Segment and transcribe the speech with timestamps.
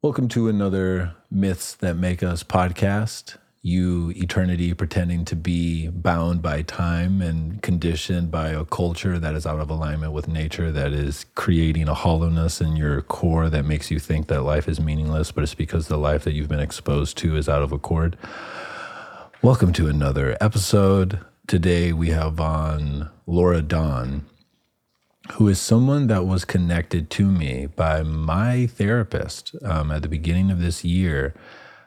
[0.00, 3.36] Welcome to another Myths That Make Us podcast.
[3.62, 9.44] You, eternity, pretending to be bound by time and conditioned by a culture that is
[9.44, 13.90] out of alignment with nature, that is creating a hollowness in your core that makes
[13.90, 17.18] you think that life is meaningless, but it's because the life that you've been exposed
[17.18, 18.16] to is out of accord.
[19.42, 21.18] Welcome to another episode.
[21.48, 24.26] Today we have on Laura Dawn
[25.32, 29.54] who is someone that was connected to me by my therapist.
[29.62, 31.34] Um, at the beginning of this year,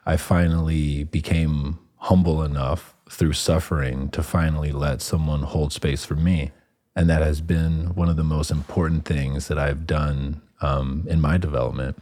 [0.05, 6.51] I finally became humble enough through suffering to finally let someone hold space for me.
[6.95, 11.21] And that has been one of the most important things that I've done um, in
[11.21, 12.01] my development.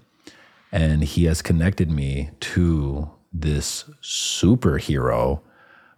[0.71, 5.41] And he has connected me to this superhero,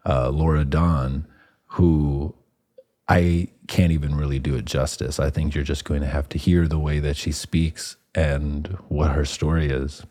[0.06, 1.28] uh, Laura Dawn,
[1.68, 2.36] who
[3.08, 5.18] I can't even really do it justice.
[5.18, 8.68] I think you're just going to have to hear the way that she speaks and
[8.90, 10.06] what her story is.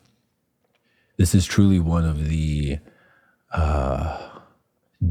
[1.19, 2.79] This is truly one of the
[3.53, 4.31] uh,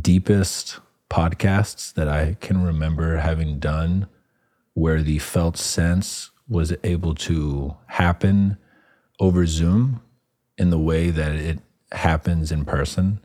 [0.02, 0.80] deepest
[1.12, 4.08] podcasts that I can remember having done,
[4.74, 8.58] where the felt sense was able to happen
[9.20, 10.02] over Zoom
[10.58, 11.60] in the way that it
[11.92, 13.20] happens in person.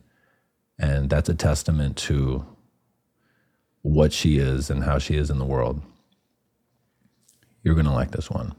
[0.78, 2.44] And that's a testament to
[3.84, 5.82] what she is and how she is in the world.
[7.62, 8.54] You're going to like this one.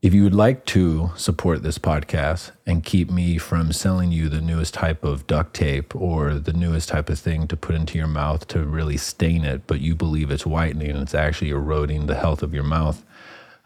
[0.00, 4.40] If you would like to support this podcast and keep me from selling you the
[4.40, 8.06] newest type of duct tape or the newest type of thing to put into your
[8.06, 12.14] mouth to really stain it, but you believe it's whitening and it's actually eroding the
[12.14, 13.04] health of your mouth,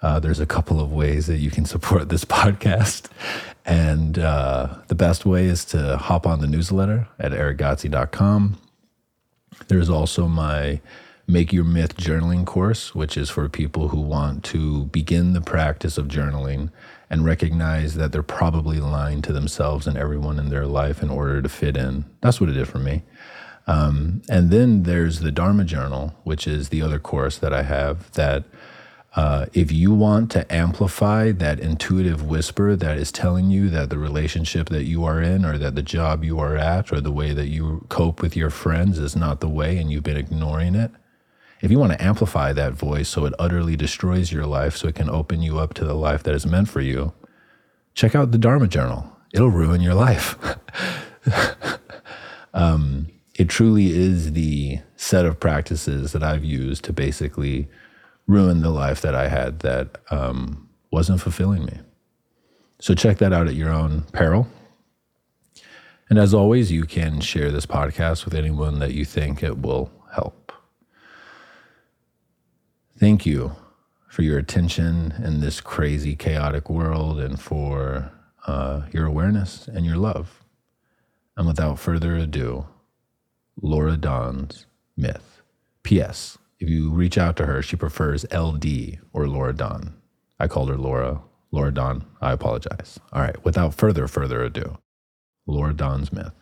[0.01, 3.09] uh, there's a couple of ways that you can support this podcast.
[3.65, 8.59] And uh, the best way is to hop on the newsletter at erickgodsey.com.
[9.69, 10.81] There's also my
[11.27, 15.97] Make Your Myth journaling course, which is for people who want to begin the practice
[15.97, 16.71] of journaling
[17.09, 21.41] and recognize that they're probably lying to themselves and everyone in their life in order
[21.41, 22.05] to fit in.
[22.21, 23.03] That's what it did for me.
[23.67, 28.11] Um, and then there's the Dharma Journal, which is the other course that I have
[28.13, 28.45] that
[29.15, 33.99] uh, if you want to amplify that intuitive whisper that is telling you that the
[33.99, 37.35] relationship that you are in, or that the job you are at, or the way
[37.35, 40.91] that you cope with your friends is not the way and you've been ignoring it,
[41.61, 44.95] if you want to amplify that voice so it utterly destroys your life, so it
[44.95, 47.13] can open you up to the life that is meant for you,
[47.95, 49.15] check out the Dharma Journal.
[49.35, 50.37] It'll ruin your life.
[52.55, 57.69] um, it truly is the set of practices that I've used to basically
[58.27, 61.79] ruined the life that I had that um, wasn't fulfilling me.
[62.81, 64.49] So check that out at your own peril.
[66.09, 69.91] And as always, you can share this podcast with anyone that you think it will
[70.13, 70.53] help.
[72.99, 73.57] Thank you
[74.09, 78.13] for your attention in this crazy, chaotic world and for
[78.47, 80.45] uh, your awareness and your love.
[81.37, 82.67] And without further ado,
[83.61, 84.67] Laura Dawn's
[84.97, 85.41] myth.
[85.83, 86.39] P.S.
[86.63, 89.95] If you reach out to her, she prefers LD or Laura Dawn.
[90.39, 91.21] I called her Laura.
[91.51, 93.01] Laura Dawn, I apologize.
[93.13, 94.79] All right, without further further ado,
[95.45, 96.33] Laura Dawn's myth.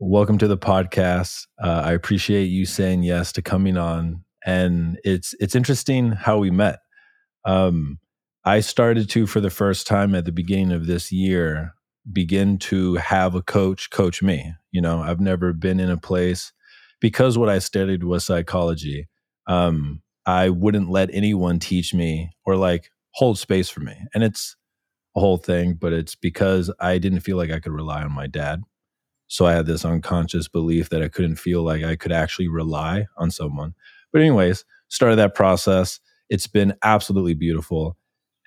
[0.00, 1.46] Welcome to the podcast.
[1.62, 6.50] Uh, I appreciate you saying yes to coming on, and it's it's interesting how we
[6.50, 6.80] met.
[7.44, 8.00] Um,
[8.44, 11.74] I started to, for the first time at the beginning of this year,
[12.12, 14.54] begin to have a coach coach me.
[14.72, 16.52] You know, I've never been in a place
[17.00, 19.08] because what I studied was psychology,
[19.46, 23.96] um, I wouldn't let anyone teach me or like hold space for me.
[24.14, 24.56] And it's
[25.16, 28.26] a whole thing, but it's because I didn't feel like I could rely on my
[28.26, 28.62] dad.
[29.26, 33.06] So I had this unconscious belief that I couldn't feel like I could actually rely
[33.16, 33.74] on someone.
[34.12, 36.00] But, anyways, started that process.
[36.30, 37.96] It's been absolutely beautiful.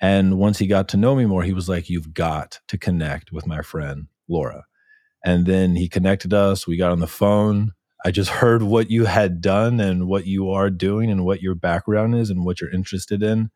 [0.02, 3.32] And once he got to know me more, he was like, You've got to connect
[3.32, 4.66] with my friend, Laura.
[5.24, 6.66] And then he connected us.
[6.66, 7.74] We got on the phone.
[8.04, 11.54] I just heard what you had done and what you are doing and what your
[11.54, 13.52] background is and what you're interested in.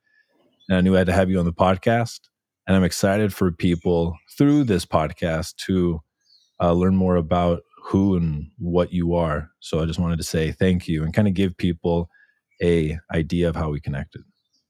[0.70, 2.20] And I knew I had to have you on the podcast.
[2.68, 6.02] And I'm excited for people through this podcast to
[6.62, 9.52] uh, learn more about who and what you are.
[9.60, 12.10] So I just wanted to say thank you and kind of give people
[12.62, 14.24] a idea of how we connected.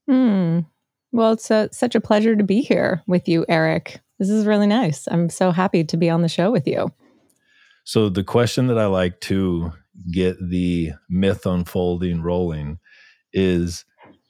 [0.08, 0.66] Mm.
[1.12, 4.00] Well, it's a, such a pleasure to be here with you, Erick.
[4.18, 5.06] This is really nice.
[5.10, 6.92] I'm so happy to be on the show with you.
[7.86, 9.72] So the question that I like to
[10.10, 12.80] get the myth unfolding rolling
[13.32, 13.84] is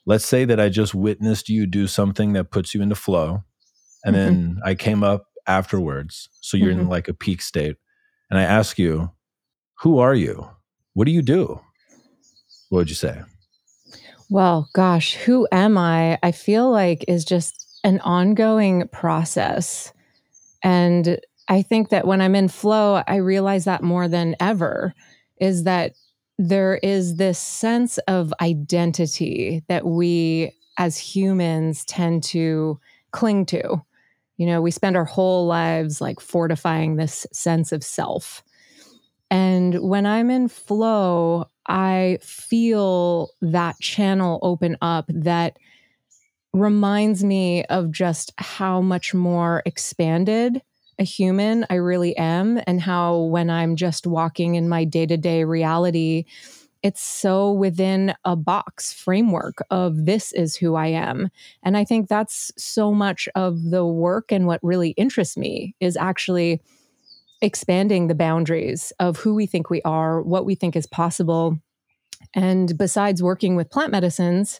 [0.05, 3.43] let's say that I just witnessed you do something that puts you into flow
[4.05, 4.25] and mm-hmm.
[4.25, 6.29] then I came up afterwards.
[6.39, 6.81] So you're mm-hmm.
[6.81, 7.77] in like a peak state
[8.29, 9.09] and I ask you,
[9.79, 10.47] who are you?
[10.93, 11.59] What do you do?
[12.69, 13.23] What would you say?
[14.29, 16.19] Well, gosh, who am I?
[16.21, 19.91] I feel like is just an ongoing process.
[20.63, 24.93] And I think that when I'm in flow, I realize that more than ever
[25.37, 25.93] is that
[26.37, 32.79] there is this sense of identity that we as humans tend to
[33.11, 33.81] cling to.
[34.37, 38.43] You know, we spend our whole lives like fortifying this sense of self.
[39.31, 45.57] And when I'm in flow, I feel that channel open up that
[46.53, 50.61] reminds me of just how much more expanded
[50.99, 55.17] a human I really am, and how when I'm just walking in my day to
[55.17, 56.25] day reality,
[56.83, 61.29] it's so within a box framework of this is who I am.
[61.63, 65.97] And I think that's so much of the work and what really interests me is
[65.97, 66.61] actually
[67.41, 71.59] expanding the boundaries of who we think we are, what we think is possible.
[72.33, 74.59] And besides working with plant medicines,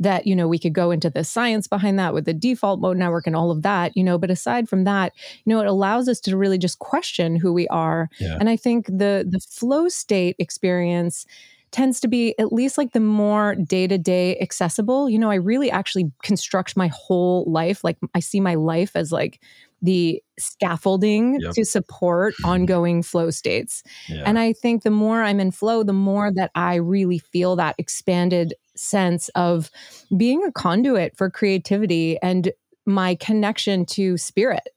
[0.00, 2.96] that you know we could go into the science behind that with the default mode
[2.96, 5.12] network and all of that you know but aside from that
[5.44, 8.36] you know it allows us to really just question who we are yeah.
[8.38, 11.26] and i think the the flow state experience
[11.70, 15.08] tends to be at least like the more day to day accessible.
[15.08, 17.84] You know, I really actually construct my whole life.
[17.84, 19.40] Like I see my life as like
[19.82, 21.54] the scaffolding yep.
[21.54, 23.82] to support ongoing flow states.
[24.08, 24.22] Yeah.
[24.26, 27.76] And I think the more I'm in flow, the more that I really feel that
[27.78, 29.70] expanded sense of
[30.16, 32.52] being a conduit for creativity and
[32.86, 34.68] my connection to spirit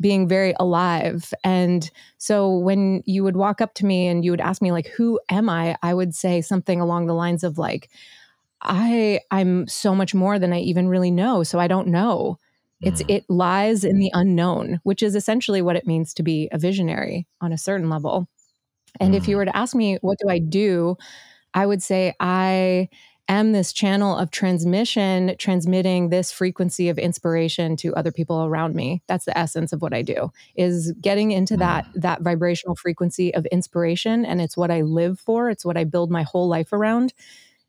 [0.00, 1.32] being very alive.
[1.42, 4.88] And so when you would walk up to me and you would ask me like
[4.88, 5.76] who am I?
[5.82, 7.88] I would say something along the lines of like
[8.62, 12.38] I I'm so much more than I even really know, so I don't know.
[12.80, 13.14] It's mm.
[13.14, 17.26] it lies in the unknown, which is essentially what it means to be a visionary
[17.40, 18.28] on a certain level.
[19.00, 19.16] And mm.
[19.16, 19.38] if you mm.
[19.38, 20.96] were to ask me what do I do,
[21.54, 22.88] I would say I
[23.28, 29.02] am this channel of transmission, transmitting this frequency of inspiration to other people around me.
[29.08, 32.02] That's the essence of what I do is getting into that mm.
[32.02, 36.10] that vibrational frequency of inspiration and it's what I live for, it's what I build
[36.10, 37.14] my whole life around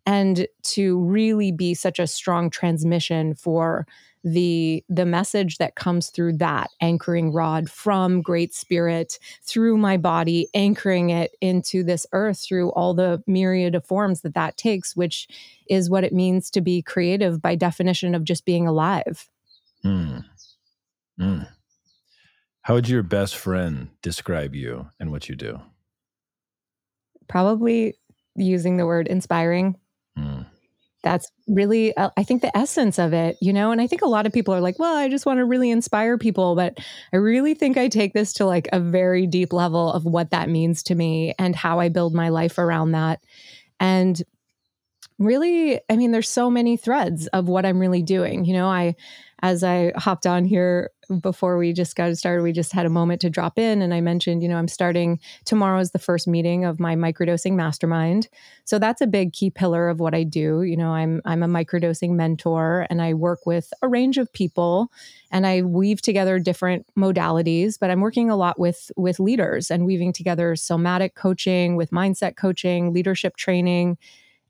[0.07, 3.85] and to really be such a strong transmission for
[4.33, 10.47] the the message that comes through that anchoring rod from great spirit through my body
[10.53, 15.27] anchoring it into this earth through all the myriad of forms that that takes which
[15.69, 19.29] is what it means to be creative by definition of just being alive
[19.85, 20.23] mm.
[21.19, 21.47] Mm.
[22.63, 25.61] how would your best friend describe you and what you do
[27.29, 27.95] probably
[28.35, 29.77] using the word inspiring
[31.03, 34.07] that's really uh, i think the essence of it you know and i think a
[34.07, 36.77] lot of people are like well i just want to really inspire people but
[37.13, 40.49] i really think i take this to like a very deep level of what that
[40.49, 43.19] means to me and how i build my life around that.
[43.79, 44.21] And
[45.19, 48.95] really i mean there's so many threads of what i'm really doing you know i
[49.41, 50.91] as i hopped on here
[51.21, 53.81] before we just got started, we just had a moment to drop in.
[53.81, 57.53] And I mentioned, you know, I'm starting tomorrow is the first meeting of my microdosing
[57.53, 58.27] mastermind.
[58.65, 60.63] So that's a big key pillar of what I do.
[60.63, 64.91] You know, I'm I'm a microdosing mentor and I work with a range of people
[65.31, 69.85] and I weave together different modalities, but I'm working a lot with with leaders and
[69.85, 73.97] weaving together somatic coaching with mindset coaching, leadership training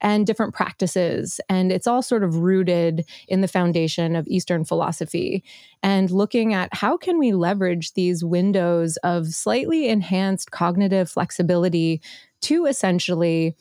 [0.02, 1.40] and different practices.
[1.50, 5.44] And it's all sort of rooted in the foundation of Eastern philosophy
[5.82, 12.02] and looking at how can we leverage these windows of slightly enhanced cognitive flexibility
[12.42, 13.56] to essentially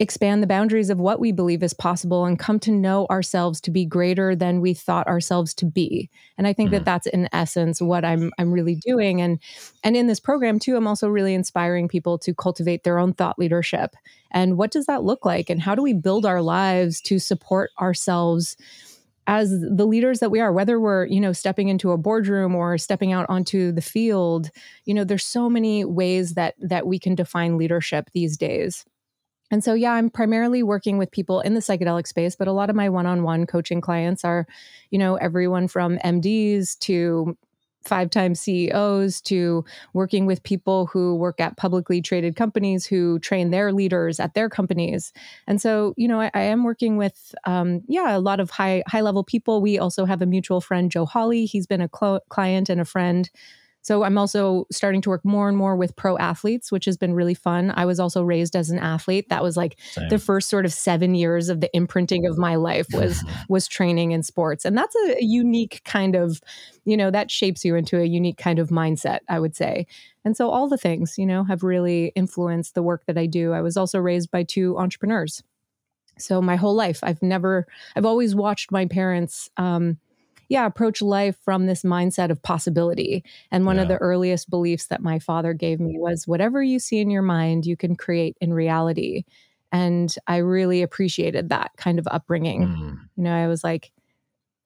[0.00, 3.70] expand the boundaries of what we believe is possible and come to know ourselves to
[3.70, 6.08] be greater than we thought ourselves to be.
[6.38, 6.76] And i think mm-hmm.
[6.76, 9.20] that that's in essence what i'm i'm really doing.
[9.20, 9.38] And
[9.84, 13.38] and in this program too i'm also really inspiring people to cultivate their own thought
[13.38, 13.94] leadership.
[14.32, 15.50] And what does that look like?
[15.50, 18.56] And how do we build our lives to support ourselves
[19.26, 20.52] as the leaders that we are?
[20.52, 24.50] Whether we're you know stepping into a boardroom or stepping out onto the field
[24.86, 28.86] you know there's so many ways that that we can define leadership these days
[29.50, 32.70] and so, yeah, I'm primarily working with people in the psychedelic space, but a lot
[32.70, 34.46] of my one on one coaching clients are,
[34.90, 37.36] you know, everyone from MDs to
[37.84, 39.64] five time CEOs to
[39.94, 44.50] working with people who work at publicly traded companies who train their leaders at their
[44.50, 45.12] companies.
[45.46, 48.82] And so, you know, I, I am working with, um, yeah, a lot of high
[48.86, 49.62] high level people.
[49.62, 51.46] We also have a mutual friend, Joe Hawley.
[51.46, 53.30] He's been a cl- client and a friend
[53.82, 57.14] so I'm also starting to work more and more with pro athletes, which has been
[57.14, 57.72] really fun.
[57.74, 59.28] I was also raised as an athlete.
[59.30, 60.08] That was like Same.
[60.10, 64.12] the first sort of 7 years of the imprinting of my life was was training
[64.12, 64.64] in sports.
[64.64, 66.40] And that's a, a unique kind of,
[66.84, 69.86] you know, that shapes you into a unique kind of mindset, I would say.
[70.24, 73.52] And so all the things, you know, have really influenced the work that I do.
[73.52, 75.42] I was also raised by two entrepreneurs.
[76.18, 79.98] So my whole life, I've never, I've always watched my parents um,
[80.50, 83.24] yeah, approach life from this mindset of possibility.
[83.52, 83.82] And one yeah.
[83.82, 87.22] of the earliest beliefs that my father gave me was whatever you see in your
[87.22, 89.22] mind, you can create in reality.
[89.70, 92.66] And I really appreciated that kind of upbringing.
[92.66, 92.98] Mm.
[93.16, 93.92] You know, I was like,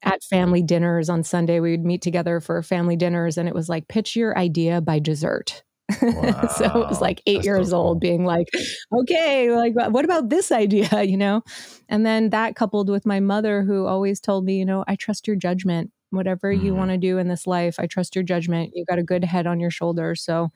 [0.03, 3.69] at family dinners on Sunday, we would meet together for family dinners, and it was
[3.69, 5.63] like, pitch your idea by dessert.
[6.03, 6.47] Wow.
[6.57, 7.87] so it was like eight That's years so cool.
[7.89, 8.49] old being like,
[8.93, 11.43] okay, like, what about this idea, you know?
[11.89, 15.27] And then that coupled with my mother, who always told me, you know, I trust
[15.27, 15.91] your judgment.
[16.11, 16.63] Whatever mm.
[16.63, 16.79] you mm-hmm.
[16.79, 18.73] want to do in this life, I trust your judgment.
[18.75, 20.23] You got a good head on your shoulders.
[20.23, 20.51] So,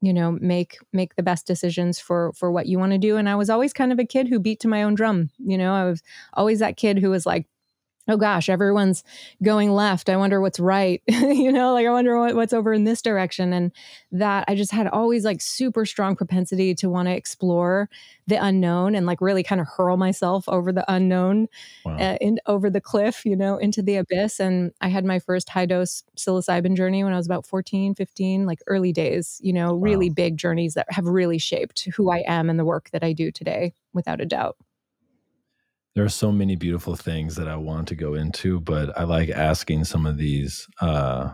[0.00, 3.16] you know, make make the best decisions for for what you want to do.
[3.16, 5.30] And I was always kind of a kid who beat to my own drum.
[5.38, 6.02] You know, I was
[6.34, 7.46] always that kid who was like,
[8.08, 9.04] oh gosh, everyone's
[9.42, 10.08] going left.
[10.08, 11.00] I wonder what's right.
[11.06, 13.52] you know, like I wonder what, what's over in this direction.
[13.52, 13.70] And
[14.10, 17.88] that I just had always like super strong propensity to want to explore
[18.26, 21.48] the unknown and like really kind of hurl myself over the unknown
[21.84, 21.96] wow.
[21.96, 24.40] uh, in, over the cliff, you know, into the abyss.
[24.40, 28.46] And I had my first high dose psilocybin journey when I was about 14, 15,
[28.46, 29.80] like early days, you know, wow.
[29.80, 33.12] really big journeys that have really shaped who I am and the work that I
[33.12, 34.56] do today, without a doubt
[35.94, 39.28] there are so many beautiful things that I want to go into, but I like
[39.28, 41.30] asking some of these uh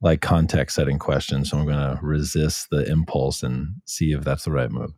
[0.00, 1.50] like context setting questions.
[1.50, 4.92] So I'm going to resist the impulse and see if that's the right move.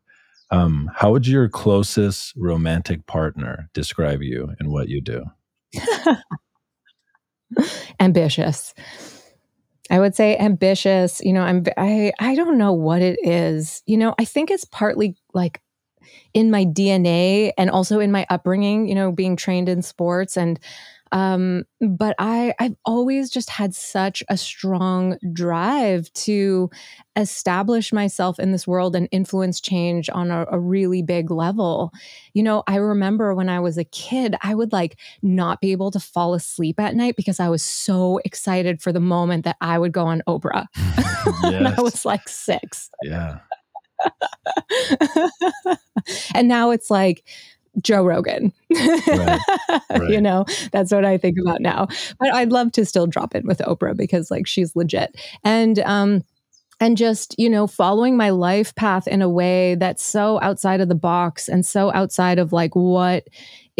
[0.50, 5.24] Um, how would your closest romantic partner describe you and what you do?
[8.00, 8.74] ambitious.
[9.90, 11.20] I would say ambitious.
[11.20, 13.82] You know, I'm I I don't know what it is.
[13.86, 15.60] You know, I think it's partly like
[16.34, 20.58] in my DNA and also in my upbringing, you know, being trained in sports and
[21.12, 26.70] um but i i've always just had such a strong drive to
[27.16, 31.90] establish myself in this world and influence change on a, a, really big level.
[32.32, 35.90] You know i remember when i was a kid i would like not be able
[35.90, 39.78] to fall asleep at night because i was so excited for the moment that i
[39.78, 40.66] would go on oprah.
[41.44, 42.90] And i was like six.
[43.02, 43.40] Yeah
[46.34, 47.24] and now it's like
[47.80, 48.52] Joe Rogan.
[48.70, 49.40] Right,
[49.90, 50.10] right.
[50.10, 51.88] you know, that's what I think about now.
[52.18, 55.20] But I'd love to still drop in with Oprah because like she's legit.
[55.44, 56.24] And um
[56.80, 60.88] and just you know following my life path in a way that's so outside of
[60.88, 63.28] the box and so outside of like what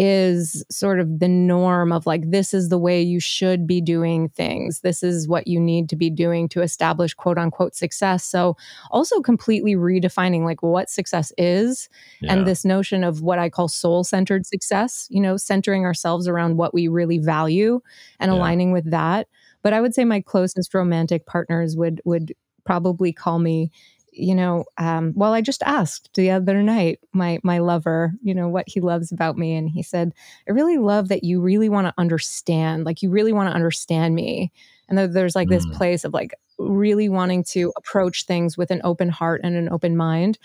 [0.03, 4.27] is sort of the norm of like this is the way you should be doing
[4.29, 8.57] things this is what you need to be doing to establish quote unquote success so
[8.89, 11.87] also completely redefining like what success is
[12.19, 12.33] yeah.
[12.33, 16.57] and this notion of what i call soul centered success you know centering ourselves around
[16.57, 17.79] what we really value
[18.19, 18.37] and yeah.
[18.39, 19.27] aligning with that
[19.61, 22.33] but i would say my closest romantic partners would would
[22.65, 23.71] probably call me
[24.11, 28.47] you know um, well i just asked the other night my my lover you know
[28.47, 30.13] what he loves about me and he said
[30.47, 34.13] i really love that you really want to understand like you really want to understand
[34.15, 34.51] me
[34.89, 35.51] and there's like mm.
[35.51, 39.69] this place of like really wanting to approach things with an open heart and an
[39.69, 40.37] open mind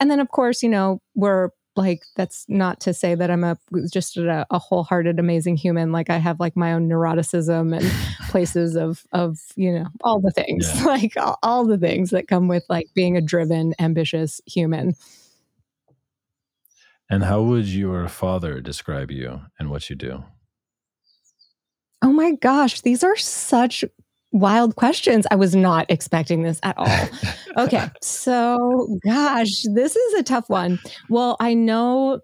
[0.00, 3.56] and then of course you know we're like that's not to say that i'm a
[3.90, 7.90] just a, a, wholehearted amazing human like i have like my own neuroticism and
[8.30, 10.84] places of of you know all the things yeah.
[10.86, 14.94] like all, all the things that come with like being a driven ambitious human
[17.08, 20.22] and how would your father describe you and what you do
[22.02, 23.84] oh my gosh these are such
[24.32, 25.26] wild questions.
[25.30, 27.08] I was not expecting this at all.
[27.64, 27.88] okay.
[28.00, 30.80] So, gosh, this is a tough one.
[31.08, 32.20] Well, I know,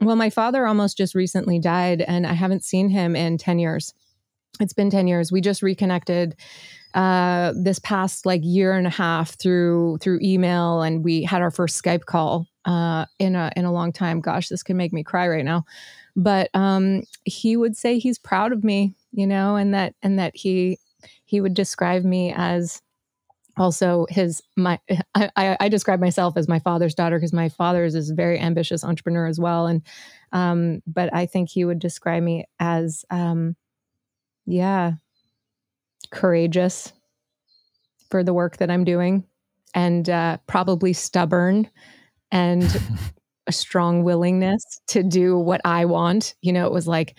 [0.00, 3.92] well, my father almost just recently died, and I haven't seen him in 10 years.
[4.60, 5.30] It's been 10 years.
[5.30, 6.36] We just reconnected
[6.94, 11.50] uh this past like year and a half through through email and we had our
[11.50, 15.04] first Skype call uh in a in a long time gosh this can make me
[15.04, 15.62] cry right now
[16.16, 20.34] but um he would say he's proud of me you know and that and that
[20.34, 20.78] he
[21.28, 22.80] he would describe me as
[23.58, 24.78] also his my
[25.14, 28.82] I, I describe myself as my father's daughter because my father is a very ambitious
[28.82, 29.66] entrepreneur as well.
[29.66, 29.82] And
[30.32, 33.56] um but i think he would describe me as um
[34.46, 34.92] yeah
[36.10, 36.92] courageous
[38.10, 39.24] for the work that i'm doing
[39.74, 41.68] and uh probably stubborn
[42.30, 42.80] and
[43.46, 46.34] a strong willingness to do what i want.
[46.42, 47.16] You know it was like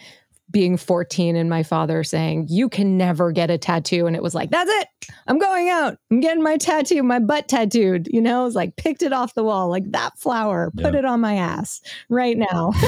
[0.52, 4.08] being 14 and my father saying, You can never get a tattoo.
[4.08, 4.88] And it was like, That's it.
[5.28, 5.98] I'm going out.
[6.12, 8.08] I'm getting my tattoo, my butt tattooed.
[8.12, 11.06] You know, it was like picked it off the wall, like that flower, put it
[11.06, 12.72] on my ass right now.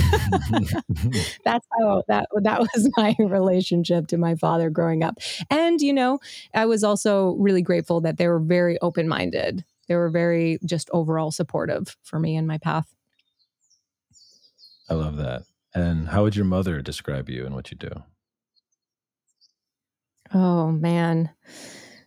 [1.44, 5.20] That's how that that was my relationship to my father growing up.
[5.50, 6.20] And, you know,
[6.54, 9.64] I was also really grateful that they were very open-minded.
[9.88, 12.94] They were very just overall supportive for me and my path.
[14.90, 15.44] I love that.
[15.74, 18.04] And how would your mother describe you and what you do?
[20.34, 21.30] Oh man.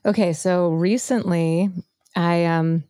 [0.04, 1.70] Okay, so recently
[2.14, 2.84] I um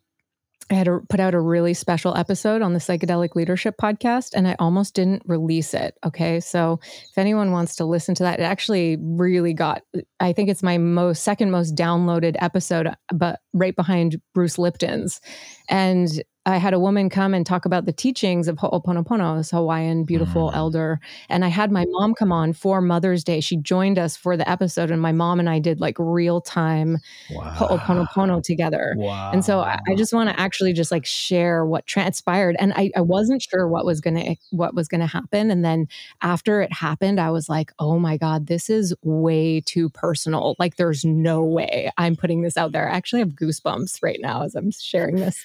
[0.71, 4.49] I had to put out a really special episode on the Psychedelic Leadership podcast, and
[4.49, 5.95] I almost didn't release it.
[6.05, 6.41] Okay.
[6.41, 9.83] So if anyone wants to listen to that, it actually really got,
[10.21, 15.21] I think it's my most second most downloaded episode, but right behind Bruce Lipton's.
[15.69, 20.05] And I had a woman come and talk about the teachings of Ho'oponopono, this Hawaiian
[20.05, 20.57] beautiful mm.
[20.57, 21.01] elder.
[21.31, 23.41] And I had my mom come on for Mother's Day.
[23.41, 26.99] She joined us for the episode, and my mom and I did like real time
[27.31, 27.51] wow.
[27.55, 28.95] Ho'oponopono together.
[28.97, 29.31] Wow.
[29.33, 32.57] And so I, I just want to actually just like share what transpired.
[32.59, 35.51] And I, I wasn't sure what was gonna what was gonna happen.
[35.51, 35.89] And then
[36.21, 40.57] after it happened, I was like, oh my God, this is way too personal.
[40.59, 42.91] Like there's no way I'm putting this out there.
[42.91, 45.43] I actually have goosebumps right now as I'm sharing this.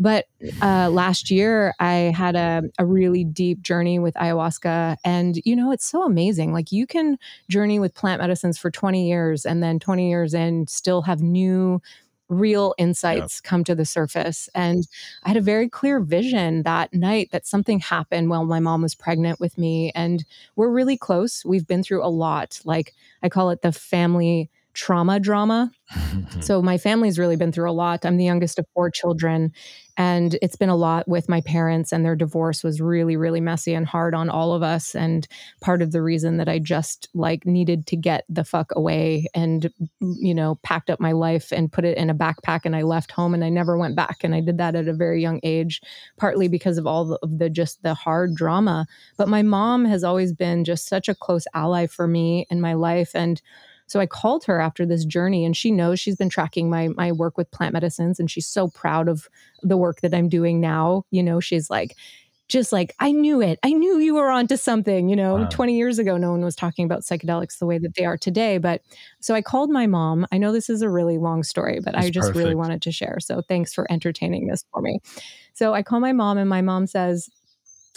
[0.00, 0.26] But
[0.62, 4.96] uh, last year, I had a, a really deep journey with ayahuasca.
[5.04, 6.54] And, you know, it's so amazing.
[6.54, 7.18] Like, you can
[7.50, 11.82] journey with plant medicines for 20 years and then 20 years in still have new
[12.30, 14.48] real insights come to the surface.
[14.54, 14.86] And
[15.24, 18.94] I had a very clear vision that night that something happened while my mom was
[18.94, 19.92] pregnant with me.
[19.94, 20.24] And
[20.56, 21.44] we're really close.
[21.44, 22.60] We've been through a lot.
[22.64, 25.72] Like I call it the family trauma drama.
[26.40, 28.06] so my family's really been through a lot.
[28.06, 29.52] I'm the youngest of four children
[30.00, 33.74] and it's been a lot with my parents and their divorce was really really messy
[33.74, 34.94] and hard on all of us.
[34.94, 35.28] And
[35.60, 39.70] part of the reason that I just like needed to get the fuck away and
[40.02, 42.80] mm, you know packed up my life and put it in a backpack and I
[42.80, 44.24] left home and I never went back.
[44.24, 45.82] And I did that at a very young age
[46.16, 48.86] partly because of all of the just the hard drama.
[49.18, 52.72] But my mom has always been just such a close ally for me in my
[52.72, 53.10] life.
[53.14, 53.42] And
[53.90, 57.10] so I called her after this journey and she knows she's been tracking my my
[57.10, 59.28] work with plant medicines and she's so proud of
[59.64, 61.02] the work that I'm doing now.
[61.10, 61.96] You know, she's like
[62.46, 63.58] just like I knew it.
[63.64, 65.38] I knew you were onto something, you know.
[65.38, 65.48] Wow.
[65.50, 68.58] 20 years ago no one was talking about psychedelics the way that they are today,
[68.58, 68.80] but
[69.18, 70.24] so I called my mom.
[70.30, 72.38] I know this is a really long story, but That's I just perfect.
[72.38, 73.18] really wanted to share.
[73.18, 75.00] So thanks for entertaining this for me.
[75.52, 77.28] So I call my mom and my mom says,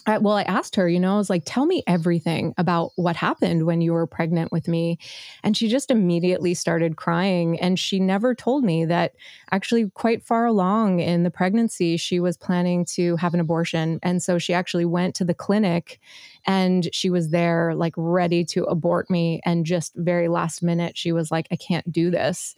[0.05, 3.15] I, well, I asked her, you know, I was like, tell me everything about what
[3.15, 4.97] happened when you were pregnant with me.
[5.43, 7.57] And she just immediately started crying.
[7.61, 9.13] And she never told me that
[9.51, 13.99] actually, quite far along in the pregnancy, she was planning to have an abortion.
[14.03, 16.01] And so she actually went to the clinic
[16.45, 19.39] and she was there, like, ready to abort me.
[19.45, 22.55] And just very last minute, she was like, I can't do this.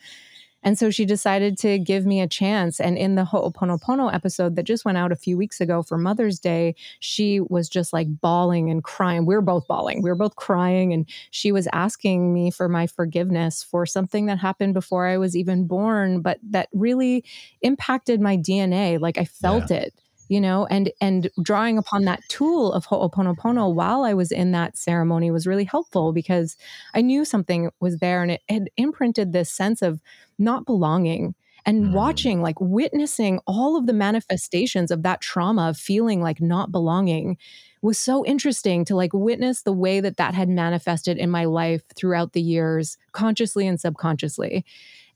[0.65, 2.81] And so she decided to give me a chance.
[2.81, 6.39] And in the Ho'oponopono episode that just went out a few weeks ago for Mother's
[6.39, 9.27] Day, she was just like bawling and crying.
[9.27, 10.01] We were both bawling.
[10.01, 10.91] We were both crying.
[10.91, 15.37] And she was asking me for my forgiveness for something that happened before I was
[15.37, 17.23] even born, but that really
[17.61, 18.99] impacted my DNA.
[18.99, 19.77] Like I felt yeah.
[19.77, 19.93] it
[20.27, 24.77] you know and and drawing upon that tool of ho'oponopono while i was in that
[24.77, 26.55] ceremony was really helpful because
[26.93, 30.01] i knew something was there and it had imprinted this sense of
[30.37, 31.33] not belonging
[31.65, 31.91] and mm.
[31.93, 37.37] watching like witnessing all of the manifestations of that trauma of feeling like not belonging
[37.81, 41.83] was so interesting to like witness the way that that had manifested in my life
[41.95, 44.65] throughout the years consciously and subconsciously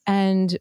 [0.06, 0.58] and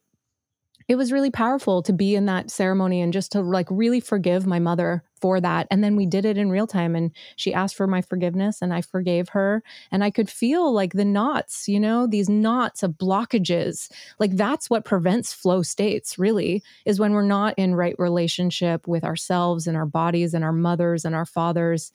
[0.88, 4.46] it was really powerful to be in that ceremony and just to like really forgive
[4.46, 5.66] my mother for that.
[5.70, 8.72] And then we did it in real time and she asked for my forgiveness and
[8.72, 9.62] I forgave her.
[9.92, 13.90] And I could feel like the knots, you know, these knots of blockages.
[14.18, 19.04] Like that's what prevents flow states, really, is when we're not in right relationship with
[19.04, 21.92] ourselves and our bodies and our mothers and our fathers.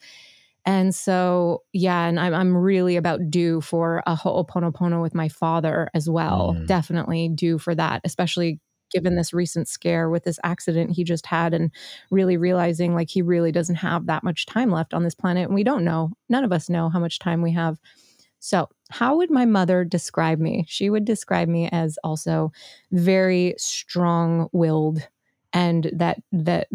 [0.66, 5.90] And so, yeah, and I'm, I'm really about due for a ho'oponopono with my father
[5.94, 6.54] as well.
[6.56, 6.66] Mm.
[6.66, 8.60] Definitely due for that, especially
[8.94, 11.70] given this recent scare with this accident he just had and
[12.10, 15.46] really realizing like he really doesn't have that much time left on this planet.
[15.46, 17.78] And we don't know, none of us know how much time we have.
[18.38, 20.64] So, how would my mother describe me?
[20.68, 22.52] She would describe me as also
[22.92, 25.08] very strong willed
[25.54, 26.68] and that that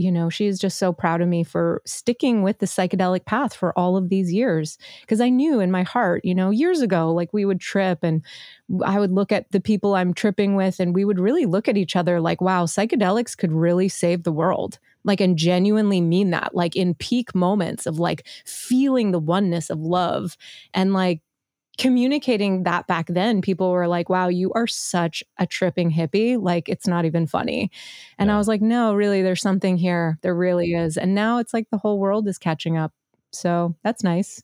[0.00, 3.78] you know, she's just so proud of me for sticking with the psychedelic path for
[3.78, 4.78] all of these years.
[5.02, 8.22] Because I knew in my heart, you know, years ago, like we would trip and
[8.84, 11.76] I would look at the people I'm tripping with and we would really look at
[11.76, 14.78] each other like, wow, psychedelics could really save the world.
[15.04, 19.80] Like, and genuinely mean that, like in peak moments of like feeling the oneness of
[19.80, 20.36] love
[20.74, 21.20] and like
[21.80, 26.40] communicating that back then, people were like, wow, you are such a tripping hippie.
[26.40, 27.70] Like, it's not even funny.
[28.18, 28.34] And yeah.
[28.34, 30.18] I was like, no, really, there's something here.
[30.20, 30.98] There really is.
[30.98, 32.92] And now it's like the whole world is catching up.
[33.32, 34.42] So that's nice.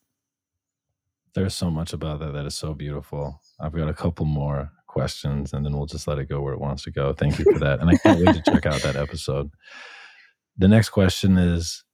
[1.35, 3.43] There's so much about that that is so beautiful.
[3.61, 6.61] I've got a couple more questions and then we'll just let it go where it
[6.61, 7.13] wants to go.
[7.13, 7.81] Thank you for that.
[7.81, 9.51] And I can't wait to check out that episode.
[10.57, 11.85] The next question is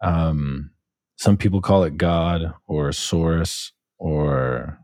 [0.00, 0.70] um,
[1.16, 4.78] some people call it God or source or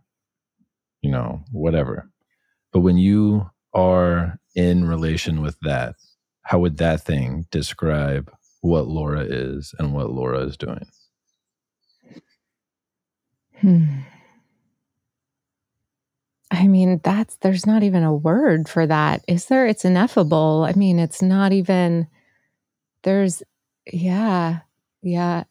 [1.03, 2.09] you know, whatever.
[2.73, 5.97] But when you are in relation with that,
[6.43, 10.87] how would that thing describe what Laura is and what Laura is doing?
[13.61, 14.01] Hmm.
[16.51, 19.25] I mean, that's there's not even a word for that.
[19.27, 19.67] Is there?
[19.67, 20.67] It's ineffable.
[20.69, 22.07] I mean, it's not even
[23.03, 23.43] there's
[23.91, 24.61] yeah.
[25.03, 25.45] Yeah.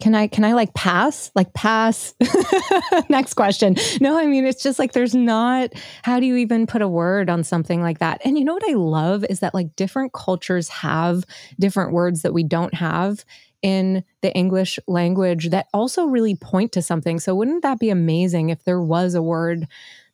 [0.00, 1.30] Can I can I like pass?
[1.34, 2.14] Like pass.
[3.08, 3.76] Next question.
[4.00, 5.70] No, I mean it's just like there's not
[6.02, 8.20] how do you even put a word on something like that?
[8.24, 11.24] And you know what I love is that like different cultures have
[11.58, 13.24] different words that we don't have
[13.64, 17.18] in the English language that also really point to something.
[17.18, 19.66] So, wouldn't that be amazing if there was a word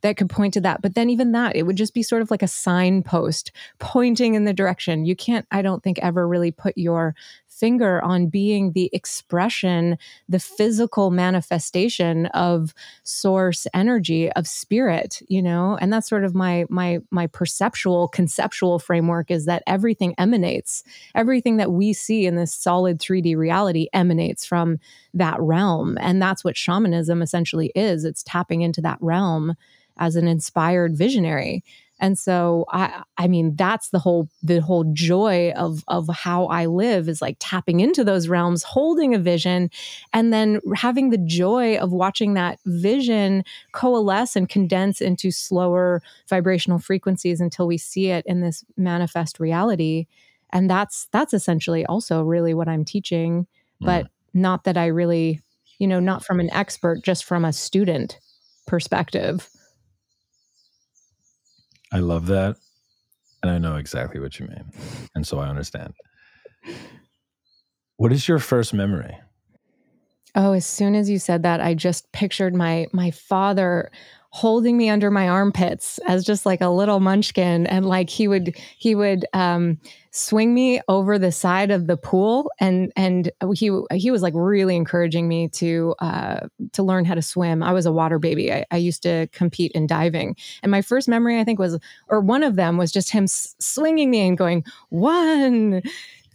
[0.02, 0.82] that could point to that?
[0.82, 4.44] But then, even that, it would just be sort of like a signpost pointing in
[4.44, 5.04] the direction.
[5.04, 7.16] You can't, I don't think, ever really put your
[7.60, 15.76] finger on being the expression, the physical manifestation of source energy of spirit, you know?
[15.80, 20.82] And that's sort of my my my perceptual conceptual framework is that everything emanates.
[21.14, 24.78] Everything that we see in this solid 3D reality emanates from
[25.14, 25.98] that realm.
[26.00, 28.04] And that's what shamanism essentially is.
[28.04, 29.54] It's tapping into that realm
[29.98, 31.62] as an inspired visionary.
[32.00, 36.66] And so I I mean that's the whole the whole joy of of how I
[36.66, 39.70] live is like tapping into those realms, holding a vision
[40.12, 46.78] and then having the joy of watching that vision coalesce and condense into slower vibrational
[46.78, 50.06] frequencies until we see it in this manifest reality.
[50.52, 53.46] And that's that's essentially also really what I'm teaching,
[53.80, 54.10] but mm.
[54.32, 55.42] not that I really,
[55.78, 58.18] you know, not from an expert, just from a student
[58.66, 59.50] perspective.
[61.92, 62.56] I love that.
[63.42, 64.70] And I know exactly what you mean.
[65.14, 65.94] And so I understand.
[67.96, 69.18] What is your first memory?
[70.34, 73.90] Oh, as soon as you said that, I just pictured my my father
[74.32, 78.56] holding me under my armpits as just like a little munchkin and like he would
[78.78, 79.76] he would um,
[80.12, 84.76] swing me over the side of the pool and and he he was like really
[84.76, 87.60] encouraging me to uh, to learn how to swim.
[87.60, 88.52] I was a water baby.
[88.52, 90.36] I, I, used to compete in diving.
[90.62, 94.10] And my first memory i think was or one of them was just him swinging
[94.10, 95.82] me and going one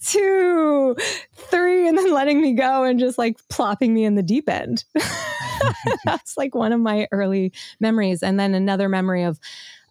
[0.05, 0.95] two,
[1.33, 4.83] three, and then letting me go and just like plopping me in the deep end.
[6.05, 8.23] That's like one of my early memories.
[8.23, 9.39] And then another memory of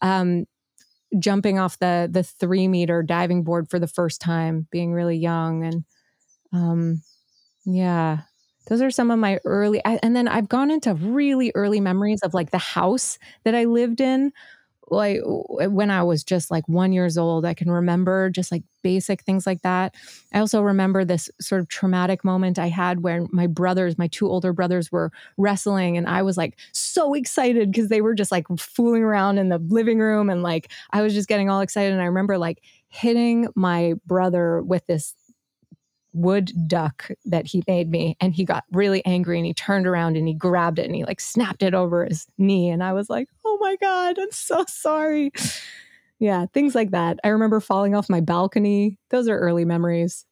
[0.03, 0.47] um,
[1.19, 5.65] jumping off the the three meter diving board for the first time, being really young,
[5.65, 5.85] and
[6.53, 7.03] um,
[7.65, 8.21] yeah,
[8.69, 9.81] those are some of my early.
[9.85, 13.65] I, and then I've gone into really early memories of like the house that I
[13.65, 14.33] lived in
[14.95, 19.23] like when I was just like one years old, I can remember just like basic
[19.23, 19.95] things like that.
[20.33, 24.29] I also remember this sort of traumatic moment I had where my brothers, my two
[24.29, 28.47] older brothers, were wrestling, and I was like so excited because they were just like
[28.59, 31.93] fooling around in the living room, and like I was just getting all excited.
[31.93, 35.15] And I remember like hitting my brother with this
[36.15, 40.17] wood duck that he made me and he got really angry and he turned around
[40.17, 43.11] and he grabbed it and he like snapped it over his knee and i was
[43.11, 45.33] like oh my god i'm so sorry.
[46.21, 47.19] Yeah things like that.
[47.25, 48.97] I remember falling off my balcony.
[49.11, 50.25] Those are early memories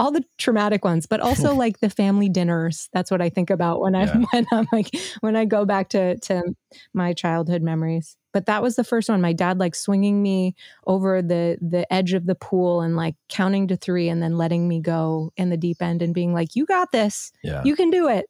[0.00, 2.88] all the traumatic ones, but also like the family dinners.
[2.92, 4.24] That's what I think about when I yeah.
[4.32, 6.42] when I'm like when I go back to to
[6.94, 8.16] my childhood memories.
[8.32, 9.20] But that was the first one.
[9.20, 10.54] My dad like swinging me
[10.86, 14.66] over the the edge of the pool and like counting to 3 and then letting
[14.66, 17.30] me go in the deep end and being like, "You got this.
[17.42, 17.62] Yeah.
[17.64, 18.26] You can do it."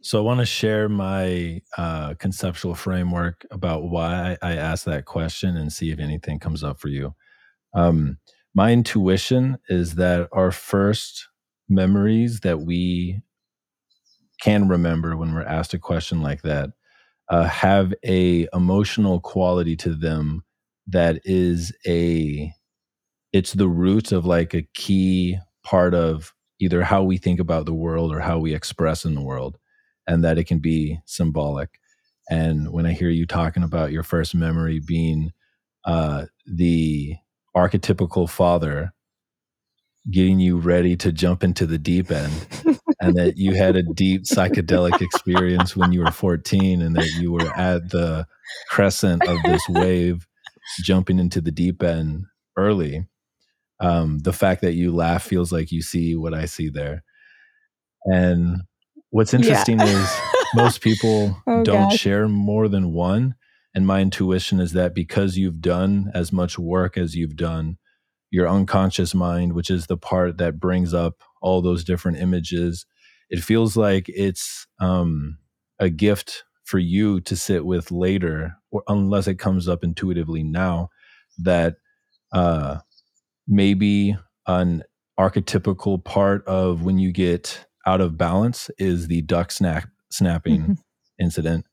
[0.00, 5.56] So I want to share my uh, conceptual framework about why I asked that question
[5.56, 7.14] and see if anything comes up for you.
[7.74, 8.18] Um,
[8.56, 11.28] my intuition is that our first
[11.68, 13.22] memories that we
[14.40, 16.70] can remember when we're asked a question like that
[17.30, 20.44] uh, have a emotional quality to them
[20.86, 22.52] that is a
[23.32, 27.74] it's the root of like a key part of either how we think about the
[27.74, 29.58] world or how we express in the world
[30.06, 31.80] and that it can be symbolic.
[32.30, 35.32] And when i hear you talking about your first memory being
[35.84, 37.16] uh, the
[37.56, 38.92] archetypical father
[40.10, 42.46] getting you ready to jump into the deep end
[43.00, 47.32] and that you had a deep psychedelic experience when you were 14 and that you
[47.32, 48.26] were at the
[48.68, 50.26] crescent of this wave
[50.82, 52.24] jumping into the deep end
[52.56, 53.06] early
[53.80, 57.02] um, the fact that you laugh feels like you see what i see there
[58.04, 58.60] and
[59.10, 59.86] what's interesting yeah.
[59.86, 60.20] is
[60.54, 61.98] most people oh, don't God.
[61.98, 63.34] share more than one
[63.76, 67.76] and my intuition is that because you've done as much work as you've done,
[68.30, 72.86] your unconscious mind, which is the part that brings up all those different images,
[73.28, 75.36] it feels like it's um,
[75.78, 80.88] a gift for you to sit with later, or unless it comes up intuitively now,
[81.36, 81.74] that
[82.32, 82.78] uh,
[83.46, 84.84] maybe an
[85.20, 90.72] archetypical part of when you get out of balance is the duck snap snapping mm-hmm.
[91.20, 91.66] incident.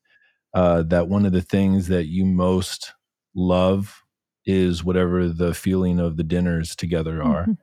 [0.53, 2.93] Uh, that one of the things that you most
[3.35, 4.03] love
[4.45, 7.53] is whatever the feeling of the dinners together are, mm-hmm.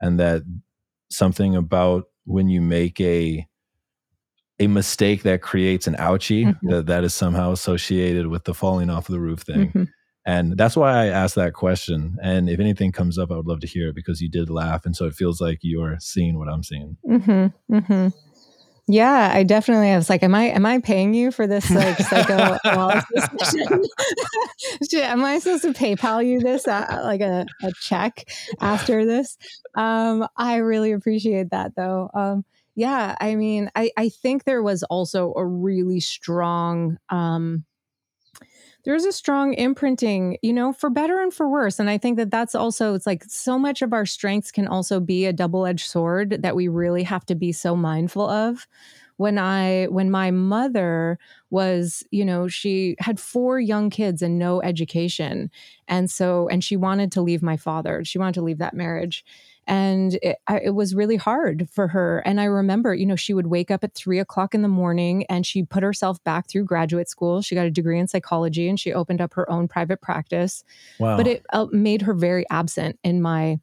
[0.00, 0.42] and that
[1.10, 3.46] something about when you make a
[4.58, 6.70] a mistake that creates an ouchie mm-hmm.
[6.70, 9.68] that, that is somehow associated with the falling off the roof thing.
[9.68, 9.84] Mm-hmm.
[10.24, 12.16] And that's why I asked that question.
[12.22, 14.86] And if anything comes up, I would love to hear it because you did laugh.
[14.86, 16.96] And so it feels like you're seeing what I'm seeing.
[17.04, 18.08] Mm-hmm, mm-hmm.
[18.88, 21.98] Yeah, I definitely I was like, am I am I paying you for this like
[21.98, 23.82] psychoanalysis session?
[24.94, 28.24] am I supposed to PayPal you this uh, like a, a check
[28.60, 29.38] after this?
[29.76, 32.10] Um, I really appreciate that though.
[32.12, 37.64] Um, yeah, I mean, I, I think there was also a really strong um,
[38.84, 41.78] there's a strong imprinting, you know, for better and for worse.
[41.78, 44.98] And I think that that's also, it's like so much of our strengths can also
[44.98, 48.66] be a double edged sword that we really have to be so mindful of.
[49.18, 51.18] When I, when my mother
[51.50, 55.50] was, you know, she had four young kids and no education.
[55.86, 59.24] And so, and she wanted to leave my father, she wanted to leave that marriage
[59.66, 62.18] and it, I, it, was really hard for her.
[62.24, 65.24] And i remember you know she would wake up at three o'clock in the morning
[65.28, 67.42] and she put herself back through graduate school.
[67.42, 70.64] She got a degree in psychology and she opened up her own private practice.
[70.98, 71.16] Wow.
[71.16, 73.60] but it uh, made her very absent in my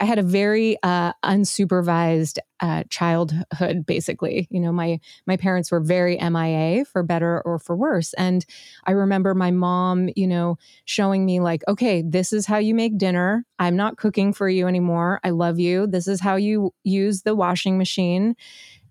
[0.00, 3.86] I had a very uh, unsupervised uh, childhood.
[3.86, 8.44] Basically, you know, my my parents were very MIA for better or for worse, and
[8.84, 12.98] I remember my mom, you know, showing me like, okay, this is how you make
[12.98, 13.46] dinner.
[13.58, 15.20] I'm not cooking for you anymore.
[15.24, 15.86] I love you.
[15.86, 18.36] This is how you use the washing machine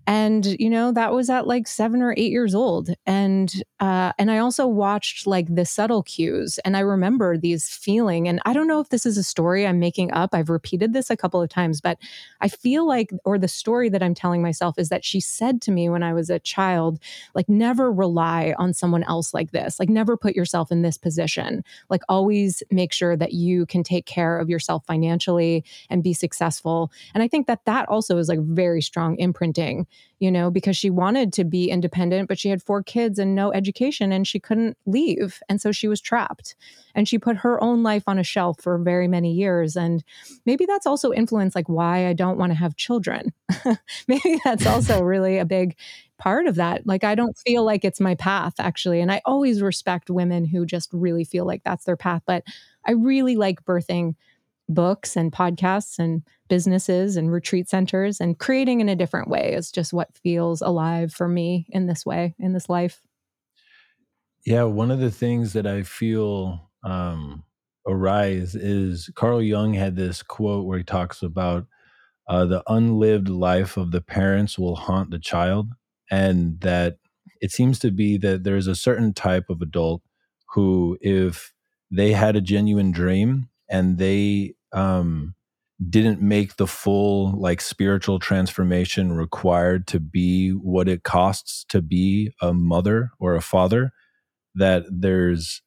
[0.08, 2.90] and you know that was at like seven or eight years old.
[3.06, 6.60] And uh, and i also watched like the subtle cues.
[6.66, 9.80] And i remember these feeling and i don't know if this is a story i'm
[9.80, 10.32] making up.
[10.34, 11.98] I've repeated this a couple of times but
[12.42, 15.72] i feel like or the story that i'm telling myself is that she said to
[15.72, 17.00] me when i was a child
[17.36, 19.80] like never rely on someone else like this.
[19.80, 21.64] Like never put yourself in this position.
[21.90, 26.92] Like always make sure that you can take care of yourself financially and be successful.
[27.14, 29.88] And i think that that also is like very strong imprinting
[30.20, 33.54] you know, because she wanted to be independent, but she had four kids and no
[33.54, 35.40] education and she couldn't leave.
[35.48, 36.56] And so she was trapped.
[36.96, 39.76] And she put her own life on a shelf for very many years.
[39.76, 40.04] And
[40.46, 43.32] maybe that's also influenced like why I don't want to have children.
[44.08, 45.76] maybe that's also really a big
[46.18, 46.88] part of that.
[46.88, 49.02] Like, I don't feel like it's my path, actually.
[49.02, 52.24] And I always respect women who just really feel like that's their path.
[52.26, 52.44] But
[52.86, 54.16] I really like birthing
[54.70, 59.72] books and podcasts and businesses and retreat centers and creating in a different way is
[59.72, 63.02] just what feels alive for me in this way in this life.
[64.46, 67.44] Yeah one of the things that i feel um,
[67.88, 71.66] arise is carl jung had this quote where he talks about
[72.28, 75.72] uh, the unlived life of the parents will haunt the child
[76.12, 76.98] and that
[77.42, 80.02] it seems to be that there's a certain type of adult
[80.54, 81.54] who if
[81.92, 85.36] they had a genuine dream and they um,
[85.90, 92.32] didn't make the full like spiritual transformation required to be what it costs to be
[92.42, 93.92] a mother or a father
[94.56, 95.62] that there's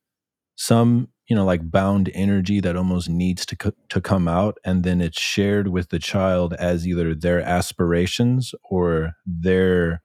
[0.56, 4.82] some you know like bound energy that almost needs to co- to come out and
[4.82, 10.02] then it's shared with the child as either their aspirations or their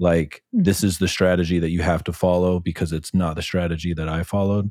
[0.00, 0.62] like mm-hmm.
[0.62, 4.08] this is the strategy that you have to follow because it's not the strategy that
[4.08, 4.70] I followed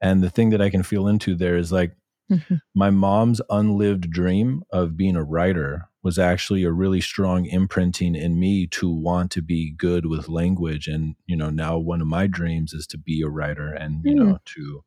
[0.00, 1.92] and the thing that I can feel into there is like
[2.30, 2.56] Mm-hmm.
[2.74, 8.38] My mom's unlived dream of being a writer was actually a really strong imprinting in
[8.38, 10.86] me to want to be good with language.
[10.88, 14.14] And, you know, now one of my dreams is to be a writer and, you
[14.14, 14.28] mm.
[14.28, 14.84] know, to,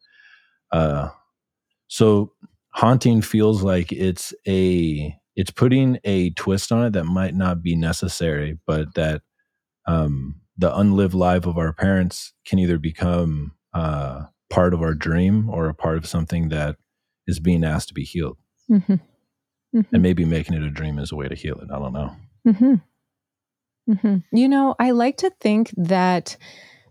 [0.72, 1.10] uh,
[1.88, 2.32] so
[2.70, 7.76] haunting feels like it's a, it's putting a twist on it that might not be
[7.76, 9.22] necessary, but that,
[9.86, 15.50] um, the unlived life of our parents can either become, uh, part of our dream
[15.50, 16.76] or a part of something that
[17.28, 18.38] is being asked to be healed.
[18.70, 18.94] Mm-hmm.
[18.94, 19.96] Mm-hmm.
[19.96, 21.70] And maybe making it a dream is a way to heal it.
[21.72, 22.16] I don't know.
[22.48, 22.74] Mm-hmm.
[23.92, 24.38] mm-hmm.
[24.38, 26.38] You know, I like to think that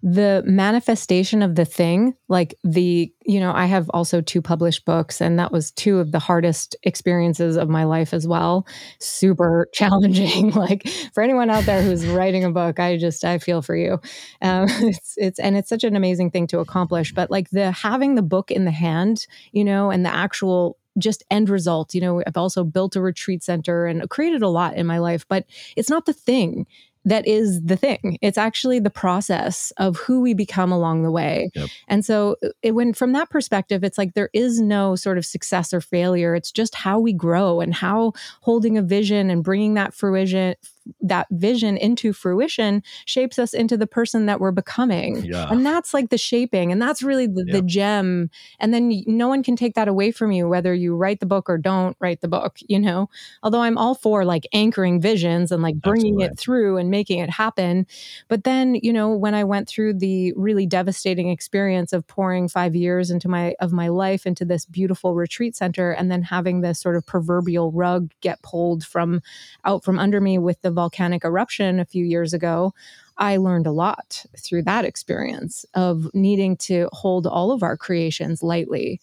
[0.03, 5.21] the manifestation of the thing, like the, you know, I have also two published books,
[5.21, 8.67] and that was two of the hardest experiences of my life as well.
[8.99, 10.51] Super challenging.
[10.55, 14.01] like for anyone out there who's writing a book, I just, I feel for you.
[14.41, 17.13] Um, it's, it's, and it's such an amazing thing to accomplish.
[17.13, 21.23] But like the having the book in the hand, you know, and the actual just
[21.31, 21.95] end result.
[21.95, 25.27] You know, I've also built a retreat center and created a lot in my life,
[25.29, 26.67] but it's not the thing
[27.05, 28.19] that is the thing.
[28.23, 31.51] It's actually the process of who we become along the way.
[31.55, 31.69] Yep.
[31.89, 35.27] And so, uh, it, when from that perspective, it's like there is no sort of
[35.27, 36.35] success or failure.
[36.35, 40.55] It's just how we grow and how holding a vision and bringing that fruition
[41.01, 45.25] that vision into fruition shapes us into the person that we're becoming.
[45.25, 45.49] Yeah.
[45.51, 46.73] And that's like the shaping.
[46.73, 48.31] And that's really the, the gem.
[48.59, 51.49] And then no one can take that away from you, whether you write the book
[51.49, 53.09] or don't write the book, you know?
[53.43, 56.25] Although I'm all for like anchoring visions and like bringing Absolutely.
[56.25, 57.87] it through and making it happen.
[58.29, 62.75] But then, you know, when I went through the really devastating experience of pouring five
[62.75, 66.81] years into my, of my life into this beautiful retreat center and then having this
[66.81, 69.21] sort of proverbial rug get pulled from
[69.65, 72.75] out from under me with the volcanic eruption a few years ago,
[73.19, 78.43] I learned a lot through that experience of needing to hold all of our creations
[78.43, 79.01] lightly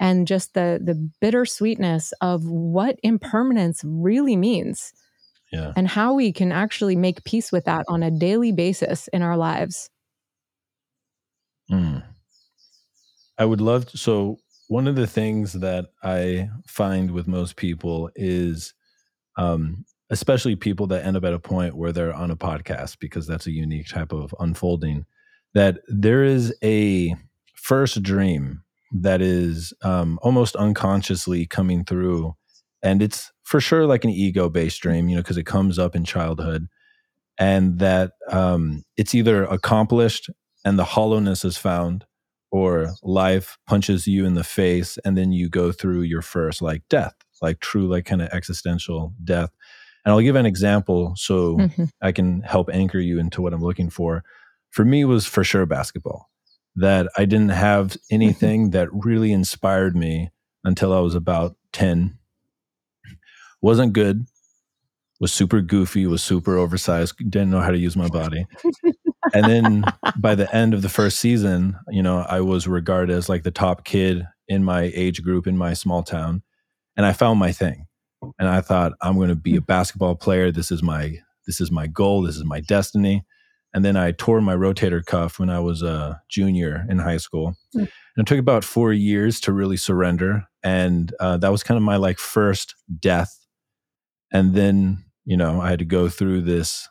[0.00, 4.92] and just the the bittersweetness of what impermanence really means.
[5.52, 5.72] Yeah.
[5.76, 9.36] And how we can actually make peace with that on a daily basis in our
[9.36, 9.88] lives.
[11.70, 12.02] Mm.
[13.38, 18.10] I would love to, so one of the things that I find with most people
[18.16, 18.74] is
[19.36, 23.26] um, especially people that end up at a point where they're on a podcast because
[23.26, 25.06] that's a unique type of unfolding
[25.54, 27.14] that there is a
[27.54, 28.62] first dream
[28.92, 32.34] that is um, almost unconsciously coming through.
[32.82, 35.96] And it's for sure like an ego based dream you know because it comes up
[35.96, 36.68] in childhood.
[37.38, 40.30] And that um, it's either accomplished
[40.64, 42.04] and the hollowness is found
[42.52, 46.82] or life punches you in the face and then you go through your first like
[46.88, 49.50] death like true like kind of existential death
[50.04, 51.84] and I'll give an example so mm-hmm.
[52.02, 54.22] I can help anchor you into what I'm looking for.
[54.70, 56.30] For me, was for sure basketball.
[56.76, 57.98] That I didn't have mm-hmm.
[58.14, 60.30] anything that really inspired me
[60.64, 62.18] until I was about 10.
[63.62, 64.26] Wasn't good,
[65.20, 68.46] was super goofy, was super oversized, didn't know how to use my body.
[69.32, 69.84] and then
[70.18, 73.50] by the end of the first season, you know, I was regarded as like the
[73.50, 76.42] top kid in my age group in my small town.
[76.96, 77.86] And I found my thing
[78.38, 79.64] and I thought I'm going to be a hmm.
[79.64, 80.50] basketball player.
[80.50, 82.22] This is my this is my goal.
[82.22, 83.24] This is my destiny.
[83.74, 87.56] And then I tore my rotator cuff when I was a junior in high school.
[87.74, 87.80] Mm.
[88.16, 90.46] And it took about four years to really surrender.
[90.62, 93.46] And uh, that was kind of my like first death.
[94.32, 96.88] And then, you know, I had to go through this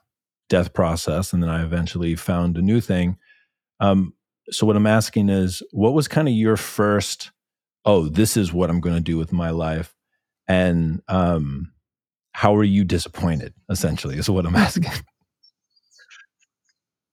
[0.50, 1.32] death process.
[1.32, 3.17] And then I eventually found a new thing.
[3.80, 4.13] Um,
[4.52, 7.32] so what I'm asking is, what was kind of your first,
[7.86, 9.96] oh, this is what I'm going to do with my life?
[10.48, 11.72] And um,
[12.34, 14.92] how are you disappointed essentially is what i'm asking.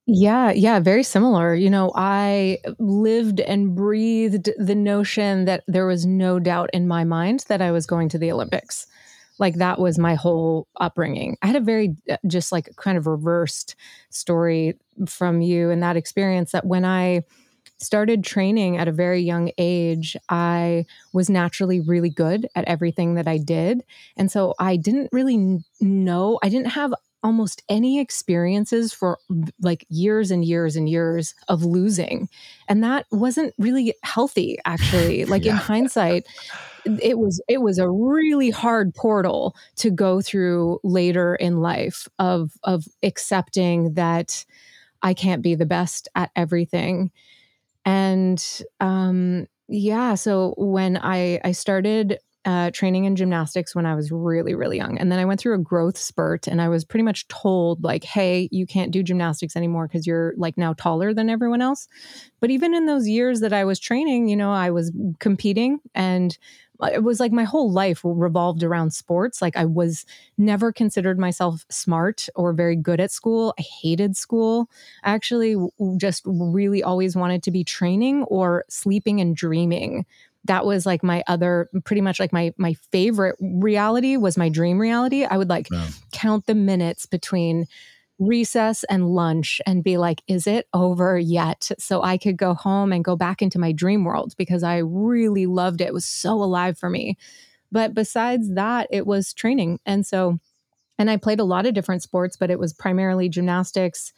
[0.07, 1.53] Yeah yeah very similar.
[1.55, 7.03] You know i lived and breathed the notion that there was no doubt in my
[7.03, 8.87] mind that i was going to the olympics.
[9.39, 11.35] Like that was my whole upbringing.
[11.41, 13.75] I had a very uh, just like kind of reversed
[14.11, 17.21] story from you and that experience that when i
[17.81, 23.27] started training at a very young age, I was naturally really good at everything that
[23.27, 23.83] I did.
[24.15, 29.19] And so I didn't really know, I didn't have almost any experiences for
[29.61, 32.29] like years and years and years of losing.
[32.67, 35.25] And that wasn't really healthy actually.
[35.31, 35.51] Like yeah.
[35.51, 36.27] in hindsight,
[36.85, 42.51] it was it was a really hard portal to go through later in life of
[42.63, 44.45] of accepting that
[45.01, 47.11] I can't be the best at everything
[47.85, 54.11] and um, yeah, so when I I started uh, training in gymnastics when I was
[54.11, 54.97] really, really young.
[54.97, 58.03] And then I went through a growth spurt and I was pretty much told, like,
[58.03, 61.87] hey, you can't do gymnastics anymore because you're like now taller than everyone else.
[62.39, 66.35] But even in those years that I was training, you know, I was competing and
[66.87, 69.41] it was like my whole life revolved around sports.
[69.41, 70.05] Like I was
[70.37, 73.53] never considered myself smart or very good at school.
[73.59, 74.69] I hated school.
[75.03, 75.55] I actually
[75.97, 80.05] just really always wanted to be training or sleeping and dreaming.
[80.45, 84.79] That was like my other pretty much like my my favorite reality was my dream
[84.79, 85.23] reality.
[85.23, 85.67] I would like
[86.11, 87.67] count the minutes between
[88.21, 91.71] recess and lunch and be like, is it over yet?
[91.79, 95.47] So I could go home and go back into my dream world because I really
[95.47, 95.87] loved it.
[95.87, 97.17] It was so alive for me.
[97.71, 99.79] But besides that, it was training.
[99.87, 100.37] And so,
[100.99, 104.13] and I played a lot of different sports, but it was primarily gymnastics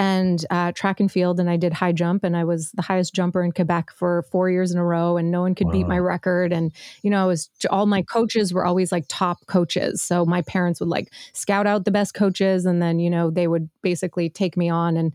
[0.00, 3.14] and uh, track and field, and I did high jump, and I was the highest
[3.14, 5.72] jumper in Quebec for four years in a row, and no one could wow.
[5.74, 6.54] beat my record.
[6.54, 6.72] And
[7.02, 10.80] you know, I was all my coaches were always like top coaches, so my parents
[10.80, 14.56] would like scout out the best coaches, and then you know they would basically take
[14.56, 15.14] me on and.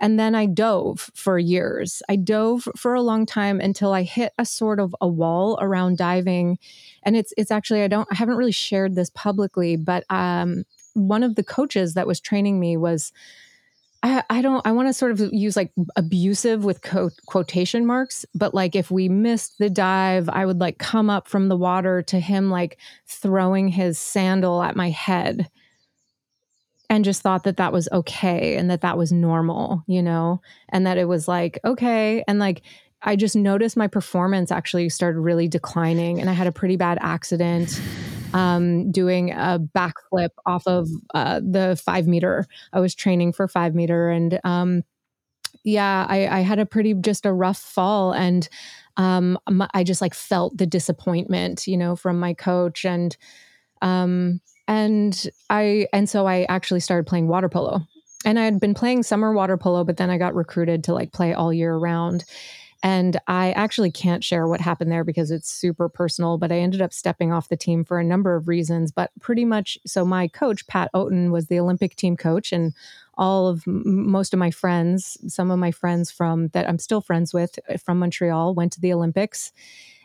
[0.00, 2.04] And then I dove for years.
[2.08, 5.98] I dove for a long time until I hit a sort of a wall around
[5.98, 6.60] diving.
[7.02, 10.62] And it's it's actually I don't I haven't really shared this publicly, but um
[10.94, 13.12] one of the coaches that was training me was
[14.02, 18.24] I, I don't I want to sort of use like abusive with co- quotation marks,
[18.34, 22.02] but like if we missed the dive, I would like come up from the water
[22.02, 25.48] to him like throwing his sandal at my head
[26.88, 30.86] and just thought that that was okay and that that was normal, you know, and
[30.86, 32.22] that it was like okay.
[32.28, 32.62] And like
[33.02, 36.98] I just noticed my performance actually started really declining and I had a pretty bad
[37.00, 37.80] accident
[38.34, 42.46] um, doing a backflip off of uh, the five meter.
[42.72, 44.84] I was training for five meter, and um,
[45.64, 48.48] yeah, I, I, had a pretty just a rough fall, and
[48.96, 49.38] um,
[49.74, 53.16] I just like felt the disappointment, you know, from my coach, and
[53.82, 57.86] um, and I and so I actually started playing water polo.
[58.24, 61.12] And I had been playing summer water polo, but then I got recruited to like
[61.12, 62.24] play all year round.
[62.82, 66.80] And I actually can't share what happened there because it's super personal, but I ended
[66.80, 68.92] up stepping off the team for a number of reasons.
[68.92, 72.72] But pretty much, so my coach, Pat Oaten, was the Olympic team coach, and
[73.14, 77.34] all of most of my friends, some of my friends from that I'm still friends
[77.34, 79.52] with uh, from Montreal, went to the Olympics.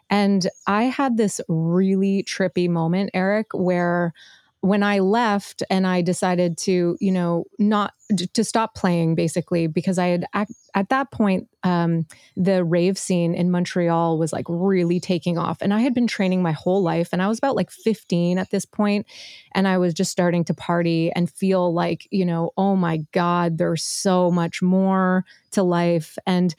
[0.09, 4.13] And I had this really trippy moment, Erick, where
[4.61, 7.93] when I left and I decided to, you know, not
[8.33, 13.33] to stop playing basically because I had at, at that point um, the rave scene
[13.33, 17.09] in Montreal was like really taking off and I had been training my whole life
[17.13, 19.07] and I was about like 15 at this point
[19.53, 23.57] and I was just starting to party and feel like, you know, oh my god,
[23.57, 26.53] there's so much more to life and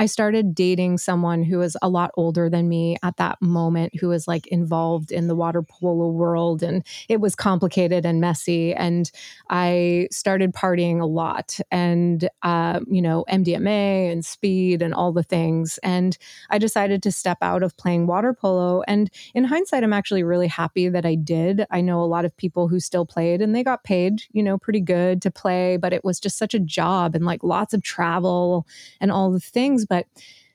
[0.00, 4.08] I started dating someone who was a lot older than me at that moment, who
[4.08, 6.62] was like involved in the water polo world.
[6.62, 8.72] And it was complicated and messy.
[8.72, 9.10] And
[9.50, 15.22] I started partying a lot and, uh, you know, MDMA and speed and all the
[15.22, 15.78] things.
[15.82, 16.16] And
[16.48, 18.82] I decided to step out of playing water polo.
[18.88, 21.66] And in hindsight, I'm actually really happy that I did.
[21.70, 24.56] I know a lot of people who still played and they got paid, you know,
[24.56, 27.82] pretty good to play, but it was just such a job and like lots of
[27.82, 28.66] travel
[29.00, 30.06] and all the things but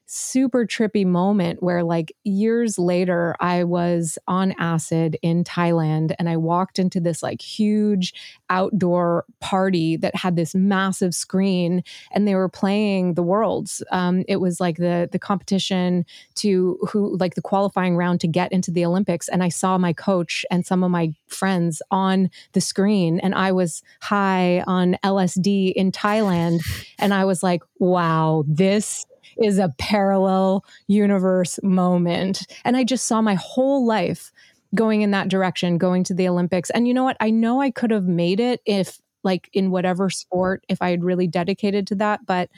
[0.05, 6.37] super trippy moment where like years later I was on acid in Thailand and I
[6.37, 8.13] walked into this like huge
[8.49, 13.81] outdoor party that had this massive screen and they were playing the worlds.
[13.91, 18.51] Um, it was like the the competition to who like the qualifying round to get
[18.51, 22.61] into the Olympics and I saw my coach and some of my friends on the
[22.61, 26.61] screen and I was high on LSD in Thailand
[26.99, 29.05] and I was like wow this
[29.37, 32.47] is a parallel universe moment.
[32.63, 34.31] And I just saw my whole life
[34.73, 36.69] going in that direction, going to the Olympics.
[36.69, 37.17] And you know what?
[37.19, 41.03] I know I could have made it if, like, in whatever sport, if I had
[41.03, 42.25] really dedicated to that.
[42.25, 42.49] But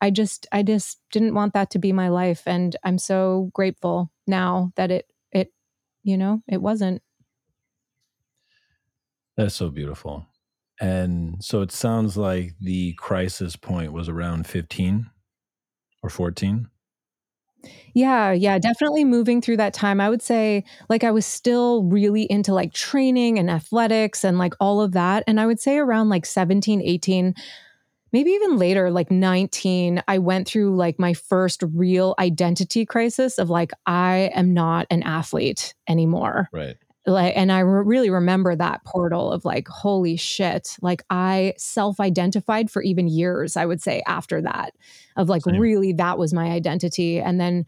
[0.00, 2.42] I just, I just didn't want that to be my life.
[2.46, 5.52] And I'm so grateful now that it, it,
[6.02, 7.02] you know, it wasn't.
[9.36, 10.26] That's so beautiful.
[10.80, 15.10] And so it sounds like the crisis point was around 15
[16.04, 16.68] or 14?
[17.94, 20.00] Yeah, yeah, definitely moving through that time.
[20.00, 24.52] I would say like I was still really into like training and athletics and like
[24.60, 25.24] all of that.
[25.26, 27.34] And I would say around like 17, 18,
[28.12, 33.48] maybe even later, like 19, I went through like my first real identity crisis of
[33.48, 36.50] like, I am not an athlete anymore.
[36.52, 36.76] Right
[37.06, 42.70] like and i re- really remember that portal of like holy shit like i self-identified
[42.70, 44.72] for even years i would say after that
[45.16, 45.58] of like Same.
[45.58, 47.66] really that was my identity and then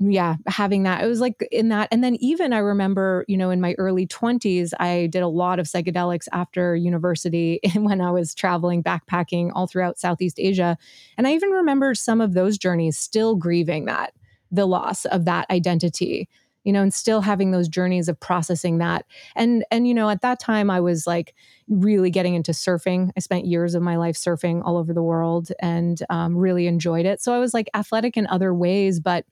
[0.00, 3.50] yeah having that it was like in that and then even i remember you know
[3.50, 8.32] in my early 20s i did a lot of psychedelics after university when i was
[8.32, 10.78] traveling backpacking all throughout southeast asia
[11.16, 14.12] and i even remember some of those journeys still grieving that
[14.52, 16.28] the loss of that identity
[16.64, 19.06] you know and still having those journeys of processing that.
[19.36, 21.34] And and you know at that time i was like
[21.68, 23.10] really getting into surfing.
[23.16, 27.06] I spent years of my life surfing all over the world and um, really enjoyed
[27.06, 27.20] it.
[27.20, 29.24] So i was like athletic in other ways but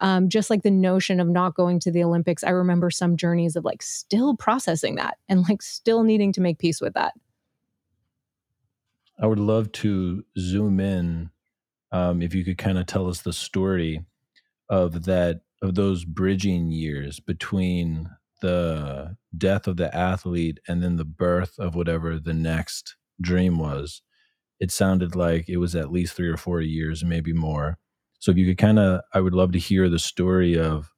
[0.00, 3.56] um, just like the notion of not going to the olympics i remember some journeys
[3.56, 7.12] of like still processing that and like still needing to make peace with that.
[9.22, 11.30] I would love to zoom in
[11.92, 14.04] um, if you could kind of tell us the story
[14.68, 18.10] of that of those bridging years between
[18.42, 24.02] the death of the athlete and then the birth of whatever the next dream was
[24.58, 27.78] it sounded like it was at least three or four years maybe more
[28.18, 30.90] so if you could kind of i would love to hear the story of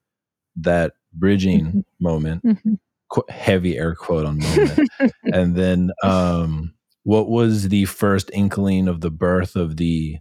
[0.57, 1.81] that bridging mm-hmm.
[2.01, 2.75] moment mm-hmm.
[3.11, 4.91] qu- heavy air quote on moment
[5.33, 10.17] and then um what was the first inkling of the birth of the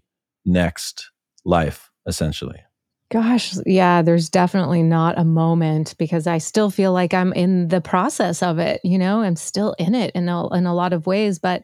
[0.45, 1.09] next
[1.45, 2.61] life essentially
[3.13, 7.79] Gosh, yeah, there's definitely not a moment because I still feel like I'm in the
[7.79, 11.05] process of it, you know, I'm still in it in a, in a lot of
[11.05, 11.37] ways.
[11.37, 11.63] But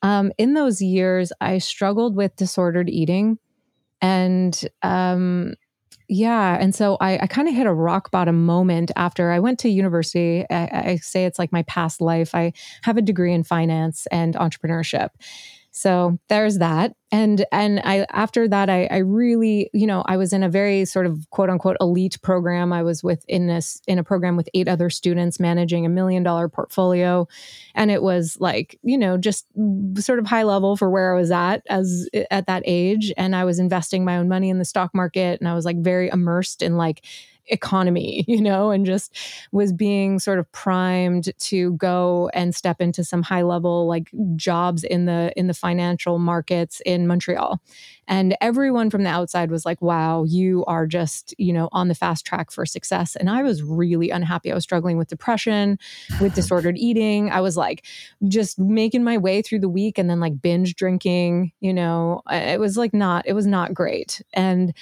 [0.00, 3.38] um, in those years, I struggled with disordered eating.
[4.00, 5.52] And um,
[6.08, 9.58] yeah, and so I, I kind of hit a rock bottom moment after I went
[9.58, 10.46] to university.
[10.48, 12.34] I, I say it's like my past life.
[12.34, 15.10] I have a degree in finance and entrepreneurship.
[15.70, 16.94] So there's that.
[17.10, 20.84] And and I after that I, I really, you know, I was in a very
[20.84, 22.72] sort of quote unquote elite program.
[22.72, 26.22] I was with in this in a program with eight other students managing a million
[26.22, 27.28] dollar portfolio.
[27.74, 29.46] And it was like, you know, just
[29.98, 33.12] sort of high level for where I was at as at that age.
[33.16, 35.78] And I was investing my own money in the stock market and I was like
[35.78, 37.04] very immersed in like
[37.48, 39.16] economy, you know, and just
[39.52, 44.84] was being sort of primed to go and step into some high level like jobs
[44.84, 47.60] in the in the financial markets in Montreal.
[48.10, 51.94] And everyone from the outside was like, "Wow, you are just, you know, on the
[51.94, 54.50] fast track for success." And I was really unhappy.
[54.50, 55.78] I was struggling with depression,
[56.20, 57.30] with disordered eating.
[57.30, 57.84] I was like
[58.26, 62.22] just making my way through the week and then like binge drinking, you know.
[62.30, 64.22] It was like not it was not great.
[64.32, 64.72] And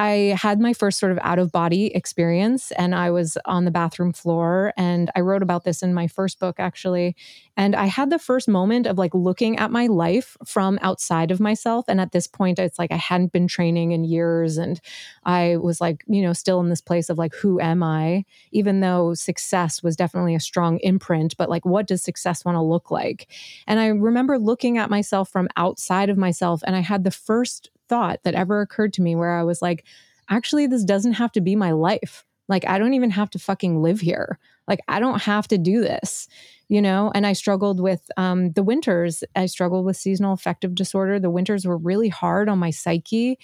[0.00, 3.70] I had my first sort of out of body experience and I was on the
[3.70, 7.14] bathroom floor and I wrote about this in my first book actually.
[7.54, 11.38] And I had the first moment of like looking at my life from outside of
[11.38, 14.80] myself and at this point it's like I hadn't been training in years and
[15.26, 18.24] I was like you know still in this place of like who am I?
[18.52, 22.62] Even though success was definitely a strong imprint but like what does success want to
[22.62, 23.28] look like?
[23.66, 27.68] And I remember looking at myself from outside of myself and I had the first
[27.90, 29.84] thought that ever occurred to me where I was like,
[30.30, 32.24] actually, this doesn't have to be my life.
[32.48, 34.38] Like, I don't even have to fucking live here.
[34.66, 36.28] Like, I don't have to do this,
[36.68, 37.10] you know?
[37.14, 39.22] And I struggled with um, the winters.
[39.34, 41.18] I struggled with seasonal affective disorder.
[41.18, 43.38] The winters were really hard on my psyche.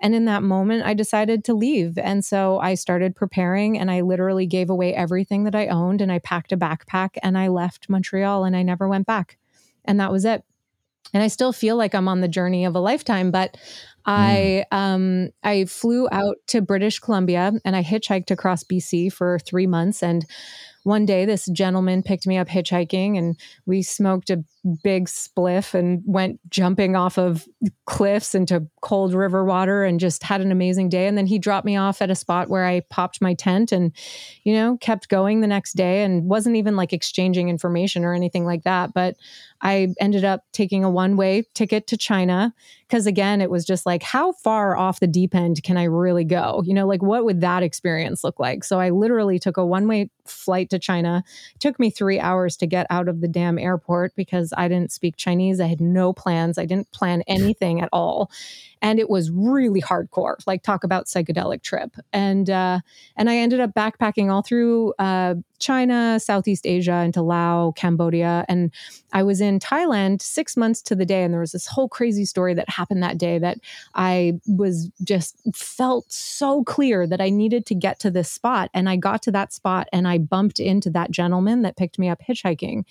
[0.00, 1.96] And in that moment, I decided to leave.
[1.98, 6.10] And so I started preparing and I literally gave away everything that I owned and
[6.10, 9.38] I packed a backpack and I left Montreal and I never went back.
[9.84, 10.44] And that was it.
[11.14, 13.56] And I still feel like I'm on the journey of a lifetime, but
[14.04, 14.76] I mm.
[14.76, 20.02] um I flew out to British Columbia and I hitchhiked across BC for 3 months
[20.02, 20.26] and
[20.84, 24.44] one day this gentleman picked me up hitchhiking and we smoked a
[24.82, 27.48] big spliff and went jumping off of
[27.86, 31.06] cliffs into cold river water and just had an amazing day.
[31.06, 33.92] And then he dropped me off at a spot where I popped my tent and
[34.44, 38.44] you know kept going the next day and wasn't even like exchanging information or anything
[38.44, 38.92] like that.
[38.94, 39.16] But
[39.60, 42.54] I ended up taking a one way ticket to China
[42.88, 46.24] because again it was just like how far off the deep end can I really
[46.24, 46.62] go?
[46.64, 48.62] You know like what would that experience look like?
[48.64, 51.24] So I literally took a one way flight to China.
[51.54, 54.92] It took me 3 hours to get out of the damn airport because I didn't
[54.92, 55.60] speak Chinese.
[55.60, 56.58] I had no plans.
[56.58, 58.30] I didn't plan anything at all.
[58.82, 61.96] And it was really hardcore like talk about psychedelic trip.
[62.12, 62.80] And uh,
[63.16, 68.44] and i ended up backpacking all through uh, china southeast asia into laos cambodia.
[68.48, 68.72] And
[69.12, 71.22] i was in thailand six months to the day.
[71.22, 73.58] And there was this whole crazy story that happened that day that
[73.94, 78.70] i was just felt so clear that i needed to get to this spot.
[78.74, 82.08] And i got to that spot and i bumped into that gentleman that picked me
[82.08, 82.84] up hitchhiking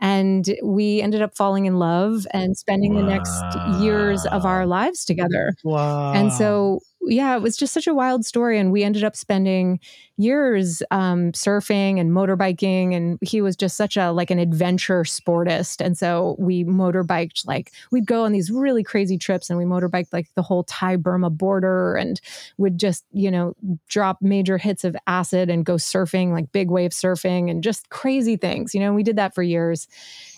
[0.00, 3.00] and we ended up falling in love and spending wow.
[3.00, 5.54] the next years of our lives together.
[5.64, 6.12] Wow.
[6.12, 8.58] And so yeah, it was just such a wild story.
[8.58, 9.78] And we ended up spending
[10.16, 12.94] years um, surfing and motorbiking.
[12.94, 15.84] And he was just such a like an adventure sportist.
[15.84, 20.12] And so we motorbiked like we'd go on these really crazy trips and we motorbiked
[20.12, 22.20] like the whole Thai Burma border and
[22.58, 23.54] would just, you know,
[23.88, 28.36] drop major hits of acid and go surfing, like big wave surfing and just crazy
[28.36, 28.74] things.
[28.74, 29.86] You know, we did that for years.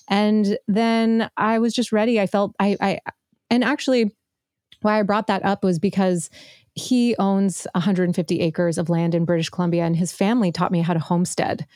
[0.08, 2.20] And then I was just ready.
[2.20, 3.00] I felt I I
[3.48, 4.12] and actually
[4.82, 6.30] why I brought that up was because
[6.74, 10.94] he owns 150 acres of land in British Columbia, and his family taught me how
[10.94, 11.66] to homestead.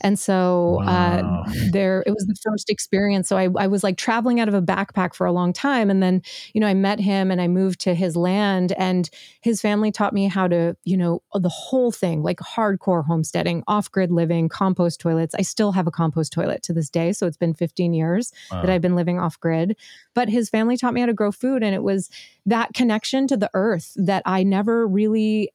[0.00, 1.44] And so uh, wow.
[1.46, 3.28] uh, there, it was the first experience.
[3.28, 5.90] So I, I was like traveling out of a backpack for a long time.
[5.90, 6.22] And then,
[6.54, 9.08] you know, I met him and I moved to his land and
[9.40, 13.90] his family taught me how to, you know, the whole thing, like hardcore homesteading, off
[13.90, 15.34] grid living, compost toilets.
[15.34, 17.12] I still have a compost toilet to this day.
[17.12, 18.62] So it's been 15 years wow.
[18.62, 19.76] that I've been living off grid.
[20.14, 21.62] But his family taught me how to grow food.
[21.62, 22.10] And it was
[22.46, 25.50] that connection to the earth that I never really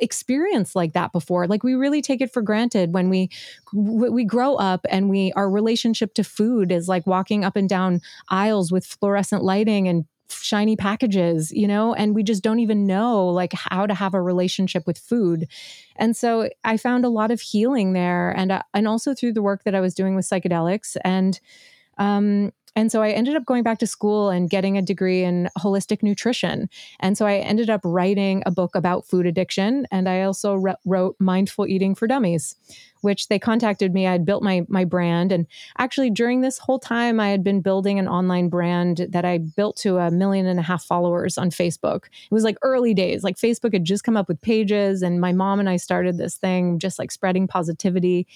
[0.00, 3.30] experience like that before like we really take it for granted when we
[3.72, 8.00] we grow up and we our relationship to food is like walking up and down
[8.28, 13.26] aisles with fluorescent lighting and shiny packages you know and we just don't even know
[13.26, 15.46] like how to have a relationship with food.
[15.96, 19.42] And so i found a lot of healing there and uh, and also through the
[19.42, 21.38] work that i was doing with psychedelics and
[21.98, 25.50] um and so I ended up going back to school and getting a degree in
[25.58, 26.70] holistic nutrition.
[27.00, 29.86] And so I ended up writing a book about food addiction.
[29.90, 32.56] And I also re- wrote Mindful Eating for Dummies,
[33.02, 34.06] which they contacted me.
[34.06, 35.32] I had built my, my brand.
[35.32, 35.46] And
[35.76, 39.76] actually, during this whole time, I had been building an online brand that I built
[39.78, 42.06] to a million and a half followers on Facebook.
[42.06, 45.02] It was like early days, like Facebook had just come up with pages.
[45.02, 48.26] And my mom and I started this thing, just like spreading positivity.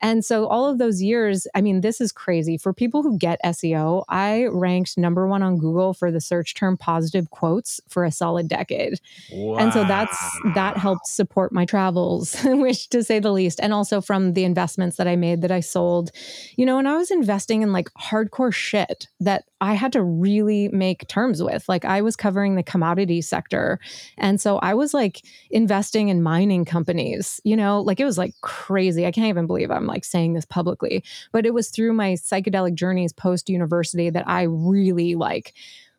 [0.00, 2.56] And so all of those years, I mean, this is crazy.
[2.56, 6.76] For people who get SEO, I ranked number one on Google for the search term
[6.76, 9.00] positive quotes for a solid decade.
[9.32, 9.58] Wow.
[9.58, 10.16] And so that's
[10.54, 14.96] that helped support my travels, which to say the least, and also from the investments
[14.96, 16.10] that I made that I sold.
[16.56, 20.68] You know, and I was investing in like hardcore shit that I had to really
[20.68, 21.68] make terms with.
[21.68, 23.78] Like I was covering the commodity sector.
[24.16, 28.34] And so I was like investing in mining companies, you know, like it was like
[28.40, 29.06] crazy.
[29.06, 31.02] I can't even believe I'm like saying this publicly,
[31.32, 35.54] but it was through my psychedelic journeys post university that I really like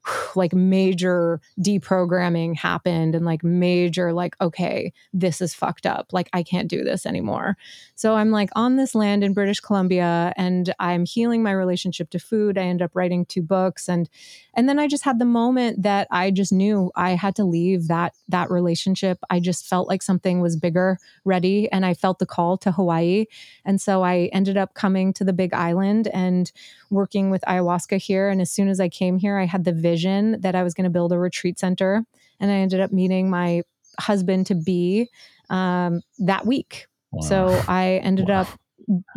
[0.36, 6.14] like major deprogramming happened and like major like okay this is fucked up.
[6.14, 7.58] Like i can't do this anymore.
[7.96, 12.20] So i'm like on this land in british columbia and i'm healing my relationship to
[12.20, 12.58] food.
[12.58, 14.10] I end up writing two books and
[14.54, 17.88] and then i just had the moment that i just knew i had to leave
[17.88, 19.20] that that relationship.
[19.30, 23.26] I just felt like something was bigger ready and i felt the call to hawaii.
[23.66, 26.52] And so i ended up coming to the big island and
[26.90, 28.30] working with ayahuasca here.
[28.30, 30.84] And as soon as i came here i had the vision that i was going
[30.84, 32.04] to build a retreat center
[32.40, 33.62] and i ended up meeting my
[34.00, 35.08] husband to be
[35.50, 37.22] um, that week wow.
[37.22, 38.42] so i ended wow.
[38.42, 38.60] up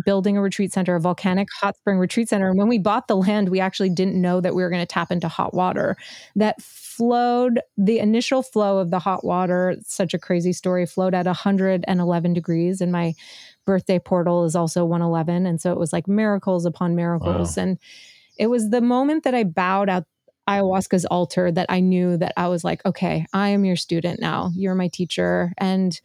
[0.05, 2.49] building a retreat center, a volcanic hot spring retreat center.
[2.49, 4.87] And when we bought the land, we actually didn't know that we were going to
[4.87, 5.97] tap into hot water
[6.37, 7.61] that flowed.
[7.77, 12.81] The initial flow of the hot water, such a crazy story, flowed at 111 degrees.
[12.81, 13.15] And my
[13.65, 15.47] birthday portal is also 111.
[15.47, 17.57] And so it was like miracles upon miracles.
[17.57, 17.63] Wow.
[17.63, 17.79] And
[18.39, 20.05] it was the moment that I bowed at
[20.49, 24.51] ayahuasca's altar that I knew that I was like, okay, I am your student now.
[24.55, 25.53] You're my teacher.
[25.59, 25.99] And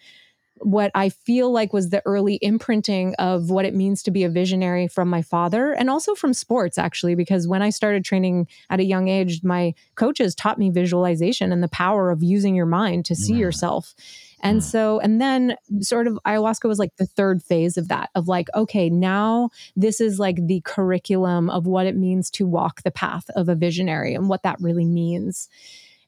[0.59, 4.29] what I feel like was the early imprinting of what it means to be a
[4.29, 8.79] visionary from my father and also from sports, actually, because when I started training at
[8.79, 13.05] a young age, my coaches taught me visualization and the power of using your mind
[13.05, 13.39] to see mm.
[13.39, 13.93] yourself.
[14.41, 14.63] And mm.
[14.63, 18.47] so, and then sort of ayahuasca was like the third phase of that, of like,
[18.55, 23.29] okay, now this is like the curriculum of what it means to walk the path
[23.35, 25.49] of a visionary and what that really means.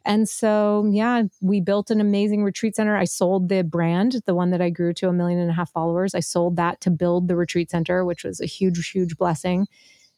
[0.05, 2.95] And so, yeah, we built an amazing retreat center.
[2.95, 5.71] I sold the brand, the one that I grew to a million and a half
[5.71, 6.15] followers.
[6.15, 9.67] I sold that to build the retreat center, which was a huge, huge blessing.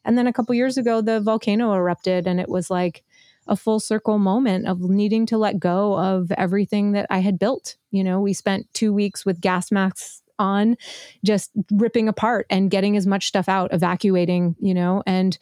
[0.06, 3.04] And then a couple years ago, the volcano erupted, and it was like
[3.48, 7.76] a full circle moment of needing to let go of everything that I had built.
[7.92, 10.76] You know, we spent two weeks with gas masks on,
[11.24, 15.38] just ripping apart and getting as much stuff out, evacuating, you know, and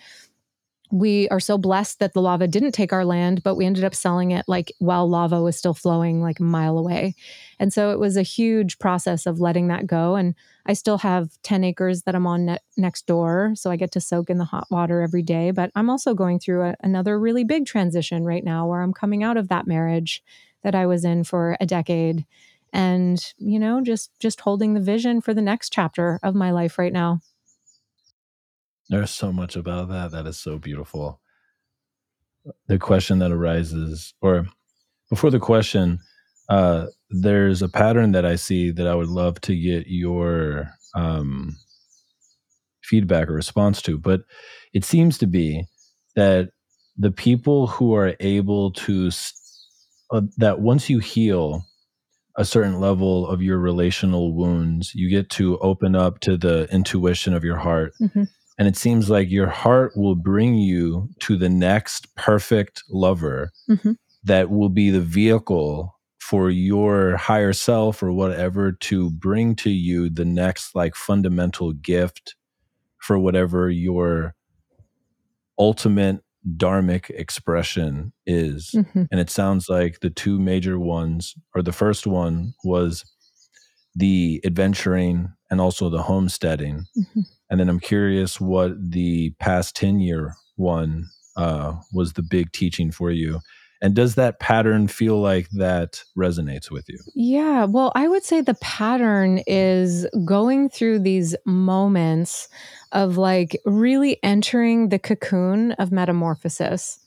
[0.92, 3.94] we are so blessed that the lava didn't take our land, but we ended up
[3.94, 7.16] selling it like while lava was still flowing like a mile away.
[7.60, 10.16] And so it was a huge process of letting that go.
[10.16, 10.34] And
[10.66, 13.54] I still have 10 acres that I'm on ne- next door.
[13.56, 15.52] So I get to soak in the hot water every day.
[15.52, 19.24] But I'm also going through a, another really big transition right now where I'm coming
[19.24, 20.24] out of that marriage
[20.64, 22.26] that I was in for a decade
[22.72, 26.78] and you know just just holding the vision for the next chapter of my life
[26.78, 27.20] right now
[28.90, 31.22] there's so much about that that is so beautiful.
[32.68, 34.48] The question that arises, or
[35.10, 36.00] before the question,
[36.50, 41.56] uh, there's a pattern that I see that I would love to get your um,
[42.84, 43.98] feedback or response to.
[43.98, 44.22] But
[44.74, 45.66] it seems to be
[46.16, 46.50] that
[46.98, 49.12] the people who are able to,
[50.12, 51.64] uh, that once you heal
[52.36, 57.34] a certain level of your relational wounds, you get to open up to the intuition
[57.34, 57.94] of your heart.
[58.02, 58.24] Mm-hmm.
[58.60, 63.94] And it seems like your heart will bring you to the next perfect lover mm-hmm.
[64.26, 70.10] that will be the vehicle for your higher self or whatever to bring to you
[70.10, 72.36] the next like fundamental gift
[72.98, 74.36] for whatever your
[75.58, 76.22] ultimate
[76.58, 78.72] dharmic expression is.
[78.76, 79.04] Mm-hmm.
[79.10, 83.06] And it sounds like the two major ones, or the first one was
[83.96, 86.86] the adventuring and also the homesteading.
[86.98, 87.22] Mm-hmm.
[87.50, 92.92] And then I'm curious what the past 10 year one uh, was the big teaching
[92.92, 93.40] for you.
[93.82, 97.00] And does that pattern feel like that resonates with you?
[97.16, 97.64] Yeah.
[97.64, 102.50] Well, I would say the pattern is going through these moments
[102.92, 107.00] of like really entering the cocoon of metamorphosis.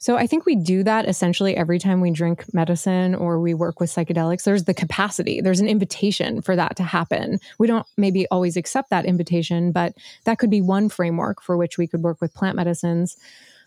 [0.00, 3.80] So I think we do that essentially every time we drink medicine or we work
[3.80, 4.44] with psychedelics.
[4.44, 7.40] There's the capacity, there's an invitation for that to happen.
[7.58, 9.94] We don't maybe always accept that invitation, but
[10.24, 13.16] that could be one framework for which we could work with plant medicines.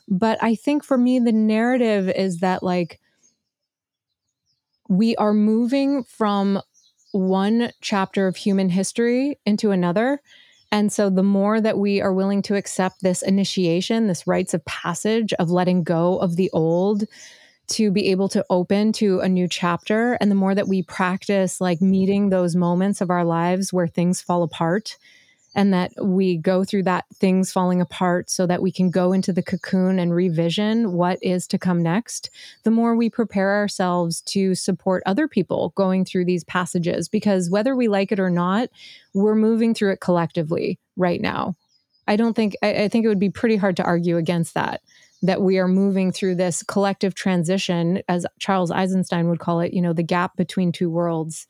[0.08, 3.00] But I think for me, the narrative is that like
[4.88, 6.62] we are moving from
[7.12, 10.22] one chapter of human history into another.
[10.72, 14.64] And so, the more that we are willing to accept this initiation, this rites of
[14.66, 17.04] passage of letting go of the old
[17.70, 21.62] to be able to open to a new chapter, and the more that we practice
[21.62, 24.98] like meeting those moments of our lives where things fall apart
[25.54, 29.34] and that we go through that things falling apart so that we can go into
[29.34, 32.30] the cocoon and revision what is to come next,
[32.64, 37.10] the more we prepare ourselves to support other people going through these passages.
[37.10, 38.70] Because whether we like it or not,
[39.14, 41.56] we're moving through it collectively right now.
[42.08, 44.82] I don't think, I, I think it would be pretty hard to argue against that.
[45.24, 49.80] That we are moving through this collective transition, as Charles Eisenstein would call it, you
[49.80, 51.46] know, the gap between two worlds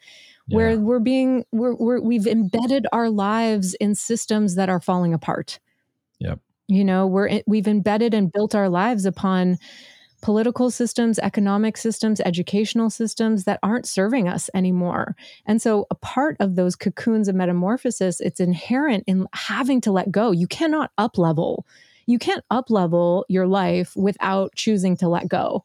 [0.48, 0.56] yeah.
[0.56, 5.60] where we're being we're, we're we've embedded our lives in systems that are falling apart.
[6.20, 6.40] Yep.
[6.68, 9.58] You know we're we've embedded and built our lives upon
[10.22, 15.16] political systems economic systems educational systems that aren't serving us anymore.
[15.48, 20.12] And so a part of those cocoons of metamorphosis it's inherent in having to let
[20.12, 20.32] go.
[20.32, 21.66] You cannot up level
[22.08, 25.64] you can't up level your life without choosing to let go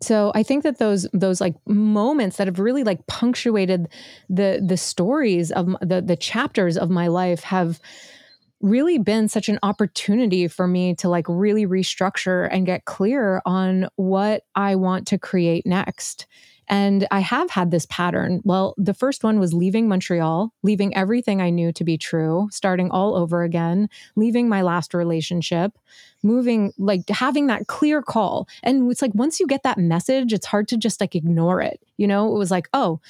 [0.00, 3.88] so i think that those those like moments that have really like punctuated
[4.28, 7.80] the the stories of the the chapters of my life have
[8.62, 13.88] really been such an opportunity for me to like really restructure and get clear on
[13.96, 16.26] what i want to create next
[16.68, 18.40] and I have had this pattern.
[18.44, 22.90] Well, the first one was leaving Montreal, leaving everything I knew to be true, starting
[22.90, 25.78] all over again, leaving my last relationship,
[26.22, 28.48] moving, like having that clear call.
[28.62, 31.80] And it's like once you get that message, it's hard to just like ignore it.
[31.96, 33.00] You know, it was like, oh,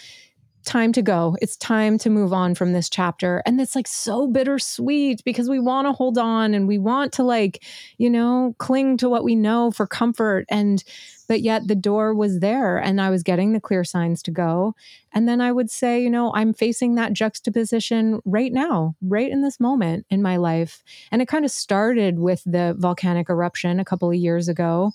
[0.66, 1.36] time to go.
[1.40, 3.42] It's time to move on from this chapter.
[3.46, 7.22] And it's like so bittersweet because we want to hold on and we want to
[7.22, 7.64] like,
[7.96, 10.44] you know, cling to what we know for comfort.
[10.50, 10.82] And,
[11.28, 14.74] but yet the door was there and I was getting the clear signs to go.
[15.12, 19.42] And then I would say, you know, I'm facing that juxtaposition right now, right in
[19.42, 20.82] this moment in my life.
[21.10, 24.92] And it kind of started with the volcanic eruption a couple of years ago.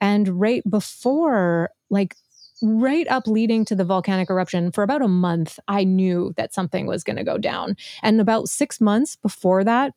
[0.00, 2.16] And right before, like
[2.62, 6.86] right up leading to the volcanic eruption for about a month, I knew that something
[6.86, 7.76] was going to go down.
[8.02, 9.94] And about six months before that,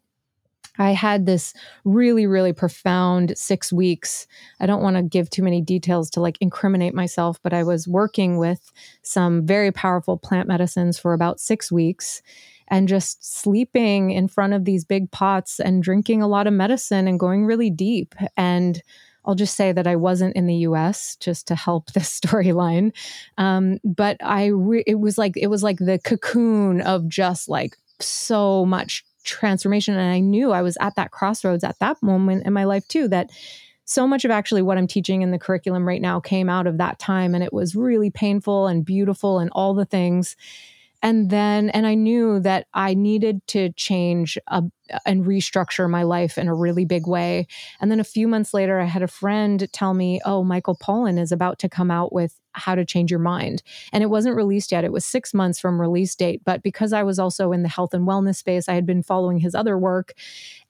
[0.78, 1.54] I had this
[1.84, 4.28] really, really profound six weeks.
[4.60, 7.88] I don't want to give too many details to like incriminate myself, but I was
[7.88, 12.22] working with some very powerful plant medicines for about six weeks
[12.68, 17.08] and just sleeping in front of these big pots and drinking a lot of medicine
[17.08, 18.16] and going really deep.
[18.36, 18.82] And
[19.26, 21.18] I'll just say that I wasn't in the U.S.
[21.20, 22.92] just to help this storyline,
[23.38, 27.76] um, but I re- it was like it was like the cocoon of just like
[28.00, 32.54] so much transformation, and I knew I was at that crossroads at that moment in
[32.54, 33.32] my life too that
[33.86, 36.80] so much of actually what I'm teaching in the curriculum right now came out of
[36.80, 37.36] that time.
[37.36, 40.36] And it was really painful and beautiful and all the things
[41.02, 44.64] and then and i knew that i needed to change a,
[45.06, 47.48] and restructure my life in a really big way.
[47.82, 51.20] And then a few months later i had a friend tell me oh michael pollan
[51.20, 53.62] is about to come out with how to change your mind.
[53.92, 54.86] And it wasn't released yet.
[54.86, 56.42] It was six months from release date.
[56.46, 59.40] But because i was also in the health and wellness space i had been following
[59.40, 60.14] his other work.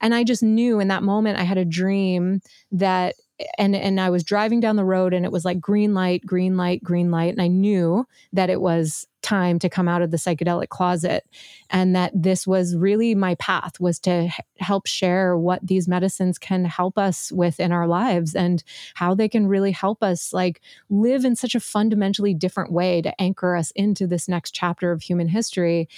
[0.00, 2.40] And i just knew in that moment i had a dream
[2.72, 3.14] that
[3.58, 6.56] and and I was driving down the road and it was like green light, green
[6.56, 10.16] light, green light and I knew that it was time to come out of the
[10.16, 11.24] psychedelic closet
[11.70, 14.28] and that this was really my path was to
[14.58, 18.62] help share what these medicines can help us with in our lives and
[18.94, 20.60] how they can really help us like
[20.90, 25.02] live in such a fundamentally different way to anchor us into this next chapter of
[25.02, 25.88] human history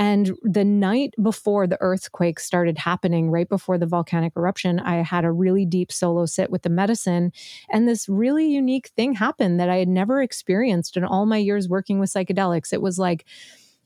[0.00, 5.26] and the night before the earthquake started happening, right before the volcanic eruption, I had
[5.26, 7.32] a really deep solo sit with the medicine.
[7.68, 11.68] And this really unique thing happened that I had never experienced in all my years
[11.68, 12.72] working with psychedelics.
[12.72, 13.26] It was like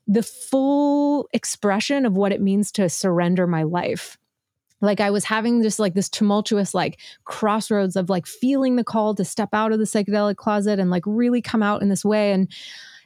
[0.06, 4.16] the full expression of what it means to surrender my life
[4.80, 9.14] like i was having just like this tumultuous like crossroads of like feeling the call
[9.14, 12.32] to step out of the psychedelic closet and like really come out in this way
[12.32, 12.52] and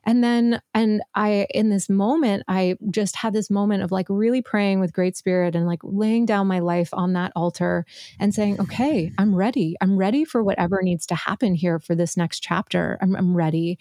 [0.09, 4.41] and then, and I, in this moment, I just had this moment of like really
[4.41, 7.85] praying with great spirit and like laying down my life on that altar
[8.19, 9.77] and saying, okay, I'm ready.
[9.83, 12.97] I'm ready for whatever needs to happen here for this next chapter.
[13.03, 13.79] I'm, I'm ready.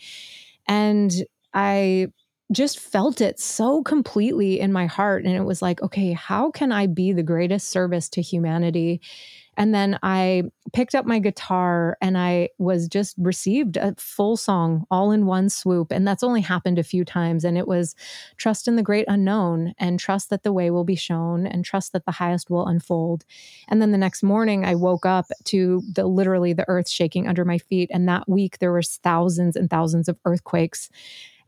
[0.68, 1.14] And
[1.54, 2.08] I
[2.52, 5.24] just felt it so completely in my heart.
[5.24, 9.00] And it was like, okay, how can I be the greatest service to humanity?
[9.58, 14.86] And then I picked up my guitar and I was just received a full song
[14.92, 15.92] all in one swoop.
[15.92, 17.44] And that's only happened a few times.
[17.44, 17.96] And it was
[18.38, 21.94] trust in the great unknown and trust that the way will be shown and trust
[21.94, 23.26] that the highest will unfold.
[23.68, 27.44] And then the next morning I woke up to the literally the earth shaking under
[27.44, 27.90] my feet.
[27.92, 30.90] And that week there was thousands and thousands of earthquakes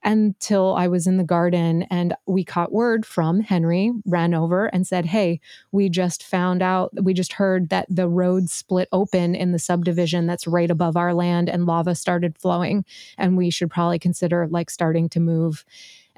[0.03, 4.85] until I was in the garden and we caught word from Henry, ran over and
[4.87, 5.39] said, Hey,
[5.71, 10.27] we just found out, we just heard that the road split open in the subdivision
[10.27, 12.85] that's right above our land and lava started flowing.
[13.17, 15.65] And we should probably consider like starting to move.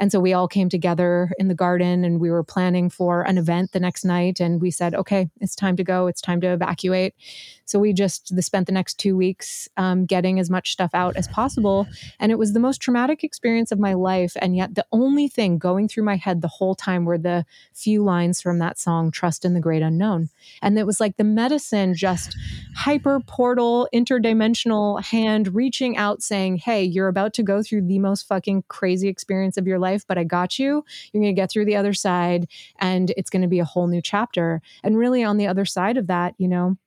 [0.02, 3.38] And so we all came together in the garden and we were planning for an
[3.38, 4.40] event the next night.
[4.40, 6.08] And we said, okay, it's time to go.
[6.08, 7.14] It's time to evacuate.
[7.66, 11.28] So we just spent the next two weeks um, getting as much stuff out as
[11.28, 11.88] possible.
[12.20, 14.34] And it was the most traumatic experience of my life.
[14.42, 18.04] And yet the only thing going through my head the whole time were the few
[18.04, 20.30] lines from that song, Trust in the Great Unknown.
[20.62, 22.36] And it was like the medicine just
[22.76, 28.28] hyper portal, interdimensional hand reaching out saying, hey, you're about to go through the most
[28.28, 30.84] fucking crazy experience of your life, but I got you.
[31.12, 32.48] You're going to get through the other side
[32.80, 34.62] and it's going to be a whole new chapter.
[34.84, 36.78] And really, on the other side of that, you know,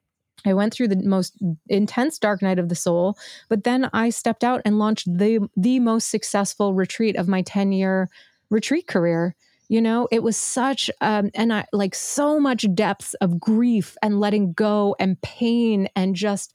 [0.47, 1.37] I went through the most
[1.69, 3.17] intense dark night of the soul,
[3.49, 8.11] but then I stepped out and launched the the most successful retreat of my 10-year
[8.51, 9.35] retreat career.
[9.69, 14.21] You know, it was such um and I like so much depth of grief and
[14.21, 16.55] letting go and pain and just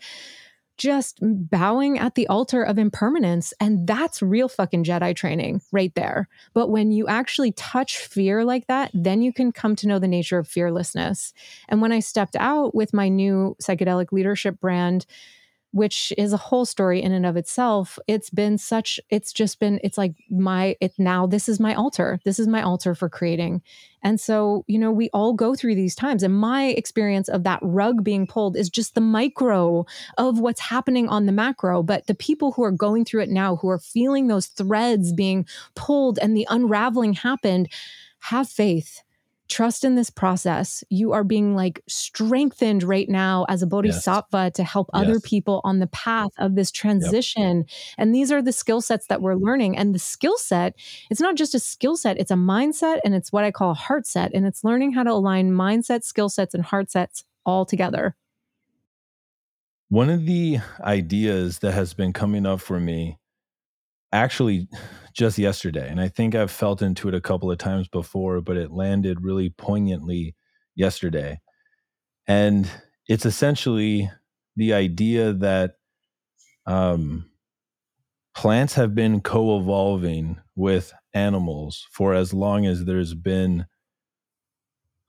[0.79, 3.53] just bowing at the altar of impermanence.
[3.59, 6.27] And that's real fucking Jedi training right there.
[6.53, 10.07] But when you actually touch fear like that, then you can come to know the
[10.07, 11.33] nature of fearlessness.
[11.67, 15.05] And when I stepped out with my new psychedelic leadership brand,
[15.71, 19.79] which is a whole story in and of itself it's been such it's just been
[19.83, 22.19] it's like my it now this is my altar.
[22.25, 23.61] This is my altar for creating.
[24.03, 27.59] And so you know we all go through these times and my experience of that
[27.61, 29.85] rug being pulled is just the micro
[30.17, 31.83] of what's happening on the macro.
[31.83, 35.45] But the people who are going through it now who are feeling those threads being
[35.75, 37.69] pulled and the unraveling happened
[38.19, 39.01] have faith
[39.49, 40.83] trust in this process.
[40.89, 44.53] You are being like strengthened right now as a bodhisattva yes.
[44.53, 45.03] to help yes.
[45.03, 47.57] other people on the path of this transition.
[47.57, 47.67] Yep.
[47.97, 49.77] And these are the skill sets that we're learning.
[49.77, 50.75] And the skill set,
[51.09, 53.75] it's not just a skill set, it's a mindset and it's what I call a
[53.75, 54.33] heart set.
[54.33, 58.15] And it's learning how to align mindset, skill sets, and heart sets all together.
[59.89, 63.18] One of the ideas that has been coming up for me
[64.11, 64.67] actually
[65.13, 65.89] just yesterday.
[65.89, 69.21] And I think I've felt into it a couple of times before, but it landed
[69.21, 70.35] really poignantly
[70.75, 71.39] yesterday.
[72.27, 72.69] And
[73.07, 74.09] it's essentially
[74.55, 75.73] the idea that
[76.65, 77.29] um,
[78.35, 83.65] plants have been co evolving with animals for as long as there's been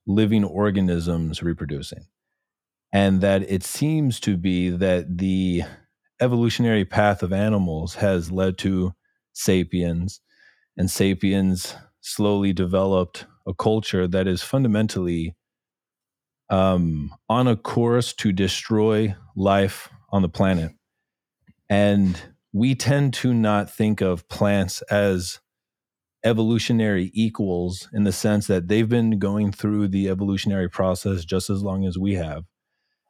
[0.07, 2.07] living organisms reproducing.
[2.92, 5.62] And that it seems to be that the
[6.20, 8.94] evolutionary path of animals has led to
[9.32, 10.20] sapiens,
[10.76, 15.34] and sapiens slowly developed a culture that is fundamentally
[16.50, 20.72] um, on a course to destroy life on the planet.
[21.68, 22.20] And
[22.52, 25.38] we tend to not think of plants as
[26.24, 31.62] evolutionary equals in the sense that they've been going through the evolutionary process just as
[31.62, 32.44] long as we have.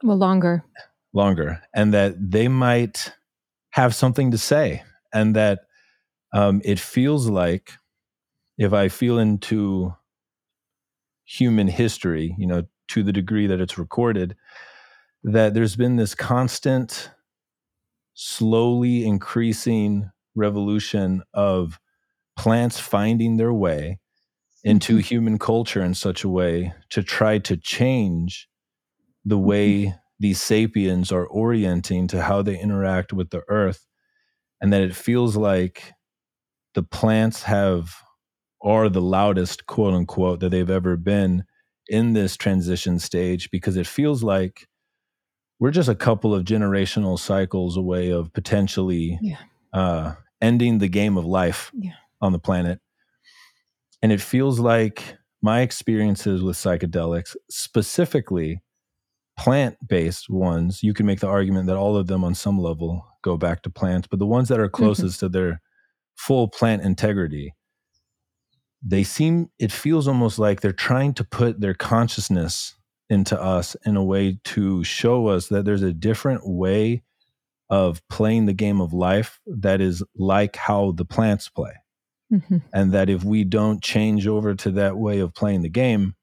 [0.02, 0.64] Well, longer.
[1.12, 1.62] Longer.
[1.74, 3.12] And that they might
[3.70, 4.82] have something to say
[5.12, 5.60] and that
[6.32, 7.72] um, it feels like
[8.58, 9.94] if I feel into
[11.24, 14.36] human history, you know, to the degree that it's recorded,
[15.22, 17.10] that there's been this constant,
[18.14, 21.78] slowly increasing revolution of
[22.36, 23.98] plants finding their way
[24.64, 25.02] into mm-hmm.
[25.02, 28.48] human culture in such a way to try to change
[29.24, 29.96] the way mm-hmm.
[30.20, 33.86] These sapiens are orienting to how they interact with the earth
[34.60, 35.94] and that it feels like
[36.74, 37.96] the plants have
[38.62, 41.44] are the loudest quote unquote that they've ever been
[41.88, 44.68] in this transition stage because it feels like
[45.58, 49.36] we're just a couple of generational cycles away of potentially yeah.
[49.72, 51.92] uh, ending the game of life yeah.
[52.20, 52.80] on the planet.
[54.02, 58.62] And it feels like my experiences with psychedelics, specifically
[59.36, 63.06] plant based ones, you can make the argument that all of them on some level
[63.22, 64.84] go back to plants, but the ones that are mm-hmm.
[64.84, 65.26] closest mm-hmm.
[65.26, 65.62] to their
[66.16, 67.54] full plant integrity,
[68.82, 72.74] they seem, it feels almost like they're trying to put their consciousness
[73.08, 77.02] into us in a way to show us that there's a different way
[77.68, 81.72] of playing the game of life that is like how the plants play.
[82.32, 82.58] Mm-hmm.
[82.72, 86.14] And that if we don't change over to that way of playing the game,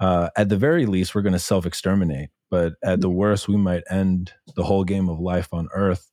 [0.00, 3.56] uh, at the very least, we're going to self exterminate but at the worst, we
[3.56, 6.10] might end the whole game of life on Earth.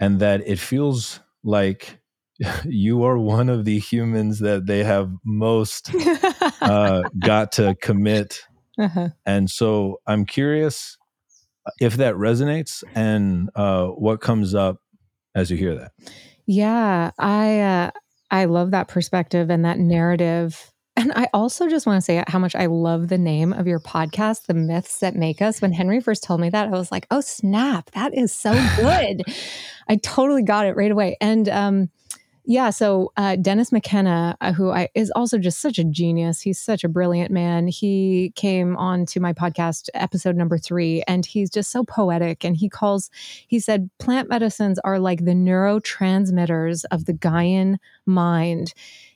[0.00, 2.00] And that it feels like
[2.64, 5.90] you are one of the humans that they have most
[6.60, 8.42] uh, got to commit.
[8.78, 9.10] Uh-huh.
[9.24, 10.98] And so I'm curious
[11.80, 14.78] if that resonates and uh, what comes up
[15.34, 15.92] as you hear that.
[16.46, 17.90] Yeah, I uh,
[18.30, 20.73] I love that perspective and that narrative.
[20.96, 23.80] And I also just want to say how much I love the name of your
[23.80, 25.60] podcast, The Myths That Make Us.
[25.60, 29.24] When Henry first told me that, I was like, oh, snap, that is so good.
[29.88, 31.16] I totally got it right away.
[31.20, 31.90] And um,
[32.46, 36.42] yeah, so uh, Dennis McKenna, uh, who I, is also just such a genius.
[36.42, 37.68] He's such a brilliant man.
[37.68, 42.44] He came on to my podcast, episode number three, and he's just so poetic.
[42.44, 43.10] And he calls,
[43.48, 48.74] he said, plant medicines are like the neurotransmitters of the Gaian mind,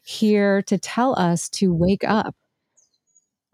[0.09, 2.35] here to tell us to wake up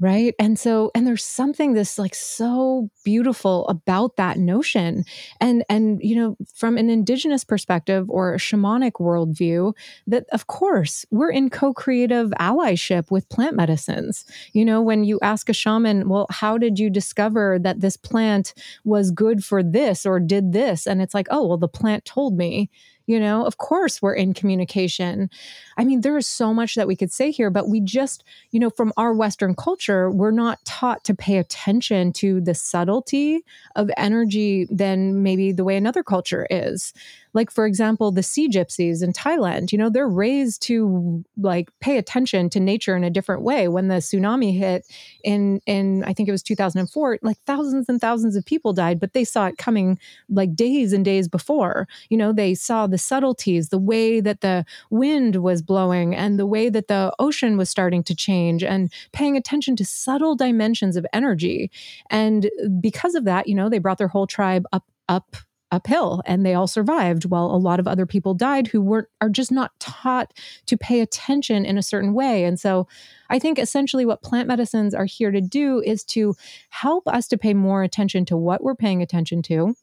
[0.00, 0.34] right?
[0.40, 5.04] And so and there's something this like so beautiful about that notion.
[5.40, 9.72] And and you know from an indigenous perspective or a shamanic worldview
[10.08, 14.24] that of course we're in co-creative allyship with plant medicines.
[14.52, 18.52] You know when you ask a shaman well how did you discover that this plant
[18.84, 20.86] was good for this or did this?
[20.88, 22.68] And it's like oh well the plant told me
[23.06, 25.30] you know of course we're in communication.
[25.76, 28.60] I mean there is so much that we could say here but we just you
[28.60, 33.44] know from our western culture we're not taught to pay attention to the subtlety
[33.76, 36.92] of energy than maybe the way another culture is
[37.34, 41.98] like for example the sea gypsies in thailand you know they're raised to like pay
[41.98, 43.68] attention to nature in a different way.
[43.68, 44.86] When the tsunami hit
[45.22, 49.12] in in i think it was 2004 like thousands and thousands of people died but
[49.12, 51.88] they saw it coming like days and days before.
[52.08, 56.46] You know they saw the subtleties the way that the wind was blowing and the
[56.46, 61.06] way that the ocean was starting to change and paying attention to subtle dimensions of
[61.12, 61.70] energy.
[62.10, 65.36] And because of that you know they brought their whole tribe up up
[65.74, 69.28] uphill and they all survived while a lot of other people died who weren't are
[69.28, 70.32] just not taught
[70.66, 72.44] to pay attention in a certain way.
[72.44, 72.86] And so
[73.30, 76.34] i think essentially what plant medicines are here to do is to
[76.68, 79.74] help us to pay more attention to what we're paying attention to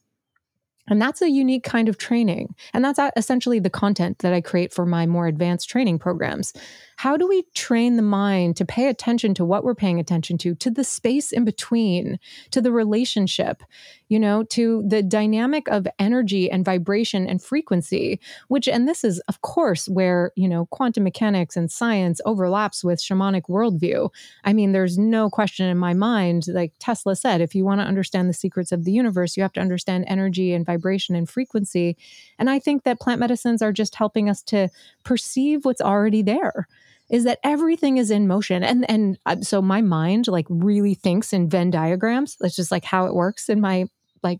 [0.88, 2.56] and that's a unique kind of training.
[2.74, 6.54] And that's essentially the content that I create for my more advanced training programs.
[6.98, 10.54] How do we train the mind to pay attention to what we're paying attention to,
[10.56, 12.20] to the space in between,
[12.52, 13.64] to the relationship,
[14.08, 18.20] you know, to the dynamic of energy and vibration and frequency,
[18.50, 23.00] which, and this is, of course, where, you know, quantum mechanics and science overlaps with
[23.00, 24.10] shamanic worldview.
[24.44, 27.88] I mean, there's no question in my mind, like Tesla said, if you want to
[27.88, 30.81] understand the secrets of the universe, you have to understand energy and vibration
[31.16, 31.98] and frequency.
[32.38, 34.70] And I think that plant medicines are just helping us to
[35.04, 36.68] perceive what's already there
[37.10, 41.34] is that everything is in motion and and uh, so my mind like really thinks
[41.34, 43.86] in venn diagrams that's just like how it works in my
[44.24, 44.40] like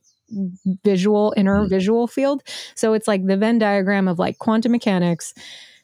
[0.86, 1.70] visual inner mm-hmm.
[1.70, 2.42] visual field
[2.74, 5.34] so it's like the venn diagram of like quantum mechanics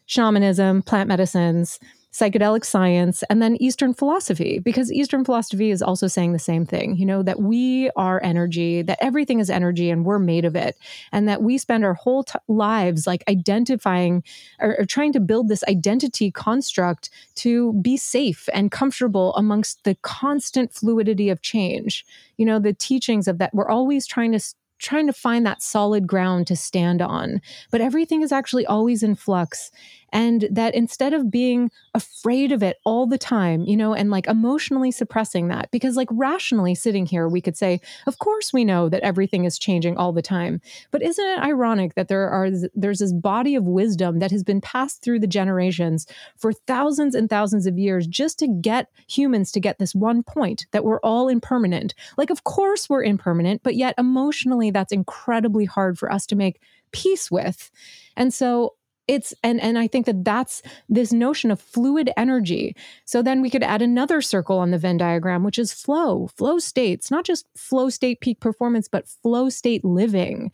[0.06, 1.78] shamanism plant medicines
[2.18, 6.96] psychedelic science, and then Eastern philosophy, because Eastern philosophy is also saying the same thing,
[6.98, 10.76] you know, that we are energy, that everything is energy and we're made of it,
[11.12, 14.24] and that we spend our whole t- lives like identifying
[14.60, 19.94] or, or trying to build this identity construct to be safe and comfortable amongst the
[20.02, 22.04] constant fluidity of change.
[22.38, 24.40] You know, the teachings of that, we're always trying to
[24.80, 27.42] trying to find that solid ground to stand on.
[27.72, 29.72] But everything is actually always in flux
[30.12, 34.28] and that instead of being afraid of it all the time, you know, and like
[34.28, 38.90] emotionally suppressing that, because like rationally sitting here, we could say, of course we know
[38.90, 40.62] that everything is changing all the time.
[40.92, 44.62] But isn't it ironic that there are there's this body of wisdom that has been
[44.62, 49.60] passed through the generations for thousands and thousands of years just to get humans to
[49.60, 51.94] get this one point that we're all impermanent.
[52.18, 56.62] Like, of course we're impermanent, but yet emotionally that's incredibly hard for us to make
[56.92, 57.70] peace with.
[58.16, 58.74] And so
[59.08, 62.76] it's and and i think that that's this notion of fluid energy.
[63.06, 66.60] So then we could add another circle on the venn diagram which is flow flow
[66.60, 70.52] states not just flow state peak performance but flow state living.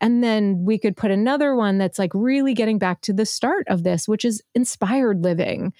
[0.00, 3.66] And then we could put another one that's like really getting back to the start
[3.68, 5.72] of this which is inspired living.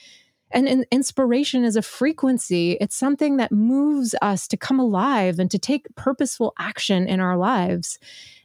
[0.53, 2.79] And in, inspiration is a frequency.
[2.81, 7.37] It's something that moves us to come alive and to take purposeful action in our
[7.37, 7.99] lives.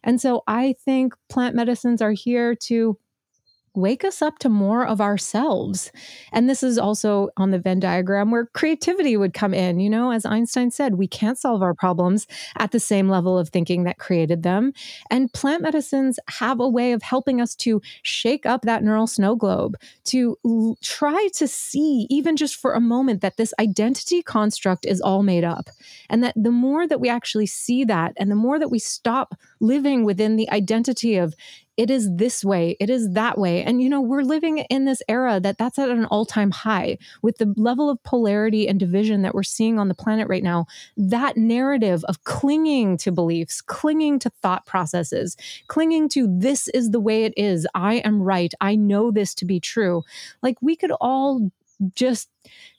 [0.04, 2.98] And so i think plant medicines are here to
[3.74, 5.92] wake us up to more of ourselves.
[6.32, 9.80] And this is also on the Venn diagram where creativity would come in.
[9.80, 13.50] You know, as Einstein said, we can't solve our problems at the same level of
[13.50, 14.74] thinking that created them.
[15.10, 19.36] And plant medicines have a way of helping us to shake up that neural snow
[19.36, 24.86] globe, to l- try to see, even just for a moment, that this identity construct
[24.86, 25.70] is all made up.
[26.10, 29.36] And that the more that we actually see that, and the more that we stop
[29.60, 31.36] living within the identity of
[31.78, 33.64] it is this way, it is that way.
[33.64, 36.98] And, you know, we're living in this era that that's at an all time high
[37.22, 40.66] with the level of polarity and division that we're seeing on the planet right now.
[40.98, 47.00] That narrative of clinging to beliefs, clinging to thought processes, clinging to this is the
[47.00, 50.04] way it is, I am right, I know this to be true.
[50.42, 51.52] Like we could all
[51.96, 52.30] just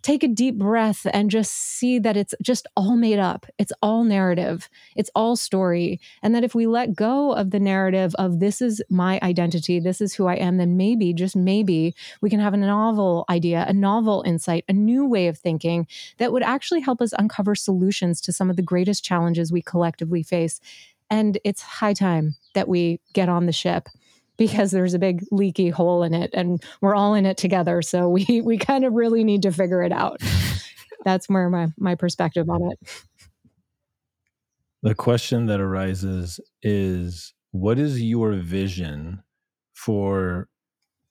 [0.03, 3.47] take a deep breath and just see that it's just all made up.
[3.59, 4.69] It's all narrative.
[4.97, 6.01] It's all story.
[6.23, 10.01] And that if we let go of the narrative of this is my identity, this
[10.01, 13.73] is who I am, then maybe, just maybe, we can have a novel idea, a
[13.73, 15.87] novel insight, a new way of thinking
[16.19, 20.23] that would actually help us uncover solutions to some of the greatest challenges we collectively
[20.23, 20.61] face.
[21.11, 23.89] And it's high time that we get on the ship
[24.43, 27.81] because there's a big leaky hole in it and we're all in it together.
[27.81, 30.21] So we we kind of really need to figure it out.
[31.05, 33.05] That's where my my perspective on it.
[34.83, 39.23] The question that arises is what is your vision
[39.75, 40.49] for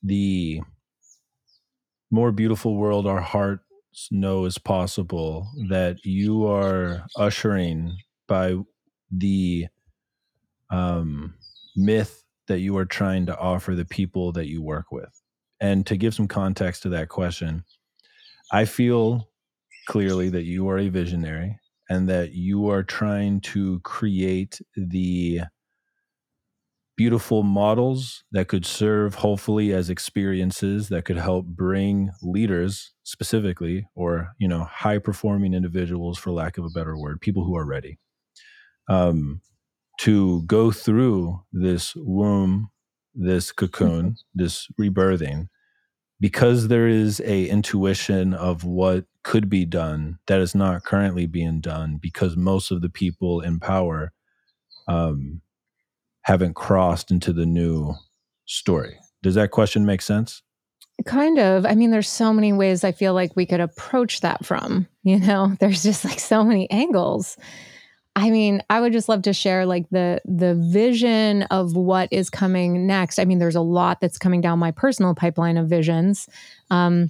[0.04, 0.62] the
[2.10, 3.64] more beautiful world our hearts
[4.12, 7.96] know is possible that you are ushering
[8.28, 8.58] by
[9.10, 9.68] the
[10.70, 11.36] um,
[11.78, 15.22] myth that you are trying to offer the people that you work with?
[15.60, 17.64] And to give some context to that question,
[18.52, 19.30] I feel
[19.88, 25.42] clearly that you are a visionary and that you are trying to create the
[26.98, 34.34] beautiful models that could serve hopefully as experiences that could help bring leaders specifically or
[34.38, 37.98] you know high performing individuals for lack of a better word people who are ready
[38.88, 39.42] um,
[40.02, 42.72] to go through this womb,
[43.14, 45.47] this cocoon, this rebirthing,
[46.20, 51.62] because there is a intuition of what could be done that is not currently being
[51.62, 54.12] done because most of the people in power
[54.88, 55.41] um,
[56.24, 57.93] haven't crossed into the new
[58.47, 58.97] story.
[59.22, 60.41] Does that question make sense?
[61.06, 61.64] Kind of.
[61.64, 65.20] I mean, there's so many ways I feel like we could approach that from, you
[65.20, 67.38] know, there's just like so many angles.
[68.16, 72.30] I mean, I would just love to share like the the vision of what is
[72.30, 73.20] coming next.
[73.20, 76.28] I mean, there's a lot that's coming down my personal pipeline of visions.
[76.70, 77.09] Um,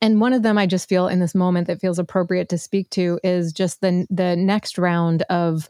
[0.00, 2.90] and one of them I just feel in this moment that feels appropriate to speak
[2.90, 5.68] to is just the the next round of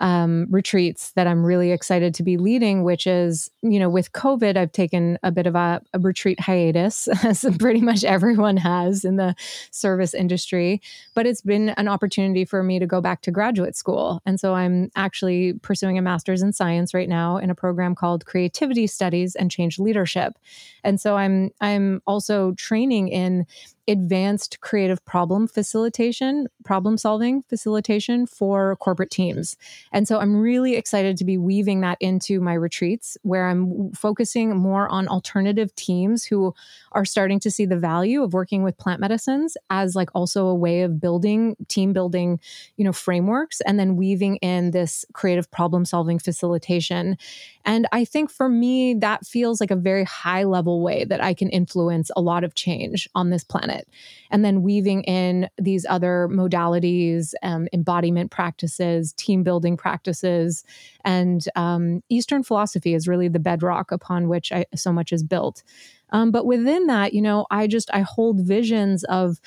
[0.00, 4.56] um, retreats that I'm really excited to be leading, which is, you know, with COVID,
[4.56, 9.16] I've taken a bit of a, a retreat hiatus, as pretty much everyone has in
[9.16, 9.34] the
[9.70, 10.80] service industry.
[11.14, 14.22] But it's been an opportunity for me to go back to graduate school.
[14.24, 18.24] And so I'm actually pursuing a master's in science right now in a program called
[18.24, 20.38] Creativity Studies and Change Leadership.
[20.82, 23.46] And so I'm I'm also training in
[23.90, 29.56] advanced creative problem facilitation, problem solving facilitation for corporate teams.
[29.92, 34.56] And so I'm really excited to be weaving that into my retreats where I'm focusing
[34.56, 36.54] more on alternative teams who
[36.92, 40.54] are starting to see the value of working with plant medicines as like also a
[40.54, 42.38] way of building team building,
[42.76, 47.18] you know, frameworks and then weaving in this creative problem solving facilitation.
[47.64, 51.34] And I think for me that feels like a very high level way that I
[51.34, 53.88] can influence a lot of change on this planet it.
[54.30, 60.64] And then weaving in these other modalities, um, embodiment practices, team building practices,
[61.04, 65.62] and um, Eastern philosophy is really the bedrock upon which I, so much is built.
[66.10, 69.40] Um, but within that, you know, I just I hold visions of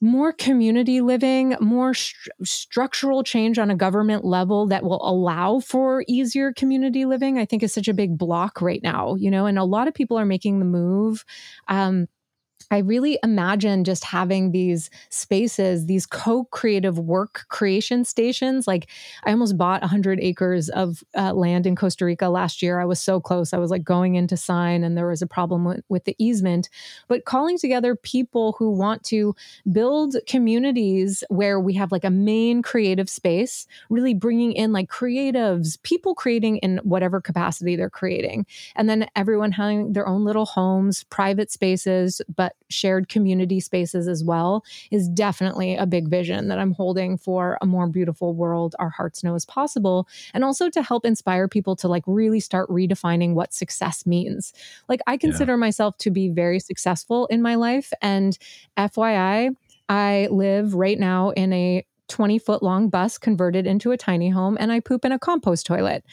[0.00, 6.04] more community living, more st- structural change on a government level that will allow for
[6.06, 9.58] easier community living, I think is such a big block right now, you know, and
[9.58, 11.24] a lot of people are making the move.
[11.68, 12.08] Um,
[12.70, 18.66] I really imagine just having these spaces, these co creative work creation stations.
[18.66, 18.88] Like,
[19.24, 22.80] I almost bought 100 acres of uh, land in Costa Rica last year.
[22.80, 23.52] I was so close.
[23.52, 26.16] I was like going in to sign, and there was a problem with, with the
[26.18, 26.68] easement.
[27.06, 29.36] But calling together people who want to
[29.70, 35.80] build communities where we have like a main creative space, really bringing in like creatives,
[35.84, 38.44] people creating in whatever capacity they're creating.
[38.74, 44.24] And then everyone having their own little homes, private spaces, but shared community spaces as
[44.24, 48.90] well is definitely a big vision that I'm holding for a more beautiful world our
[48.90, 50.08] hearts know is possible.
[50.34, 54.52] And also to help inspire people to like really start redefining what success means.
[54.88, 55.56] Like, I consider yeah.
[55.56, 57.92] myself to be very successful in my life.
[58.02, 58.36] And
[58.76, 59.54] FYI,
[59.88, 64.56] I live right now in a 20 foot long bus converted into a tiny home
[64.60, 66.04] and I poop in a compost toilet.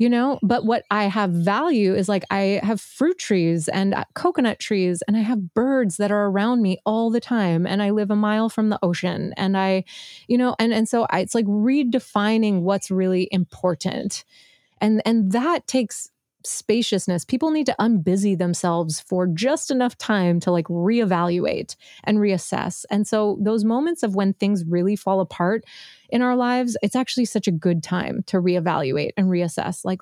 [0.00, 4.04] You know, but what I have value is like I have fruit trees and uh,
[4.14, 7.66] coconut trees, and I have birds that are around me all the time.
[7.66, 9.34] And I live a mile from the ocean.
[9.36, 9.84] And I,
[10.26, 14.24] you know, and, and so I, it's like redefining what's really important.
[14.80, 16.10] And, and that takes
[16.44, 17.24] spaciousness.
[17.24, 22.84] People need to unbusy themselves for just enough time to like reevaluate and reassess.
[22.90, 25.64] And so those moments of when things really fall apart
[26.08, 29.84] in our lives, it's actually such a good time to reevaluate and reassess.
[29.84, 30.00] Like,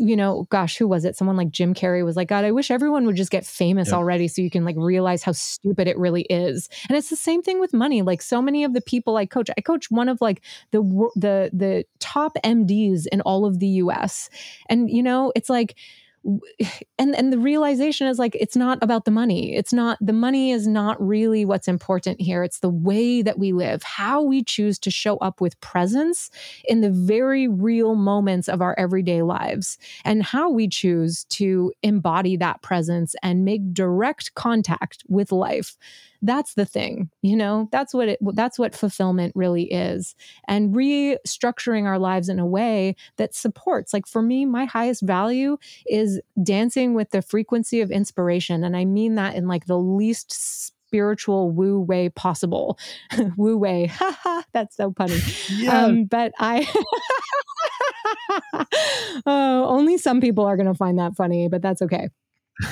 [0.00, 1.14] you know, gosh, who was it?
[1.14, 3.96] Someone like Jim Carrey was like, God, I wish everyone would just get famous yep.
[3.96, 6.70] already so you can like realize how stupid it really is.
[6.88, 8.00] And it's the same thing with money.
[8.00, 10.80] Like so many of the people I coach, I coach one of like the
[11.16, 14.30] the the top MDs in all of the US.
[14.70, 15.76] And you know, it's like
[16.98, 19.54] and and the realization is like it's not about the money.
[19.54, 22.42] It's not the money is not really what's important here.
[22.42, 26.30] It's the way that we live how we choose to show up with presence
[26.64, 32.36] in the very real moments of our everyday lives and how we choose to embody
[32.36, 35.76] that presence and make direct contact with life
[36.22, 37.68] that's the thing you know?
[37.72, 40.14] That's what it that's what fulfillment really is
[40.48, 45.56] and restructuring our lives in a way that supports like for me my highest value
[45.86, 50.32] is dancing with the frequency of inspiration and i mean that in like the least
[50.90, 52.76] spiritual woo way possible.
[53.36, 53.92] Woo way.
[54.52, 55.18] That's so funny.
[55.48, 55.84] Yeah.
[55.84, 56.68] Um, but i
[59.26, 62.08] oh, only some people are going to find that funny but that's okay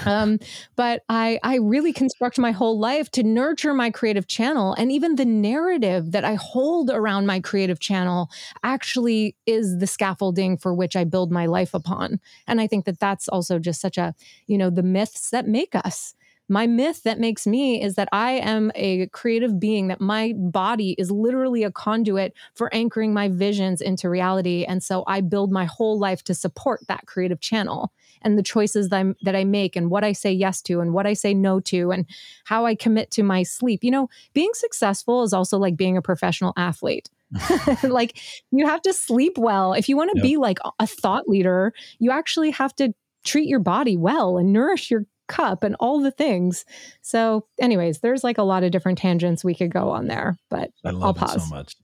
[0.07, 0.39] um,
[0.77, 5.17] but I I really construct my whole life to nurture my creative channel, and even
[5.17, 8.31] the narrative that I hold around my creative channel
[8.63, 12.21] actually is the scaffolding for which I build my life upon.
[12.47, 14.15] And I think that that's also just such a
[14.47, 16.15] you know the myths that make us
[16.49, 20.95] my myth that makes me is that I am a creative being, that my body
[20.99, 24.65] is literally a conduit for anchoring my visions into reality.
[24.65, 28.89] And so I build my whole life to support that creative channel and the choices
[28.89, 31.35] that, I'm, that I make and what I say yes to and what I say
[31.35, 32.07] no to and
[32.45, 33.85] how I commit to my sleep.
[33.85, 37.11] You know, being successful is also like being a professional athlete.
[37.83, 38.19] like
[38.51, 39.73] you have to sleep well.
[39.73, 40.23] If you want to yep.
[40.23, 44.91] be like a thought leader, you actually have to treat your body well and nourish
[44.91, 46.65] your cup and all the things.
[47.03, 50.71] So, anyways, there's like a lot of different tangents we could go on there, but
[50.85, 51.49] I love I'll pause.
[51.49, 51.77] so much.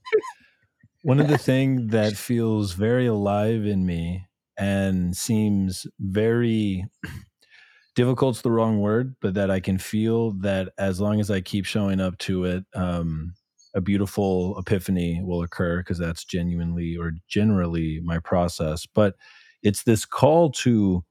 [1.03, 4.27] One of the things that feels very alive in me
[4.59, 6.85] and seems very
[7.95, 11.65] difficult's the wrong word, but that I can feel that as long as I keep
[11.65, 13.35] showing up to it, um,
[13.75, 18.87] a beautiful epiphany will occur because that's genuinely or generally my process.
[18.87, 19.15] But
[19.63, 21.05] it's this call to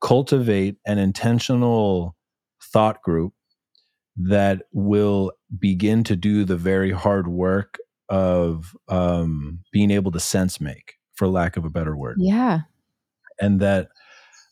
[0.00, 2.14] cultivate an intentional
[2.62, 3.32] thought group
[4.16, 10.60] that will begin to do the very hard work of um, being able to sense
[10.60, 12.16] make, for lack of a better word.
[12.20, 12.60] Yeah.
[13.40, 13.88] And that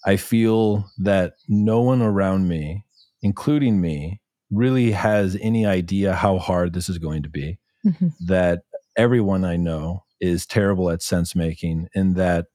[0.04, 2.84] I feel that no one around me,
[3.22, 7.58] including me, really has any idea how hard this is going to be.
[7.86, 8.08] Mm-hmm.
[8.26, 8.62] That
[8.96, 12.46] everyone I know is terrible at sense making, and that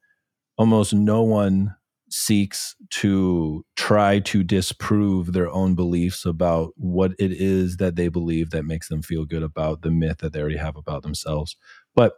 [0.57, 1.75] almost no one
[2.09, 8.51] seeks to try to disprove their own beliefs about what it is that they believe
[8.51, 11.57] that makes them feel good about the myth that they already have about themselves.
[11.95, 12.13] But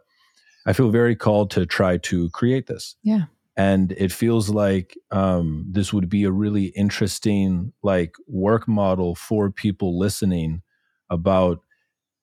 [0.66, 2.96] I feel very called to try to create this.
[3.02, 3.24] Yeah.
[3.56, 9.50] And it feels like um, this would be a really interesting like work model for
[9.50, 10.62] people listening
[11.10, 11.60] about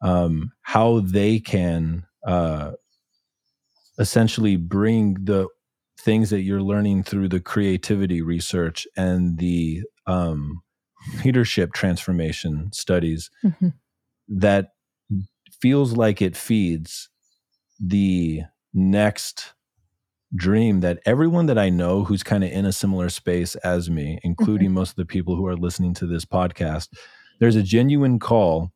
[0.01, 2.71] um, how they can uh,
[3.99, 5.47] essentially bring the
[5.99, 10.61] things that you're learning through the creativity research and the um,
[11.25, 13.69] leadership transformation studies mm-hmm.
[14.27, 14.69] that
[15.61, 17.09] feels like it feeds
[17.79, 18.41] the
[18.73, 19.53] next
[20.35, 24.19] dream that everyone that I know who's kind of in a similar space as me,
[24.23, 24.75] including mm-hmm.
[24.75, 26.89] most of the people who are listening to this podcast,
[27.39, 28.71] there's a genuine call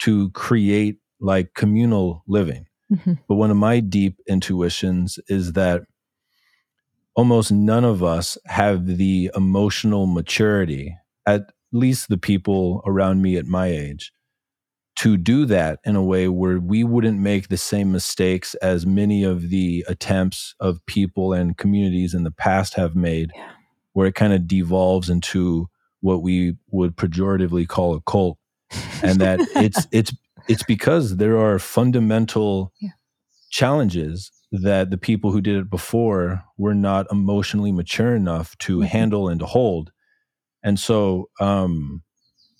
[0.00, 2.66] to create like communal living.
[2.92, 3.14] Mm-hmm.
[3.28, 5.82] But one of my deep intuitions is that
[7.14, 10.96] almost none of us have the emotional maturity,
[11.26, 14.12] at least the people around me at my age,
[15.00, 19.24] to do that in a way where we wouldn't make the same mistakes as many
[19.24, 23.48] of the attempts of people and communities in the past have made, yeah.
[23.94, 25.70] where it kind of devolves into
[26.02, 28.36] what we would pejoratively call a cult
[29.02, 30.12] and that it's it's
[30.48, 32.90] it's because there are fundamental yeah.
[33.48, 38.86] challenges that the people who did it before were not emotionally mature enough to mm-hmm.
[38.86, 39.92] handle and to hold
[40.62, 42.02] and so um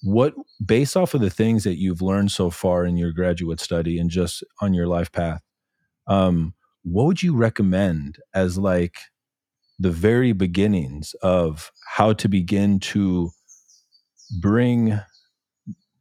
[0.02, 3.98] what based off of the things that you've learned so far in your graduate study
[3.98, 5.42] and just on your life path
[6.06, 8.96] um what would you recommend as like
[9.78, 13.30] the very beginnings of how to begin to
[14.40, 15.00] bring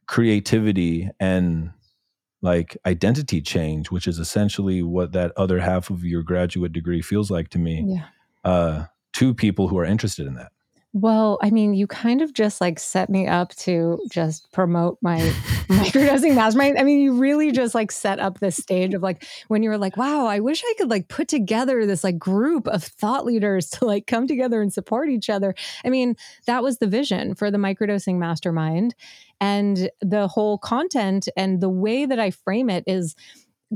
[0.06, 1.72] creativity and
[2.42, 7.30] like identity change, which is essentially what that other half of your graduate degree feels
[7.30, 8.06] like to me, yeah.
[8.50, 10.52] uh, to people who are interested in that.
[10.94, 15.20] Well, I mean, you kind of just like set me up to just promote my
[15.70, 16.80] microdosing mastermind.
[16.80, 19.78] I mean, you really just like set up this stage of like when you were
[19.78, 23.70] like, wow, I wish I could like put together this like group of thought leaders
[23.72, 25.54] to like come together and support each other.
[25.86, 26.16] I mean,
[26.48, 28.96] that was the vision for the microdosing mastermind.
[29.40, 33.16] And the whole content and the way that I frame it is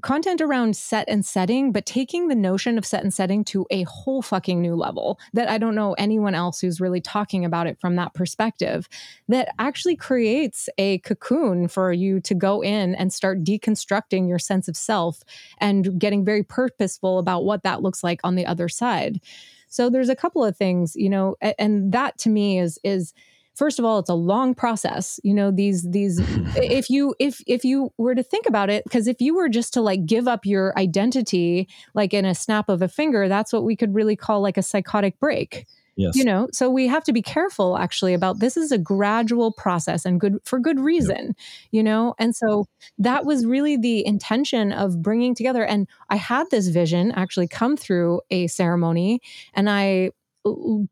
[0.01, 3.83] content around set and setting, but taking the notion of set and setting to a
[3.83, 7.79] whole fucking new level that I don't know anyone else who's really talking about it
[7.79, 8.89] from that perspective
[9.27, 14.67] that actually creates a cocoon for you to go in and start deconstructing your sense
[14.67, 15.21] of self
[15.59, 19.21] and getting very purposeful about what that looks like on the other side.
[19.67, 23.13] So there's a couple of things, you know, and that to me is is
[23.55, 26.19] first of all it's a long process you know these these
[26.55, 29.73] if you if if you were to think about it because if you were just
[29.73, 33.63] to like give up your identity like in a snap of a finger that's what
[33.63, 35.65] we could really call like a psychotic break
[35.95, 36.15] Yes.
[36.15, 40.05] You know, so we have to be careful actually about this is a gradual process
[40.05, 41.35] and good for good reason, yep.
[41.71, 42.15] you know?
[42.17, 42.65] And so
[42.97, 47.77] that was really the intention of bringing together and I had this vision actually come
[47.77, 49.21] through a ceremony
[49.53, 50.11] and I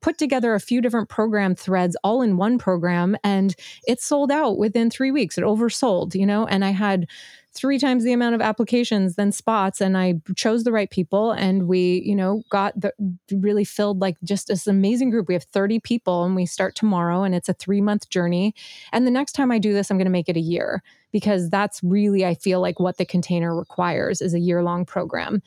[0.01, 3.55] put together a few different program threads all in one program and
[3.87, 5.37] it sold out within three weeks.
[5.37, 7.07] It oversold, you know, and I had
[7.53, 11.67] three times the amount of applications than spots and i chose the right people and
[11.67, 12.93] we you know got the
[13.33, 15.27] really filled like just this amazing group.
[15.27, 18.55] We have 30 people and we start tomorrow and it's a three month journey.
[18.93, 21.49] And the next time i do this i'm going to make it a year because
[21.49, 25.41] that's really i feel like what the container requires is a year long program.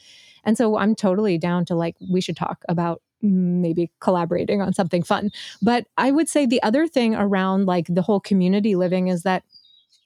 [0.44, 5.02] And so i'm totally down to like we should talk about maybe collaborating on something
[5.02, 5.30] fun.
[5.62, 9.42] But I would say the other thing around like the whole community living is that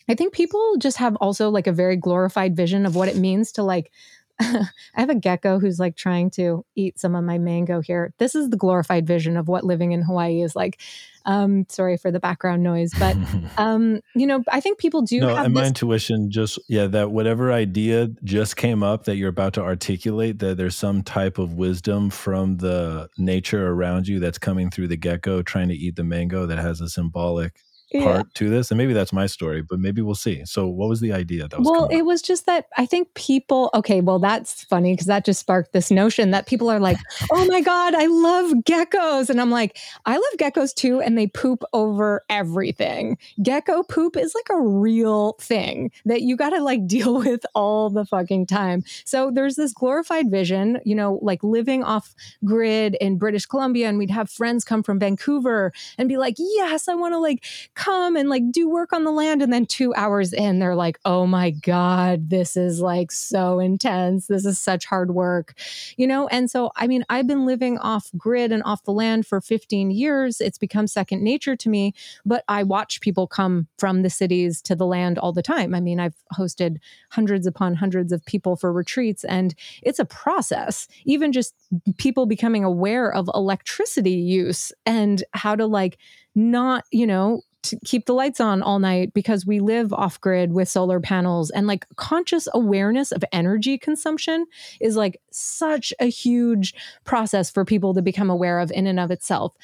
[0.09, 3.53] I think people just have also like a very glorified vision of what it means
[3.53, 3.91] to like
[4.41, 8.13] I have a gecko who's like trying to eat some of my mango here.
[8.19, 10.81] This is the glorified vision of what living in Hawaii is like.
[11.25, 13.17] Um, sorry for the background noise, but
[13.59, 15.21] um, you know, I think people do.
[15.21, 19.55] No, and my intuition just yeah, that whatever idea just came up that you're about
[19.55, 24.71] to articulate, that there's some type of wisdom from the nature around you that's coming
[24.71, 27.61] through the gecko trying to eat the mango that has a symbolic
[27.93, 28.23] part yeah.
[28.35, 30.45] to this and maybe that's my story but maybe we'll see.
[30.45, 33.71] So what was the idea that was well it was just that i think people
[33.75, 36.99] okay well that's funny because that just sparked this notion that people are like
[37.33, 39.31] oh my god i love geckos.
[39.31, 43.19] And i'm like i love geckos too and they poop over everything.
[43.43, 47.91] Gecko poop is like a real thing that you got to like deal with all
[47.91, 48.85] the fucking time.
[49.05, 53.99] So there's this glorified vision you know like living off grid in british columbia and
[53.99, 57.45] we'd have friends come from vancouver and be like yes i want to like
[57.79, 59.41] come and like do work on the land.
[59.41, 64.27] And then two hours in, they're like, oh my God, this is like so intense.
[64.27, 65.55] This is such hard work,
[65.97, 66.27] you know?
[66.27, 69.93] And so, I mean, I've been living off grid and off the land for 15
[69.93, 70.41] years.
[70.41, 71.95] It's become second nature to me,
[72.27, 75.73] but I watch people come from the cities to the land all the time.
[75.73, 76.79] I mean, I've hosted
[77.11, 80.89] hundreds upon hundreds of people for retreats, and it's a process.
[81.05, 81.55] Even just
[81.97, 85.97] people becoming aware of electricity use and how to like
[86.35, 87.43] not, you know,
[87.85, 91.67] keep the lights on all night because we live off grid with solar panels and
[91.67, 94.47] like conscious awareness of energy consumption
[94.81, 96.75] is like such a huge
[97.05, 99.55] process for people to become aware of in and of itself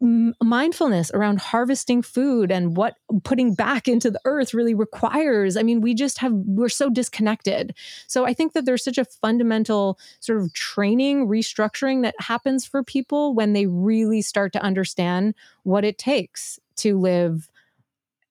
[0.00, 5.56] mindfulness around harvesting food and what putting back into the earth really requires.
[5.56, 7.74] I mean, we just have, we're so disconnected.
[8.06, 12.84] So I think that there's such a fundamental sort of training, restructuring that happens for
[12.84, 15.34] people when they really start to understand
[15.64, 17.48] what it takes to live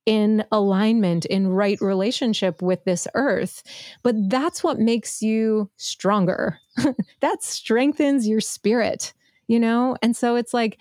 [0.07, 3.61] in alignment, in right relationship with this earth.
[4.03, 6.59] But that's what makes you stronger.
[7.19, 9.13] that strengthens your spirit,
[9.47, 9.97] you know?
[10.01, 10.77] And so it's like,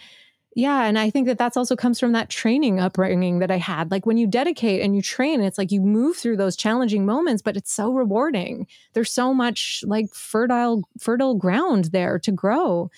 [0.55, 0.84] yeah.
[0.84, 3.90] And I think that that's also comes from that training upbringing that I had.
[3.90, 7.43] Like when you dedicate and you train, it's like you move through those challenging moments,
[7.43, 8.66] but it's so rewarding.
[8.94, 12.90] There's so much like fertile, fertile ground there to grow.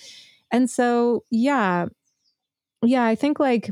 [0.52, 1.86] And so, yeah.
[2.82, 3.04] Yeah.
[3.04, 3.70] I think like,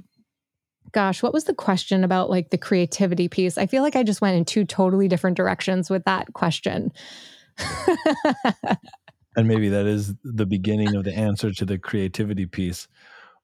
[0.93, 3.59] gosh, what was the question about like the creativity piece?
[3.59, 6.93] I feel like I just went in two totally different directions with that question.
[9.37, 12.89] and maybe that is the beginning of the answer to the creativity piece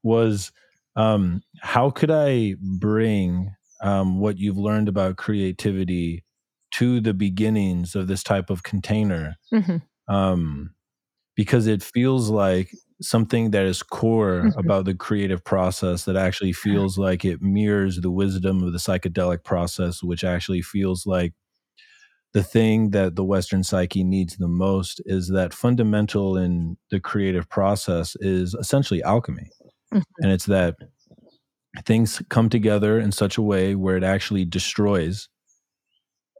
[0.03, 0.53] was
[0.97, 6.25] um, how could I bring um, what you've learned about creativity
[6.73, 9.37] to the beginnings of this type of container?
[9.53, 10.15] Mm-hmm.
[10.15, 10.75] Um,
[11.43, 12.71] because it feels like
[13.01, 14.57] something that is core mm-hmm.
[14.61, 19.43] about the creative process that actually feels like it mirrors the wisdom of the psychedelic
[19.43, 21.33] process, which actually feels like
[22.33, 27.49] the thing that the Western psyche needs the most is that fundamental in the creative
[27.49, 29.51] process is essentially alchemy.
[29.93, 30.03] Mm-hmm.
[30.21, 30.77] And it's that
[31.85, 35.29] things come together in such a way where it actually destroys.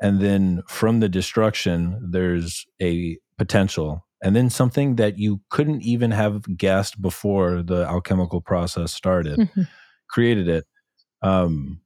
[0.01, 6.13] And then from the destruction, there's a potential and then something that you couldn't even
[6.13, 9.63] have guessed before the alchemical process started mm-hmm.
[10.09, 10.65] created it
[11.23, 11.81] um,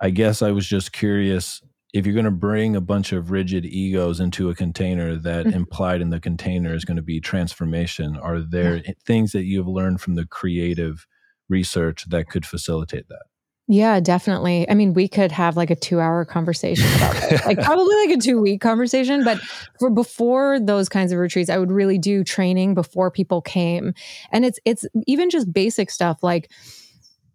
[0.00, 1.62] i guess i was just curious
[1.94, 5.56] if you're going to bring a bunch of rigid egos into a container that mm-hmm.
[5.56, 9.68] implied in the container is going to be transformation are there things that you have
[9.68, 11.06] learned from the creative
[11.48, 13.24] research that could facilitate that
[13.70, 14.68] yeah, definitely.
[14.70, 18.16] I mean, we could have like a two hour conversation about this, like probably like
[18.16, 19.24] a two week conversation.
[19.24, 19.38] But
[19.78, 23.92] for before those kinds of retreats, I would really do training before people came.
[24.32, 26.50] And it's, it's even just basic stuff like,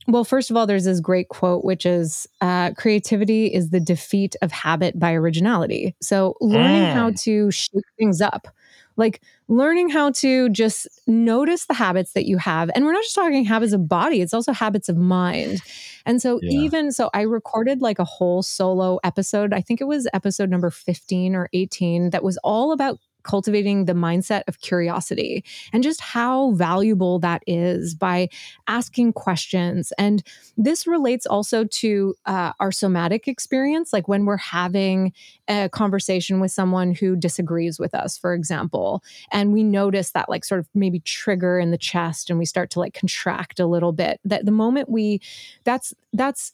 [0.07, 4.35] well, first of all, there's this great quote, which is uh, creativity is the defeat
[4.41, 5.95] of habit by originality.
[6.01, 6.93] So learning mm.
[6.93, 8.47] how to shake things up
[8.95, 12.69] like learning how to just notice the habits that you have.
[12.75, 15.61] And we're not just talking habits of body, it's also habits of mind.
[16.05, 16.59] And so, yeah.
[16.59, 19.53] even so, I recorded like a whole solo episode.
[19.53, 23.93] I think it was episode number 15 or 18 that was all about cultivating the
[23.93, 28.29] mindset of curiosity and just how valuable that is by
[28.67, 29.91] asking questions.
[29.97, 30.23] And
[30.57, 35.13] this relates also to uh, our somatic experience, like when we're having
[35.47, 40.45] a conversation with someone who disagrees with us, for example, and we notice that like
[40.45, 43.91] sort of maybe trigger in the chest and we start to like contract a little
[43.91, 44.19] bit.
[44.23, 45.21] That the moment we,
[45.63, 46.53] that's, that's,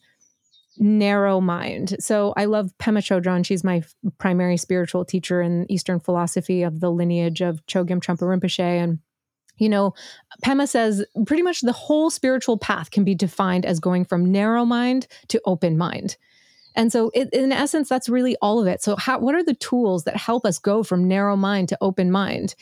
[0.79, 1.95] narrow mind.
[1.99, 3.45] So I love Pema Chodron.
[3.45, 3.83] She's my
[4.17, 8.59] primary spiritual teacher in Eastern philosophy of the lineage of Chogyam Trungpa Rinpoche.
[8.59, 8.99] And,
[9.57, 9.93] you know,
[10.43, 14.63] Pema says pretty much the whole spiritual path can be defined as going from narrow
[14.63, 16.15] mind to open mind.
[16.75, 18.81] And so, it, in essence, that's really all of it.
[18.81, 22.11] So, how, what are the tools that help us go from narrow mind to open
[22.11, 22.55] mind?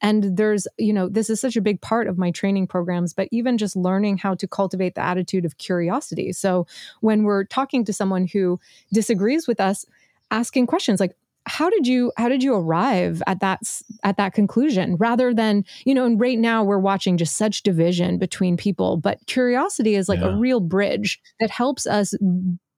[0.00, 3.28] And there's, you know, this is such a big part of my training programs, but
[3.32, 6.32] even just learning how to cultivate the attitude of curiosity.
[6.32, 6.66] So
[7.00, 8.60] when we're talking to someone who
[8.92, 9.86] disagrees with us,
[10.30, 11.16] asking questions like,
[11.46, 13.60] how did you how did you arrive at that
[14.02, 18.16] at that conclusion rather than you know and right now we're watching just such division
[18.16, 20.28] between people but curiosity is like yeah.
[20.28, 22.14] a real bridge that helps us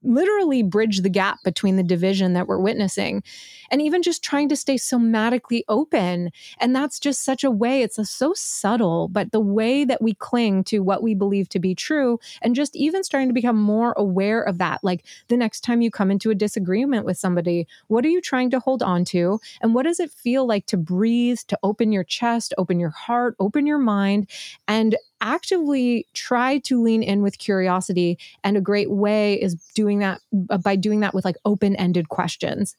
[0.06, 3.22] literally bridge the gap between the division that we're witnessing
[3.70, 6.30] and even just trying to stay somatically open.
[6.60, 10.14] And that's just such a way it's a, so subtle but the way that we
[10.14, 13.92] cling to what we believe to be true and just even starting to become more
[13.96, 14.82] aware of that.
[14.82, 18.50] Like the next time you come into a disagreement with somebody what are you trying
[18.50, 19.40] to hold on to?
[19.60, 23.36] And what does it feel like to breathe to open your chest open your heart
[23.38, 24.28] open your mind?
[24.68, 24.96] And
[25.27, 30.20] actively try to lean in with curiosity and a great way is doing that
[30.51, 32.77] uh, by doing that with like open-ended questions.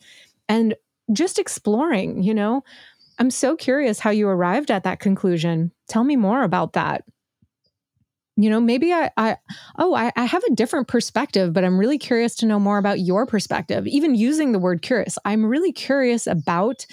[0.48, 0.74] And
[1.12, 2.64] just exploring you know?
[3.20, 5.72] I'm so curious how you arrived at that conclusion.
[5.88, 7.04] Tell me more about that.
[8.40, 9.38] You know maybe i, I
[9.80, 13.00] oh I, I have a different perspective but i'm really curious to know more about
[13.00, 13.88] your perspective.
[13.88, 16.86] Even using the word curious i'm really curious about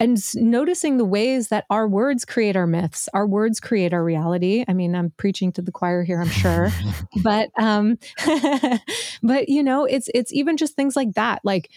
[0.00, 4.64] and noticing the ways that our words create our myths our words create our reality
[4.68, 6.70] i mean i'm preaching to the choir here i'm sure
[7.22, 7.98] but um
[9.22, 11.70] but you know it's it's even just things like that like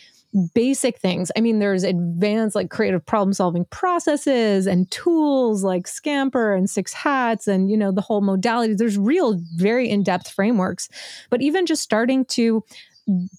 [0.54, 1.32] basic things.
[1.38, 6.94] I mean, there's advanced like creative problem solving processes and tools like Scamper and Six
[6.94, 8.74] Hats and, you know, the whole modality.
[8.74, 10.90] There's real, very in depth frameworks.
[11.30, 12.64] But even just starting to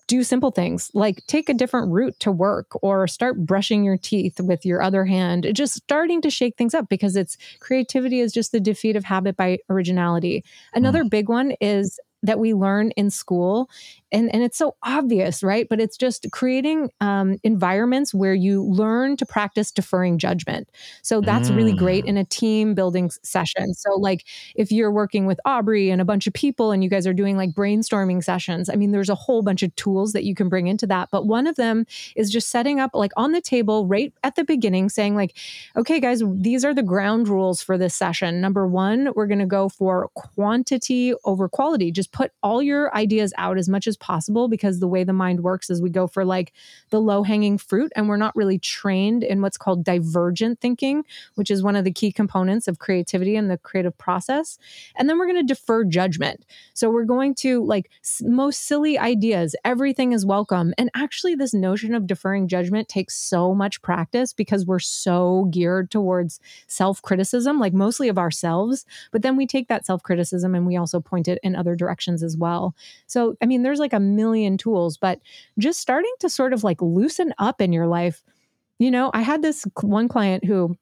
[0.07, 4.41] do simple things like take a different route to work or start brushing your teeth
[4.41, 8.53] with your other hand just starting to shake things up because it's creativity is just
[8.53, 10.45] the defeat of habit by originality
[10.75, 11.11] another mm.
[11.11, 13.71] big one is that we learn in school
[14.13, 15.67] and, and it's so obvious right?
[15.69, 20.69] But it's just creating um, environments where you learn to practice deferring judgment.
[21.03, 21.57] So that's mm.
[21.57, 22.09] really great mm.
[22.09, 23.75] in a team building session.
[23.75, 24.25] So like
[24.55, 27.37] if you're working with aubrey and a bunch of people and you guys are doing
[27.37, 30.67] like brainstorming sessions i mean there's a whole bunch of tools that you can bring
[30.67, 31.09] into that.
[31.11, 34.45] But one of them is just setting up like on the table right at the
[34.45, 35.37] beginning saying like
[35.77, 38.41] okay guys these are the ground rules for this session.
[38.41, 41.91] Number one we're going to go for quantity over quality.
[41.91, 45.43] Just put all your ideas out as much as possible because the way the mind
[45.43, 46.55] works is we go for like
[46.89, 51.51] the low hanging fruit and we're not really trained in what's called divergent thinking, which
[51.51, 54.57] is one of the key components of creativity and the creative process.
[54.95, 56.47] And then we're going to defer judgment.
[56.73, 57.91] So we're going to like
[58.23, 60.73] most silly ideas, everything is welcome.
[60.79, 65.91] And actually, this notion of deferring judgment takes so much practice because we're so geared
[65.91, 68.87] towards self criticism, like mostly of ourselves.
[69.13, 71.96] But then we take that self criticism and we also point it in other directions
[72.23, 72.75] as well.
[73.07, 75.21] So, I mean, there's like a million tools, but
[75.59, 78.23] just starting to sort of like loosen up in your life.
[78.79, 80.77] You know, I had this one client who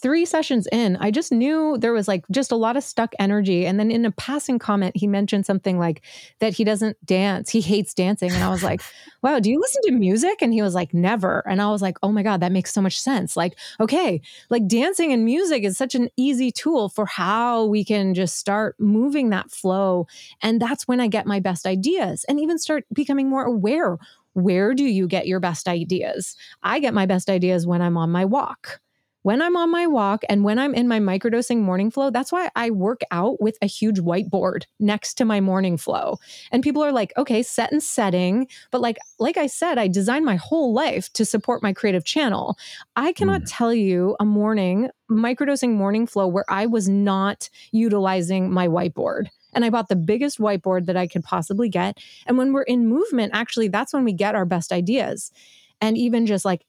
[0.00, 3.66] three sessions in, I just knew there was like just a lot of stuck energy.
[3.66, 6.02] And then in a passing comment, he mentioned something like
[6.38, 8.32] that he doesn't dance, he hates dancing.
[8.32, 8.80] And I was like,
[9.22, 10.40] wow, do you listen to music?
[10.40, 11.46] And he was like, never.
[11.46, 13.36] And I was like, oh my God, that makes so much sense.
[13.36, 18.14] Like, okay, like dancing and music is such an easy tool for how we can
[18.14, 20.06] just start moving that flow.
[20.40, 23.98] And that's when I get my best ideas and even start becoming more aware.
[24.32, 26.36] Where do you get your best ideas?
[26.62, 28.80] I get my best ideas when I'm on my walk
[29.22, 32.50] when I'm on my walk and when I'm in my microdosing morning flow, that's why
[32.56, 36.18] I work out with a huge whiteboard next to my morning flow.
[36.50, 38.48] And people are like, okay, set and setting.
[38.70, 42.56] But like, like I said, I designed my whole life to support my creative channel.
[42.96, 43.46] I cannot mm.
[43.48, 49.64] tell you a morning, microdosing morning flow where I was not utilizing my whiteboard and
[49.64, 51.98] I bought the biggest whiteboard that I could possibly get.
[52.26, 55.32] And when we're in movement, actually, that's when we get our best ideas.
[55.80, 56.64] And even just like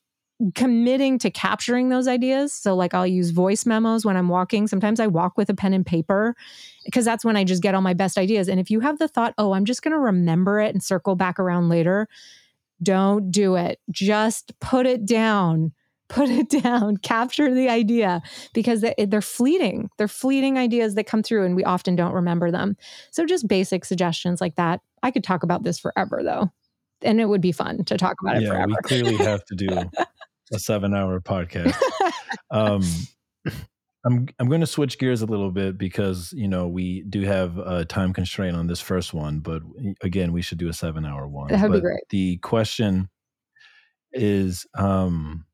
[0.55, 2.53] committing to capturing those ideas.
[2.53, 4.67] So, like, I'll use voice memos when I'm walking.
[4.67, 6.35] Sometimes I walk with a pen and paper
[6.85, 8.47] because that's when I just get all my best ideas.
[8.47, 11.15] And if you have the thought, oh, I'm just going to remember it and circle
[11.15, 12.07] back around later,
[12.81, 13.79] don't do it.
[13.91, 15.73] Just put it down.
[16.09, 18.21] Put it down, capture the idea
[18.53, 19.89] because they're fleeting.
[19.97, 22.75] They're fleeting ideas that come through and we often don't remember them.
[23.11, 24.81] So, just basic suggestions like that.
[25.03, 26.51] I could talk about this forever though
[27.03, 28.67] and it would be fun to talk about it yeah, forever.
[28.67, 29.67] We clearly have to do
[30.53, 31.75] a seven hour podcast.
[32.51, 32.83] um,
[34.05, 37.57] I'm I'm going to switch gears a little bit because you know we do have
[37.57, 39.61] a time constraint on this first one, but
[40.01, 41.49] again, we should do a seven hour one.
[41.49, 41.99] That would but be great.
[42.09, 43.09] The question
[44.11, 45.45] is, um,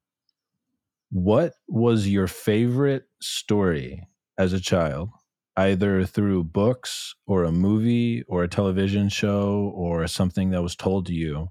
[1.10, 4.08] what was your favorite story
[4.38, 5.10] as a child,
[5.58, 11.06] either through books or a movie or a television show or something that was told
[11.08, 11.50] to you?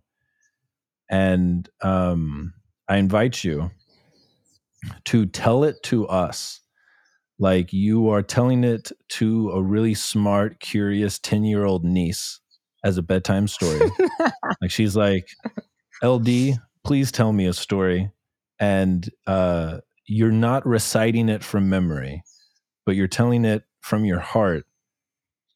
[1.10, 2.54] And um,
[2.88, 3.70] I invite you
[5.04, 6.60] to tell it to us
[7.38, 12.40] like you are telling it to a really smart, curious 10 year old niece
[12.84, 13.90] as a bedtime story.
[14.60, 15.28] like she's like,
[16.02, 18.10] LD, please tell me a story.
[18.58, 22.22] And uh, you're not reciting it from memory,
[22.86, 24.64] but you're telling it from your heart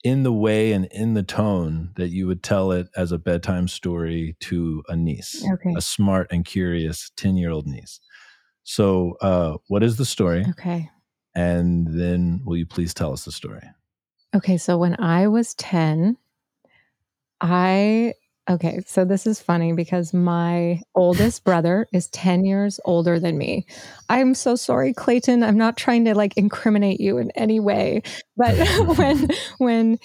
[0.02, 3.68] in the way and in the tone that you would tell it as a bedtime
[3.68, 5.74] story to a niece, okay.
[5.76, 8.00] a smart and curious 10 year old niece.
[8.62, 10.44] So, uh, what is the story?
[10.50, 10.90] Okay.
[11.34, 13.62] And then will you please tell us the story?
[14.34, 14.56] Okay.
[14.56, 16.16] So, when I was 10,
[17.40, 18.14] I
[18.48, 23.66] Okay, so this is funny because my oldest brother is 10 years older than me.
[24.08, 25.42] I'm so sorry, Clayton.
[25.44, 28.02] I'm not trying to like incriminate you in any way.
[28.36, 28.56] But
[28.96, 29.98] when when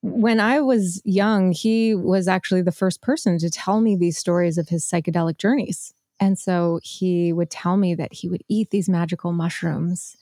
[0.00, 4.58] when I was young, he was actually the first person to tell me these stories
[4.58, 5.94] of his psychedelic journeys.
[6.20, 10.16] And so he would tell me that he would eat these magical mushrooms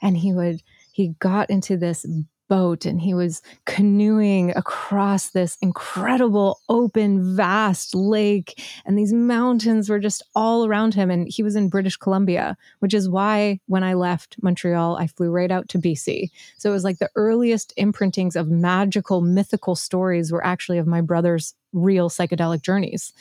[0.00, 0.62] and he would
[0.92, 2.06] he got into this
[2.48, 9.98] boat and he was canoeing across this incredible open vast lake and these mountains were
[9.98, 13.94] just all around him and he was in British Columbia which is why when I
[13.94, 18.36] left Montreal I flew right out to BC so it was like the earliest imprintings
[18.36, 23.12] of magical mythical stories were actually of my brother's real psychedelic journeys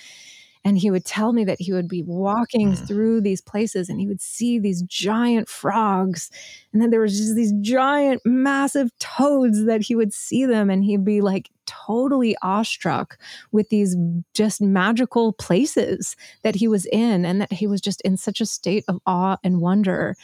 [0.67, 2.87] and he would tell me that he would be walking mm.
[2.87, 6.29] through these places and he would see these giant frogs.
[6.73, 10.69] And then there was just these giant, massive toads that he would see them.
[10.69, 13.17] And he'd be like totally awestruck
[13.53, 13.95] with these
[14.33, 18.45] just magical places that he was in and that he was just in such a
[18.45, 20.17] state of awe and wonder.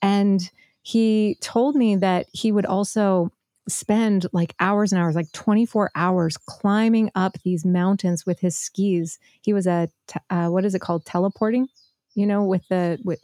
[0.00, 0.50] And
[0.80, 3.30] he told me that he would also
[3.68, 9.18] spend like hours and hours, like 24 hours climbing up these mountains with his skis.
[9.40, 9.88] He was a,
[10.30, 11.04] uh, what is it called?
[11.04, 11.68] Teleporting,
[12.14, 13.22] you know, with the, with,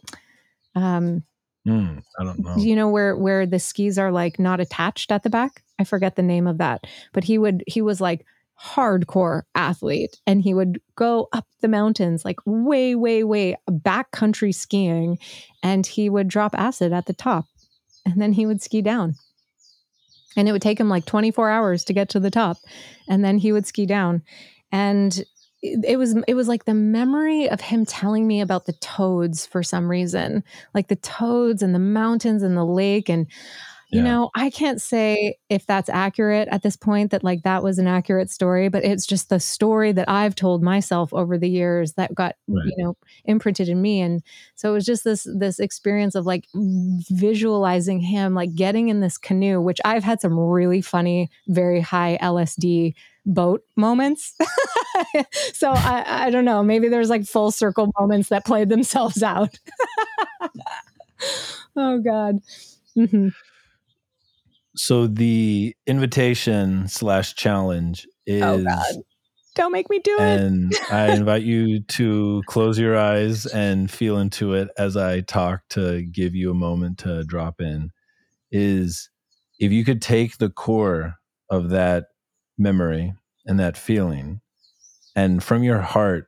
[0.75, 1.23] um,
[1.67, 2.55] mm, I don't know.
[2.57, 5.63] You know, where, where the skis are like not attached at the back.
[5.77, 8.25] I forget the name of that, but he would, he was like,
[8.61, 15.17] hardcore athlete and he would go up the mountains like way way way backcountry skiing
[15.63, 17.45] and he would drop acid at the top
[18.05, 19.15] and then he would ski down
[20.37, 22.57] And it would take him like 24 hours to get to the top.
[23.07, 24.23] And then he would ski down.
[24.71, 25.23] And
[25.61, 29.61] it was it was like the memory of him telling me about the toads for
[29.61, 30.41] some reason
[30.73, 33.27] like the toads and the mountains and the lake and
[33.89, 34.03] you yeah.
[34.03, 37.87] know i can't say if that's accurate at this point that like that was an
[37.87, 42.13] accurate story but it's just the story that i've told myself over the years that
[42.13, 42.65] got right.
[42.65, 42.95] you know
[43.25, 44.21] imprinted in me and
[44.55, 49.17] so it was just this this experience of like visualizing him like getting in this
[49.17, 52.93] canoe which i've had some really funny very high lsd
[53.25, 54.35] boat moments.
[55.53, 56.63] so I, I don't know.
[56.63, 59.57] Maybe there's like full circle moments that played themselves out.
[61.75, 62.39] oh God.
[62.97, 63.29] Mm-hmm.
[64.75, 68.43] So the invitation slash challenge oh, is.
[68.43, 68.95] Oh God.
[69.55, 70.39] Don't make me do it.
[70.39, 75.61] And I invite you to close your eyes and feel into it as I talk
[75.71, 77.89] to give you a moment to drop in.
[78.51, 79.09] Is
[79.59, 81.15] if you could take the core
[81.49, 82.05] of that
[82.57, 83.13] memory
[83.45, 84.41] and that feeling
[85.15, 86.27] and from your heart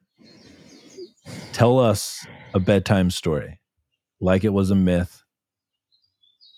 [1.54, 3.60] tell us a bedtime story
[4.20, 5.21] like it was a myth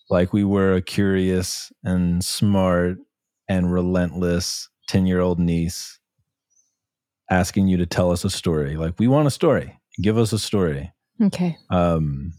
[0.09, 2.97] like we were a curious and smart
[3.49, 5.99] and relentless 10 year old niece
[7.29, 8.75] asking you to tell us a story.
[8.75, 9.79] Like we want a story.
[10.01, 10.91] Give us a story.
[11.21, 11.57] Okay.
[11.69, 12.33] Um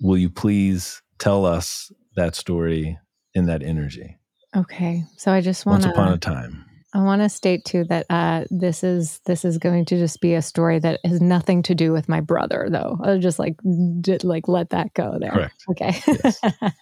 [0.00, 2.98] will you please tell us that story
[3.34, 4.18] in that energy?
[4.54, 5.04] Okay.
[5.16, 6.64] So I just want Once upon a time.
[6.94, 10.34] I want to state too that uh, this is this is going to just be
[10.34, 12.98] a story that has nothing to do with my brother, though.
[13.02, 13.56] I'll just like
[14.00, 15.30] d- like let that go there.
[15.30, 15.64] Correct.
[15.70, 16.00] Okay.
[16.06, 16.40] Yes.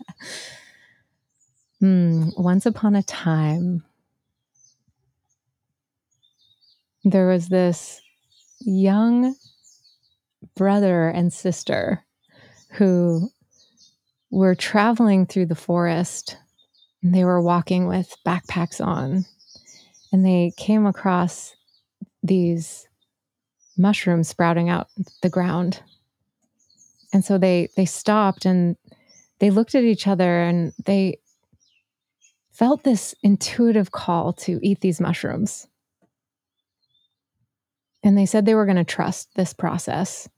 [1.80, 2.28] hmm.
[2.36, 3.82] Once upon a time,
[7.04, 8.00] there was this
[8.60, 9.34] young
[10.54, 12.04] brother and sister
[12.72, 13.30] who
[14.30, 16.36] were traveling through the forest
[17.02, 19.26] they were walking with backpacks on
[20.14, 21.56] and they came across
[22.22, 22.86] these
[23.76, 24.86] mushrooms sprouting out
[25.22, 25.82] the ground.
[27.12, 28.76] And so they they stopped and
[29.40, 31.18] they looked at each other and they
[32.52, 35.66] felt this intuitive call to eat these mushrooms.
[38.04, 40.28] And they said they were going to trust this process.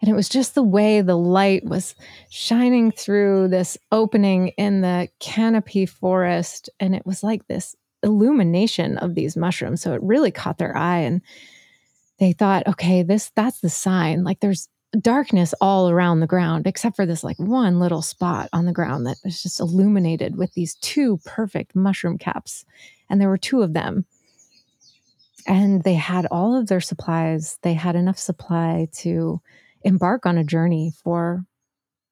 [0.00, 1.94] And it was just the way the light was
[2.30, 6.70] shining through this opening in the canopy forest.
[6.80, 9.82] And it was like this illumination of these mushrooms.
[9.82, 10.98] So it really caught their eye.
[10.98, 11.20] And
[12.18, 14.24] they thought, okay, this that's the sign.
[14.24, 14.68] Like there's
[15.00, 19.06] darkness all around the ground, except for this like one little spot on the ground
[19.06, 22.64] that was just illuminated with these two perfect mushroom caps.
[23.08, 24.04] And there were two of them.
[25.46, 27.58] And they had all of their supplies.
[27.62, 29.40] They had enough supply to
[29.82, 31.44] embark on a journey for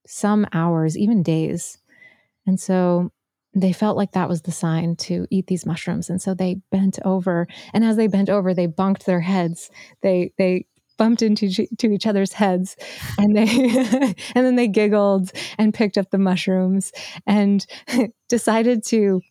[0.07, 1.79] some hours, even days.
[2.47, 3.13] And so
[3.63, 6.11] they felt like that was the sign to eat these mushrooms.
[6.11, 7.47] And so they bent over.
[7.73, 9.71] And as they bent over, they bunked their heads.
[10.03, 10.67] They, they,
[10.99, 12.77] bumped into to each other's heads
[13.19, 13.47] and they
[14.35, 16.93] and then they giggled and picked up the mushrooms
[17.25, 17.65] and
[18.29, 19.23] decided to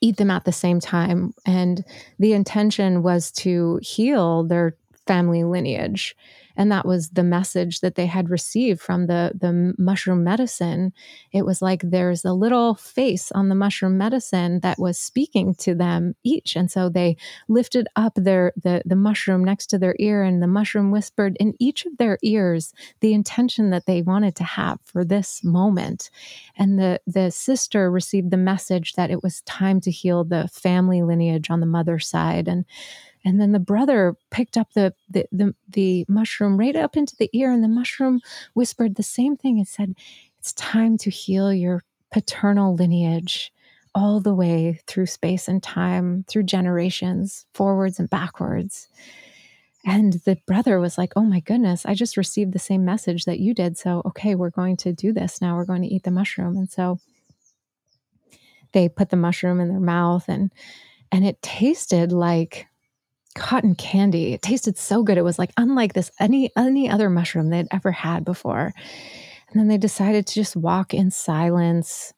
[0.00, 1.84] eat them at the same time and
[2.18, 4.74] the intention was to heal their
[5.06, 6.16] family lineage
[6.56, 10.92] and that was the message that they had received from the the mushroom medicine.
[11.32, 15.74] It was like there's a little face on the mushroom medicine that was speaking to
[15.74, 17.16] them each and so they
[17.48, 21.54] lifted up their the the mushroom next to their ear and the mushroom whispered in
[21.58, 26.10] each of their ears the intention that they wanted to have for this moment.
[26.56, 31.02] And the the sister received the message that it was time to heal the family
[31.02, 32.64] lineage on the mother's side and
[33.24, 37.30] and then the brother picked up the, the, the, the mushroom right up into the
[37.32, 38.20] ear, and the mushroom
[38.54, 39.58] whispered the same thing.
[39.58, 39.94] It said,
[40.38, 43.52] It's time to heal your paternal lineage
[43.94, 48.88] all the way through space and time, through generations, forwards and backwards.
[49.84, 53.40] And the brother was like, Oh my goodness, I just received the same message that
[53.40, 53.78] you did.
[53.78, 55.56] So, okay, we're going to do this now.
[55.56, 56.56] We're going to eat the mushroom.
[56.56, 56.98] And so
[58.72, 60.50] they put the mushroom in their mouth and
[61.12, 62.66] and it tasted like
[63.34, 64.32] cotton candy.
[64.32, 65.18] It tasted so good.
[65.18, 68.72] It was like unlike this any any other mushroom they'd ever had before.
[69.50, 72.12] And then they decided to just walk in silence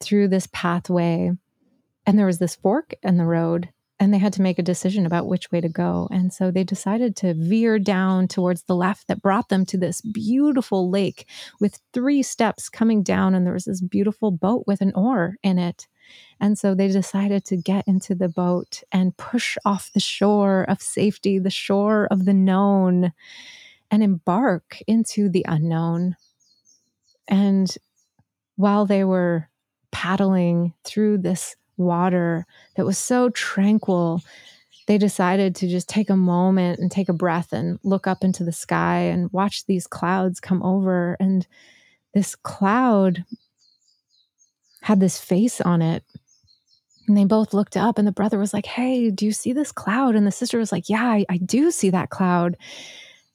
[0.00, 1.32] through this pathway.
[2.04, 5.06] And there was this fork in the road, and they had to make a decision
[5.06, 6.08] about which way to go.
[6.10, 10.00] And so they decided to veer down towards the left that brought them to this
[10.00, 11.26] beautiful lake
[11.60, 13.34] with three steps coming down.
[13.34, 15.86] And there was this beautiful boat with an oar in it.
[16.40, 20.82] And so they decided to get into the boat and push off the shore of
[20.82, 23.12] safety, the shore of the known,
[23.90, 26.16] and embark into the unknown.
[27.28, 27.72] And
[28.56, 29.48] while they were
[29.92, 34.20] paddling through this water that was so tranquil,
[34.86, 38.42] they decided to just take a moment and take a breath and look up into
[38.42, 41.16] the sky and watch these clouds come over.
[41.20, 41.46] And
[42.14, 43.24] this cloud
[44.82, 46.04] had this face on it.
[47.08, 49.72] And they both looked up, and the brother was like, Hey, do you see this
[49.72, 50.14] cloud?
[50.14, 52.56] And the sister was like, Yeah, I, I do see that cloud.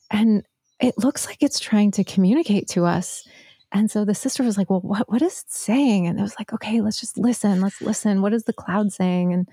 [0.09, 0.43] And
[0.79, 3.27] it looks like it's trying to communicate to us.
[3.73, 6.07] And so the sister was like, Well, what, what is it saying?
[6.07, 7.59] And it was like, Okay, let's just listen.
[7.59, 8.21] Let's listen.
[8.21, 9.33] What is the cloud saying?
[9.33, 9.49] And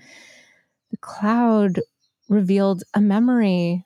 [0.91, 1.81] the cloud
[2.29, 3.85] revealed a memory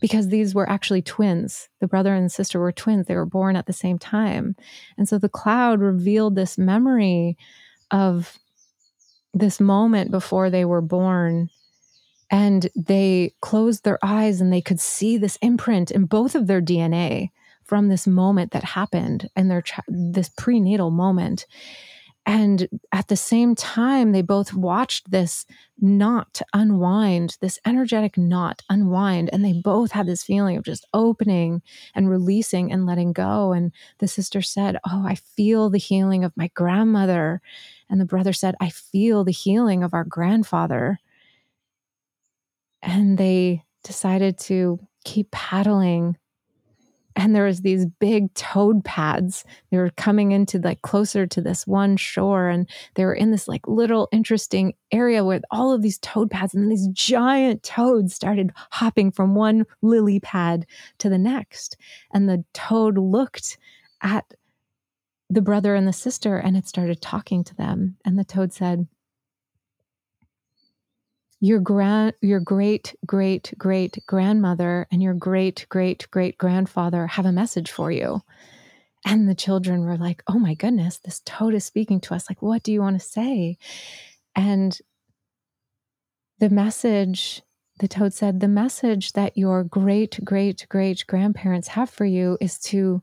[0.00, 1.68] because these were actually twins.
[1.80, 3.06] The brother and sister were twins.
[3.06, 4.56] They were born at the same time.
[4.98, 7.36] And so the cloud revealed this memory
[7.90, 8.38] of
[9.32, 11.50] this moment before they were born.
[12.30, 16.62] And they closed their eyes and they could see this imprint in both of their
[16.62, 17.30] DNA
[17.64, 21.46] from this moment that happened and their this prenatal moment.
[22.26, 25.44] And at the same time, they both watched this
[25.78, 29.28] knot unwind, this energetic knot unwind.
[29.30, 31.60] And they both had this feeling of just opening
[31.94, 33.52] and releasing and letting go.
[33.52, 37.42] And the sister said, Oh, I feel the healing of my grandmother.
[37.90, 40.98] And the brother said, I feel the healing of our grandfather.
[42.82, 46.16] And they decided to keep paddling
[47.16, 49.44] and there was these big toad pads.
[49.70, 53.46] They were coming into like closer to this one shore and they were in this
[53.46, 58.52] like little interesting area with all of these toad pads and these giant toads started
[58.70, 60.66] hopping from one lily pad
[60.98, 61.76] to the next.
[62.12, 63.58] And the toad looked
[64.02, 64.34] at
[65.30, 67.96] the brother and the sister and it started talking to them.
[68.04, 68.86] And the toad said
[71.44, 77.32] your grand your great great great grandmother and your great great great grandfather have a
[77.32, 78.22] message for you.
[79.04, 82.30] And the children were like oh my goodness this toad is speaking to us.
[82.30, 83.58] Like what do you want to say?
[84.34, 84.78] And
[86.38, 87.42] the message
[87.78, 92.58] the toad said the message that your great great great grandparents have for you is
[92.60, 93.02] to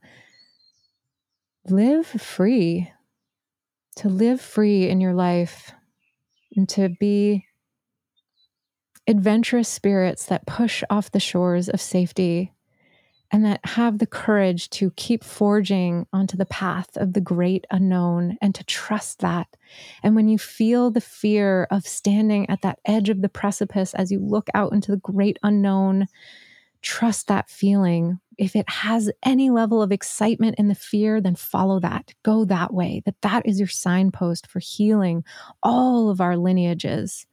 [1.68, 2.92] live free
[3.98, 5.74] to live free in your life
[6.56, 7.46] and to be
[9.08, 12.54] adventurous spirits that push off the shores of safety
[13.32, 18.38] and that have the courage to keep forging onto the path of the great unknown
[18.42, 19.48] and to trust that.
[20.04, 24.12] And when you feel the fear of standing at that edge of the precipice as
[24.12, 26.08] you look out into the great unknown,
[26.82, 28.20] trust that feeling.
[28.38, 32.14] If it has any level of excitement in the fear, then follow that.
[32.24, 33.02] Go that way.
[33.06, 35.24] That that is your signpost for healing
[35.64, 37.28] all of our lineages.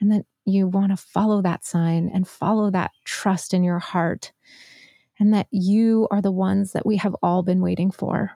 [0.00, 4.32] And that you want to follow that sign and follow that trust in your heart,
[5.18, 8.32] and that you are the ones that we have all been waiting for.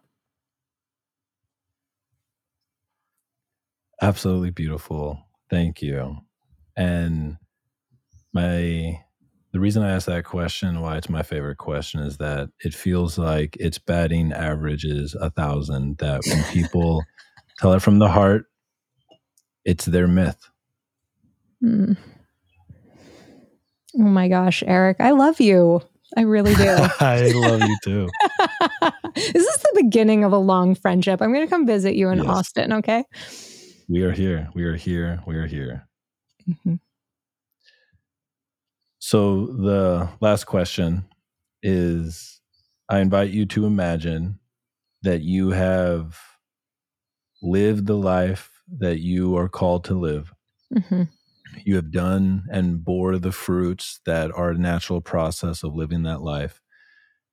[4.00, 5.18] Absolutely beautiful.
[5.48, 6.16] Thank you.
[6.76, 7.38] And
[8.32, 9.00] my
[9.52, 13.16] the reason I asked that question, why it's my favorite question, is that it feels
[13.16, 15.96] like its batting average is a thousand.
[15.98, 17.02] That when people
[17.58, 18.44] tell it from the heart,
[19.64, 20.50] it's their myth.
[21.62, 21.96] Mm.
[23.98, 25.80] Oh my gosh, Erick, I love you.
[26.16, 26.68] I really do.
[27.00, 28.08] I love you too.
[29.14, 31.22] this is the beginning of a long friendship.
[31.22, 32.26] I'm going to come visit you in yes.
[32.26, 33.04] Austin, okay?
[33.88, 34.50] We are here.
[34.54, 35.20] We are here.
[35.26, 35.88] We are here.
[36.48, 36.74] Mm-hmm.
[38.98, 41.06] So, the last question
[41.62, 42.40] is
[42.88, 44.40] I invite you to imagine
[45.02, 46.18] that you have
[47.42, 50.32] lived the life that you are called to live.
[50.74, 51.04] Mm-hmm
[51.64, 56.22] you have done and bore the fruits that are a natural process of living that
[56.22, 56.60] life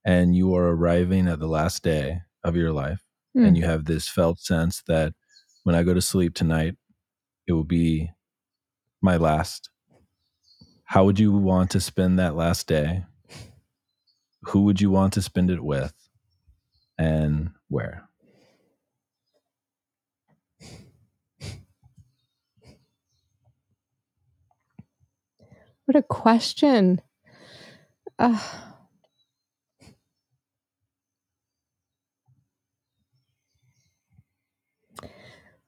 [0.05, 3.01] and you are arriving at the last day of your life
[3.35, 3.45] mm.
[3.45, 5.13] and you have this felt sense that
[5.63, 6.75] when i go to sleep tonight
[7.47, 8.09] it will be
[9.03, 9.69] my last.
[10.85, 13.03] How would you want to spend that last day?
[14.43, 15.93] Who would you want to spend it with?
[16.97, 18.07] And where
[25.85, 27.01] What a question.
[28.18, 28.39] Uh,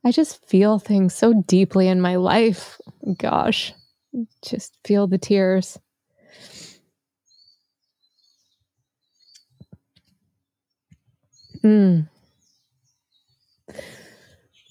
[0.06, 2.80] I just feel things so deeply in my life.
[3.18, 3.74] Gosh,
[4.44, 5.80] just feel the tears.
[11.64, 12.08] Mm.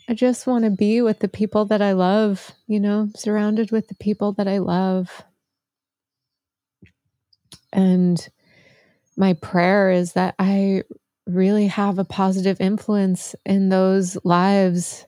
[0.09, 3.89] I just want to be with the people that I love, you know, surrounded with
[3.89, 5.25] the people that I love.
[7.75, 8.27] And
[9.17, 10.85] my prayer is that I
[11.27, 15.07] really have a positive influence in those lives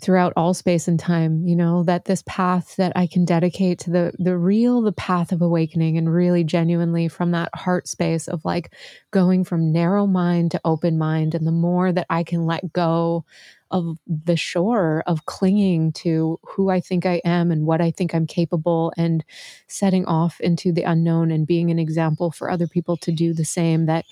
[0.00, 3.90] throughout all space and time you know that this path that i can dedicate to
[3.90, 8.44] the the real the path of awakening and really genuinely from that heart space of
[8.44, 8.72] like
[9.10, 13.24] going from narrow mind to open mind and the more that i can let go
[13.70, 18.14] of the shore of clinging to who i think i am and what i think
[18.14, 19.24] i'm capable and
[19.68, 23.44] setting off into the unknown and being an example for other people to do the
[23.44, 24.04] same that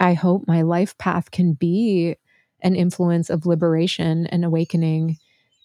[0.00, 2.16] i hope my life path can be
[2.64, 5.18] an influence of liberation and awakening.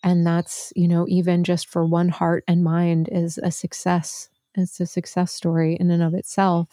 [0.03, 4.29] And that's you know even just for one heart and mind is a success.
[4.55, 6.67] It's a success story in and of itself.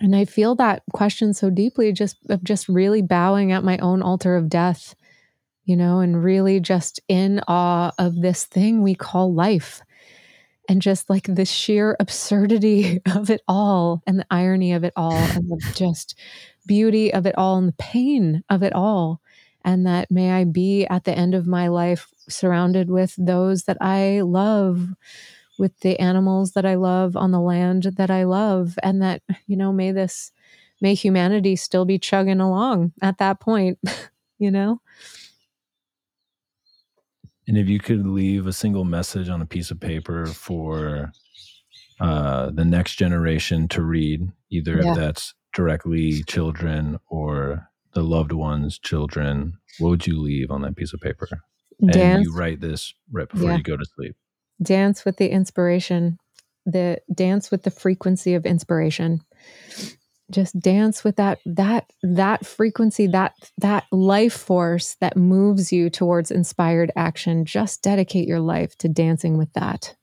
[0.00, 4.02] And i feel that question so deeply just of just really bowing at my own
[4.02, 4.94] altar of death
[5.64, 9.82] you know and really just in awe of this thing we call life
[10.68, 15.14] and just like the sheer absurdity of it all and the irony of it all
[15.14, 16.14] and the just
[16.66, 19.20] beauty of it all and the pain of it all.
[19.64, 23.78] And that may I be at the end of my life surrounded with those that
[23.80, 24.88] I love,
[25.58, 28.78] with the animals that I love on the land that I love.
[28.82, 30.32] And that, you know, may this,
[30.80, 33.78] may humanity still be chugging along at that point,
[34.38, 34.80] you know?
[37.46, 41.12] And if you could leave a single message on a piece of paper for
[42.00, 44.90] uh, the next generation to read, either yeah.
[44.90, 50.76] if that's directly children or the loved ones' children, what would you leave on that
[50.76, 51.28] piece of paper?
[51.80, 51.96] Dance.
[51.96, 53.56] And you write this right before yeah.
[53.56, 54.16] you go to sleep.
[54.62, 56.18] Dance with the inspiration,
[56.64, 59.20] the dance with the frequency of inspiration.
[60.30, 66.30] Just dance with that that that frequency, that that life force that moves you towards
[66.30, 67.44] inspired action.
[67.44, 69.94] Just dedicate your life to dancing with that.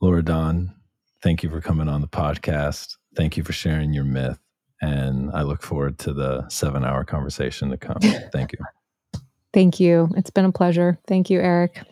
[0.00, 0.74] Laura Dawn
[1.22, 2.96] thank you for coming on the podcast.
[3.16, 4.38] Thank you for sharing your myth.
[4.80, 7.98] And I look forward to the seven hour conversation to come.
[8.32, 8.58] Thank you.
[9.52, 10.08] Thank you.
[10.16, 10.98] It's been a pleasure.
[11.06, 11.82] Thank you, Erick.